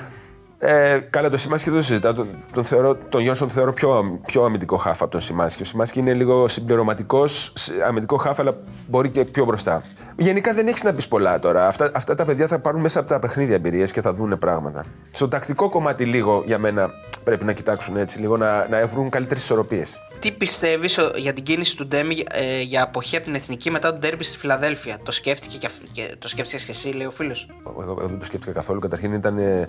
[0.66, 2.12] Ε, καλά, το Σιμάνσκι δεν το συζητάω.
[2.12, 5.62] Τον, τον, θεωρώ, τον Γιόνσον τον θεωρώ πιο, πιο αμυντικό χάφ από τον Σιμάνσκι.
[5.62, 7.52] Ο Σιμάνσκι είναι λίγο συμπληρωματικός
[7.86, 8.56] αμυντικό χάφ, αλλά
[8.86, 9.82] μπορεί και πιο μπροστά.
[10.16, 11.66] Γενικά δεν έχεις να πεις πολλά τώρα.
[11.66, 14.84] Αυτά, αυτά τα παιδιά θα πάρουν μέσα από τα παιχνίδια εμπειρίες και θα δουν πράγματα.
[15.10, 16.90] Στο τακτικό κομμάτι, λίγο για μένα
[17.24, 20.00] πρέπει να κοιτάξουν έτσι, λίγο να, να βρουν καλύτερες ισορροπίες.
[20.18, 24.00] Τι πιστεύεις για την κίνηση του Ντέμι ε, για αποχή από την εθνική μετά τον
[24.00, 27.82] τέρμπι στη Φιλαδέλφια; Το σκέφτηκε και, και το σκέφτηκε και εσύ, λέει ο φίλος; Εγώ,
[27.82, 28.80] εγώ δεν το σκέφτηκα καθόλου.
[28.80, 29.68] Καταρχήν ήταν ε,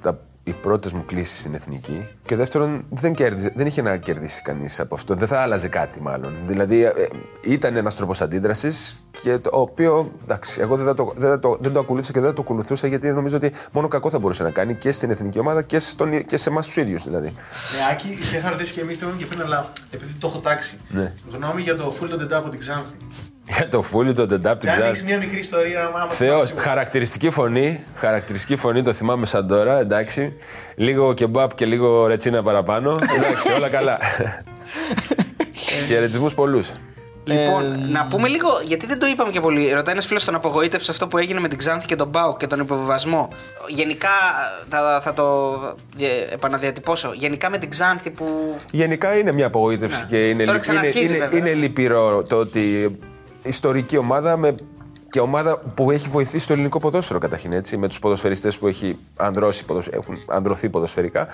[0.00, 2.06] τα οι πρώτες μου κλήσεις στην εθνική.
[2.24, 5.14] Και δεύτερον, δεν, κέρδιζε, δεν είχε να κερδίσει κανείς από αυτό.
[5.14, 6.32] Δεν θα άλλαζε κάτι, μάλλον.
[6.46, 6.92] Δηλαδή, ε,
[7.42, 11.78] ήταν ένας τρόπος αντίδρασης και το οποίο εντάξει, εγώ δεν, το, δεν, το, δεν το
[11.78, 14.92] ακολούθησα και δεν το ακολουθούσα γιατί νομίζω ότι μόνο κακό θα μπορούσε να κάνει και
[14.92, 17.26] στην εθνική ομάδα και, στον, και σε εμάς τους ίδιους δηλαδή.
[17.28, 20.78] Ναι, Άκη, σε είχα ρωτήσει και εμείς και πριν, αλλά επειδή το έχω τάξει.
[20.88, 21.12] Ναι.
[21.30, 22.96] Γνώμη για το full τον από την Ξάνθη.
[23.56, 27.84] Για το φούλι, το τεντάπ, την Κάνει μια μικρή ιστορία, άμα Θεός, χαρακτηριστική φωνή.
[27.96, 30.32] Χαρακτηριστική φωνή, το θυμάμαι σαν τώρα, εντάξει.
[30.74, 32.98] Λίγο κεμπάπ και λίγο ρετσίνα παραπάνω.
[33.16, 33.98] εντάξει, όλα καλά.
[35.88, 36.68] Χαιρετισμούς πολλούς.
[37.24, 39.72] Λοιπόν, Ε, να πούμε λίγο, γιατί δεν το είπαμε και πολύ.
[39.72, 42.46] Ρωτάει ένας φίλος τον απογοήτευσε αυτό που έγινε με την Ξάνθη και τον Μπάουκ και
[42.46, 43.28] τον υποβιβασμό.
[43.68, 44.08] Γενικά,
[44.68, 45.52] θα, θα το
[45.98, 47.12] ε, επαναδιατυπώσω.
[47.14, 48.58] Γενικά με την Ξάνθη που.
[48.70, 50.06] Γενικά είναι μια απογοήτευση Ναι.
[50.08, 51.38] και είναι, Τώρα λυ- είναι, ξαναρχίζει, είναι, βέβαια.
[51.38, 52.96] είναι λυπηρό το ότι
[53.42, 54.54] ιστορική ομάδα με
[55.10, 58.98] και ομάδα που έχει βοηθήσει το ελληνικό ποδόσφαιρο καταρχήν έτσι, με τους ποδοσφαιριστές που έχει
[59.16, 61.26] ανδρώσει, ποδοσ- έχουν ανδρωθεί ποδοσφαιρικά.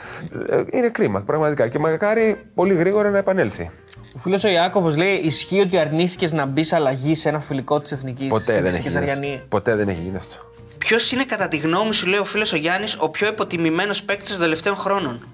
[0.49, 3.71] ε, Είναι κρίμα πραγματικά και μακάρι πολύ γρήγορα να επανέλθει.
[4.15, 7.93] Ο φίλος ο Ιάκωβος λέει: Ισχύει ότι αρνήθηκες να μπεις αλλαγή σε ένα φιλικό της
[7.93, 8.27] εθνικής.
[8.27, 9.29] Ποτέ δεν, έχει γίνει αυτό.
[9.49, 10.35] Ποτέ δεν έχει γίνει αυτό.
[10.79, 14.29] Ποιος είναι κατά τη γνώμη σου, λέει ο φίλος ο Γιάννης, ο πιο υποτιμημένος παίκτης
[14.31, 15.27] των τελευταίων χρόνων;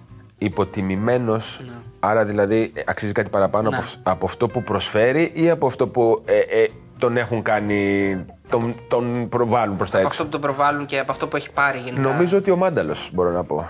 [0.44, 1.60] Υποτιμημένος,
[2.00, 3.76] άρα δηλαδή ε, αξίζει κάτι παραπάνω Ναι.
[3.76, 6.68] από, από αυτό που προσφέρει ή από αυτό που ε, ε,
[6.98, 8.16] τον έχουν κάνει,
[8.48, 11.36] τον, τον προβάλλουν προς τα Από έξω; αυτό που τον προβάλλουν και από αυτό που
[11.36, 12.00] έχει πάρει γενικά.
[12.08, 13.68] Νομίζω ότι ο Μάνταλος μπορώ να πω.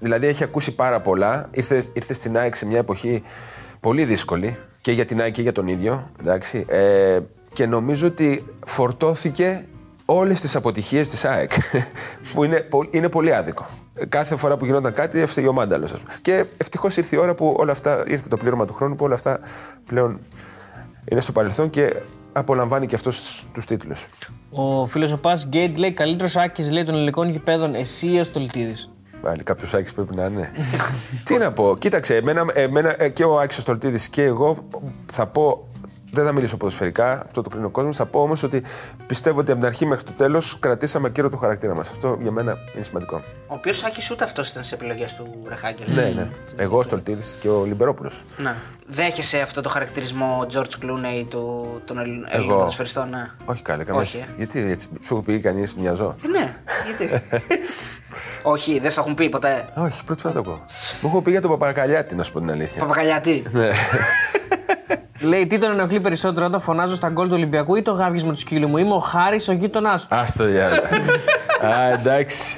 [0.00, 1.48] Δηλαδή έχει ακούσει πάρα πολλά.
[1.50, 3.22] Ήρθε, ήρθε στην ΑΕΚ σε μια εποχή
[3.80, 6.10] πολύ δύσκολη και για την ΑΕΚ και για τον ίδιο.
[6.20, 6.64] Εντάξει.
[6.68, 7.18] Ε,
[7.52, 9.64] και νομίζω ότι φορτώθηκε
[10.04, 11.52] όλες τις αποτυχίες της ΑΕΚ.
[12.34, 13.66] που είναι, πο- είναι πολύ άδικο.
[14.08, 15.94] Κάθε φορά που γινόταν κάτι έφταιγε ο Μάνταλος.
[16.22, 19.14] Και ευτυχώς ήρθε η ώρα που όλα αυτά, ήρθε το πλήρωμα του χρόνου που όλα
[19.14, 19.40] αυτά
[19.86, 20.20] πλέον
[21.10, 21.96] είναι στο παρελθόν και
[22.32, 24.06] απολαμβάνει και αυτός τους τίτλους.
[24.50, 28.24] Ο φίλος ο Πας Γκέιντ λέει: Καλύτερος άκης λέει των ελληνικών γηπέδων, εσύ ή ο
[28.24, 28.90] Στολτίδης.
[29.22, 30.50] Πάλι κάποιος Άκης πρέπει να είναι.
[31.24, 34.56] Τι να πω, κοίταξε, εμένα, εμένα ε, και ο Άκης ο Στολτίδης και εγώ
[35.12, 35.68] θα πω.
[36.12, 37.96] Δεν θα μιλήσω ποδοσφαιρικά, αυτό το κρίνει ο κόσμος.
[37.96, 38.62] Θα πω όμως ότι
[39.06, 41.90] πιστεύω ότι από την αρχή μέχρι το τέλος κρατήσαμε κύριο του χαρακτήρα μας.
[41.90, 43.16] Αυτό για μένα είναι σημαντικό.
[43.46, 45.94] Ο οποίος Άκη ούτε αυτός ήταν στι επιλογές του Ρεχάγκελ.
[45.94, 46.28] Ναι, ναι.
[46.56, 48.24] Εγώ, ο Στολτίδη και ο Λιμπερόπουλος.
[48.36, 48.54] Ναι.
[48.86, 52.58] Δέχεσαι αυτό το χαρακτηρισμό George Clooney του, των Ελλ- Ελλήνων Εγώ.
[52.58, 53.30] ποδοσφαιριστών, ναι.
[53.44, 54.00] Όχι καλέ, καμία.
[54.00, 54.24] Όχι, ε.
[54.36, 56.14] Γιατί έτσι, σου έχω πει κανείς μοιαζό.
[56.24, 57.22] Ε, ναι, γιατί;
[58.52, 60.64] Όχι, δεν σε έχουν πει ποτέ; Όχι, πρώτη φορά το ακούω.
[61.00, 62.80] Μου έχω πει για τον Παπαρακαλιάτη, να σου πω την αλήθεια.
[62.80, 63.42] Παπακαλιάτη.
[65.20, 65.28] Ναι.
[65.28, 68.40] Λέει: Τι τον ενοχλεί περισσότερο όταν φωνάζω στα γκολ του Ολυμπιακού ή το γάβγισμα τους
[68.40, 70.08] σκύλου μου; Είμαι ο Χάρης, ο γείτονάς του.
[70.10, 70.80] Άστο διάλογο.
[71.60, 72.56] Α, εντάξει.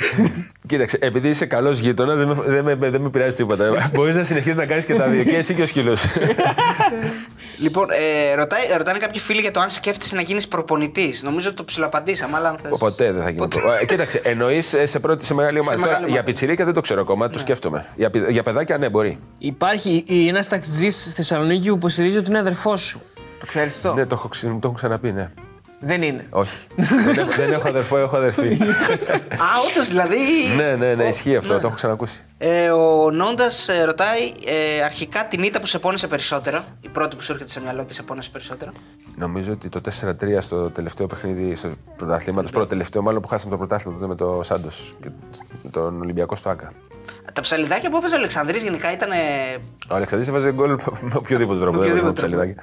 [0.67, 3.91] Κοίταξε, επειδή είσαι καλός γείτονα, δεν, με, δεν, με, δεν με πειράζει τίποτα.
[3.95, 5.23] Μπορείς να συνεχίσεις να κάνεις και τα δύο.
[5.23, 6.05] Και εσύ και ο σκύλος.
[7.61, 11.23] Λοιπόν, ε, ρωτάει, ρωτάνε κάποιοι φίλοι για το αν σκέφτεσαι να γίνεις προπονητής.
[11.23, 12.73] Νομίζω ότι το ψιλοαπαντήσαμε, αλλά αν θες...
[12.79, 13.41] Ποτέ δεν θα γίνει.
[13.41, 13.59] Ποτέ.
[13.81, 15.77] Ε, Κοίταξε, εννοείς σε, πρώτη, σε μεγάλη ομάδα.
[15.77, 16.13] μεγάλη Τώρα, ομάδα.
[16.15, 17.87] για πιτσιρίκα δεν το ξέρω ακόμα, το σκέφτομαι.
[17.95, 19.19] Για, πη- για παιδάκια, ναι, μπορεί.
[19.39, 23.01] Υπάρχει ένας ταξιτζής στη Θεσσαλονίκη που υποστηρίζει ότι είναι αδερφός σου.
[23.41, 25.31] Το ξέρεις αυτό; Ναι, το έχω, ξε- το έχω ξαναπεί, ναι.
[25.81, 26.27] Δεν είναι.
[26.31, 26.67] Όχι.
[26.77, 28.59] δεν, έχω, δεν έχω αδερφό, έχω αδερφή.
[29.33, 30.17] Α, όντως δηλαδή.
[30.57, 31.61] ναι, ναι, ναι, Ο- ισχύει αυτό, ναι.
[31.61, 32.21] το έχω ξανακούσει.
[32.39, 34.33] Ε, ο Νόντας ε, ρωτάει
[34.79, 36.65] ε, αρχικά την ήττα που σε πόνεσε περισσότερα.
[36.81, 38.71] Η πρώτη που σου έρχεται στο μυαλό και σε πόνεσε περισσότερα.
[39.17, 43.57] Νομίζω ότι το 4-3 στο τελευταίο παιχνίδι στο πρωταθλήματο, πρώτο τελευταίο μάλλον που χάσαμε το
[43.59, 45.09] πρωτάθλημα τότε με το Σάντος και
[45.71, 46.73] τον Ολυμπιακό στο Άκα.
[47.39, 49.11] Τα ψαλιδάκια που έβαζε ο Αλεξανδρής γενικά ήταν.
[49.91, 51.79] Ο Αλεξανδρής έβαζε γκολ με οποιοδήποτε τρόπο.
[51.79, 52.53] Με δεν οποιοδήποτε έβαζε τρόπο.
[52.53, 52.63] ψαλιδάκια.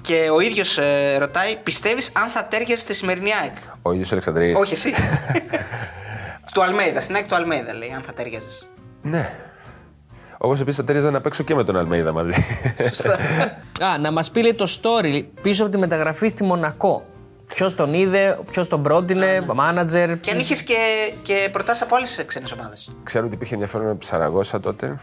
[0.00, 3.52] Και ο ίδιος ε, ρωτάει, πιστεύεις αν θα τέριαζε στη σημερινή ΑΕΚ;
[3.82, 4.56] Ο ίδιος ο Αλεξανδρής.
[4.56, 4.92] Όχι εσύ.
[6.54, 8.66] του Αλμέιδα, στην ΑΕΚ του Αλμέιδα λέει, αν θα τέριαζες.
[9.02, 9.34] Ναι.
[10.38, 12.44] Όπως επίσης θα τέριαζα να παίξω και με τον Αλμέιδα μαζί.
[13.84, 17.06] Α, να μας πει λέει, το story πίσω από τη μεταγραφή στη Μονακό.
[17.54, 20.18] Ποιος τον είδε, ποιος τον πρότεινε, μάνατζερ.
[20.20, 20.74] Και αν είχες και,
[21.22, 22.90] και προτάσεις από άλλες ξένες ομάδες.
[23.02, 24.98] Ξέρω ότι υπήρχε ενδιαφέρον από τη Σαραγώσα τότε.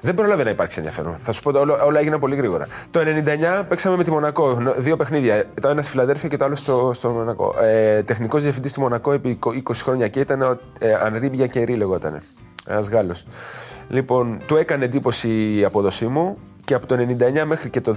[0.00, 1.16] Δεν πρόλαβε να υπάρξει ενδιαφέρον.
[1.18, 2.66] Θα σου πω, όλα, όλα έγιναν πολύ γρήγορα.
[2.90, 4.60] Το 99 παίξαμε με τη Μονακό.
[4.60, 5.44] νο- Δύο παιχνίδια.
[5.60, 7.54] Το ένας στη Φιλαδέρφια και το άλλο στο, στο Μονακό.
[7.60, 12.22] Ε, Τεχνικός διευθυντής στη Μονακό επί 20 χρόνια και ήταν ο ε, Ανρί Μπιακερί λεγόταν.
[12.66, 13.24] Ένας Γάλλος.
[13.88, 16.38] Λοιπόν, του έκανε εντύπωση η απόδοσή μου
[16.72, 16.96] και από το
[17.42, 17.96] 99 μέχρι και το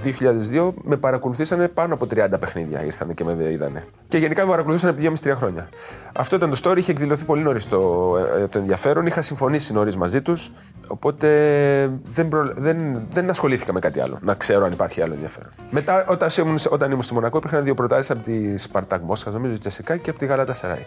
[0.52, 2.84] 2002 με παρακολουθήσανε πάνω από 30 παιχνίδια.
[2.84, 3.82] Ήρθανε και με είδανε.
[4.08, 5.68] Και γενικά με παρακολουθήσανε επί 2,5-3 χρόνια.
[6.12, 7.78] Αυτό ήταν το story, είχε εκδηλωθεί πολύ νωρίς το,
[8.38, 9.06] ε, το ενδιαφέρον.
[9.06, 10.50] Είχα συμφωνήσει νωρίς μαζί τους.
[10.86, 11.28] Οπότε
[12.04, 14.18] δεν, προ, δεν, δεν ασχολήθηκα με κάτι άλλο.
[14.22, 15.50] Να ξέρω αν υπάρχει άλλο ενδιαφέρον.
[15.70, 19.52] Μετά, όταν ήμουν, όταν ήμουν στη Μονακό, υπήρχαν δύο προτάσεις από τη Σπαρτάκ Μόσχα, νομίζω,
[19.52, 20.86] τη Τσεσικά και από τη Γαλάτα Σαράι.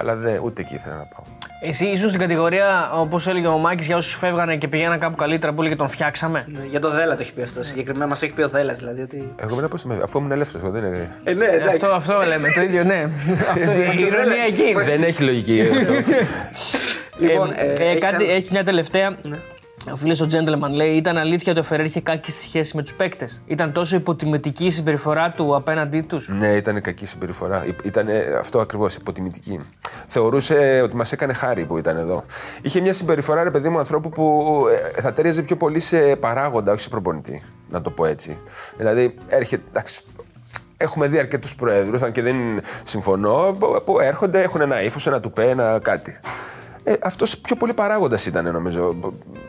[0.00, 1.24] Αλλά δεν, ούτε εκεί ήθελα να πάω.
[1.60, 5.52] Εσύ ήσουν στην κατηγορία, όπως έλεγε ο Μάκης, για όσους φεύγανε και πηγαίναν κάπου καλύτερα
[5.52, 6.44] που έλεγε τον φτιάξαμε.
[6.48, 7.62] Ναι, Για το Δέλα το έχει πει αυτό.
[7.62, 8.78] Συγκεκριμένα μας έχει πει ο Δέλας.
[8.78, 9.32] Δηλαδή ότι.
[9.36, 11.10] Εγώ μετά πώς αφού ήμουν ελεύθερος, δεν είναι.
[11.24, 13.02] Ε, ναι, Αυτό, αυτό λέμε, το ίδιο, ναι.
[13.54, 14.82] αυτό, η ηρωνία εκεί είναι.
[14.82, 15.92] δεν έχει λογική αυτό.
[17.18, 19.16] Λοιπόν, Ε, ε, ε, έχει κάτι, ένα- έχει μια τελευταία.
[19.92, 22.94] Ο φίλος ο Gentleman λέει: Ήταν αλήθεια ότι ο Φεραίρ είχε κάκη σχέση με τους
[22.94, 23.42] παίκτες.
[23.46, 26.28] Ήταν τόσο υποτιμητική η συμπεριφορά του απέναντί τους.
[26.28, 27.64] Ναι, ήταν κακή συμπεριφορά.
[27.84, 28.06] Ήταν
[28.38, 29.60] αυτό ακριβώς, υποτιμητική.
[30.06, 32.24] Θεωρούσε ότι μας έκανε χάρη που ήταν εδώ.
[32.62, 34.54] Είχε μια συμπεριφορά, ρε παιδί μου, ανθρώπου που
[34.96, 37.42] ε, θα τέριαζε πιο πολύ σε παράγοντα, όχι σε προπονητή.
[37.70, 38.36] Να το πω έτσι.
[38.76, 39.62] Δηλαδή, έρχεται.
[39.68, 40.00] Εντάξει,
[40.76, 42.36] έχουμε δει αρκετούς προέδρους, αν και δεν
[42.84, 46.16] συμφωνώ, που- που έρχονται, έχουν ένα ύφος, ένα τουπέ, ένα κάτι.
[46.88, 48.94] Ε, Αυτός πιο πολύ παράγοντας ήταν, νομίζω.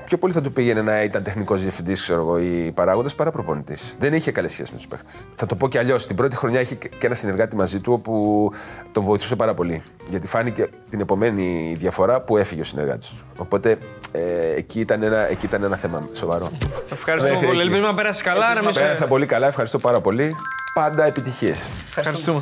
[0.05, 3.95] Πιο πολύ θα του πήγαινε να ήταν τεχνικός διευθυντής, ξέρω εγώ, ή παράγοντας παρά προπονητής.
[3.99, 5.09] Δεν είχε καλές σχέσεις με τους παίχτε.
[5.35, 6.05] Θα το πω και αλλιώς.
[6.07, 8.51] Την πρώτη χρονιά είχε και ένα συνεργάτη μαζί του, όπου
[8.91, 9.81] τον βοηθούσε πάρα πολύ.
[10.09, 13.15] Γιατί φάνηκε την επομένη διαφορά που έφυγε ο συνεργάτης του.
[13.38, 13.77] Οπότε
[14.11, 14.21] ε,
[14.55, 16.51] εκεί, ήταν ένα, εκεί ήταν ένα θέμα σοβαρό.
[16.91, 17.57] Ευχαριστούμε Μέχρι πολύ.
[17.59, 17.67] εκεί.
[17.67, 18.53] Ελπίζουμε να πέρασε καλά.
[18.53, 20.35] να μην σε- Πέρασα πολύ καλά, ευχαριστώ πάρα πολύ.
[20.73, 21.69] Πάντα επιτυχίες.
[21.95, 22.41] Ευχαριστούμε.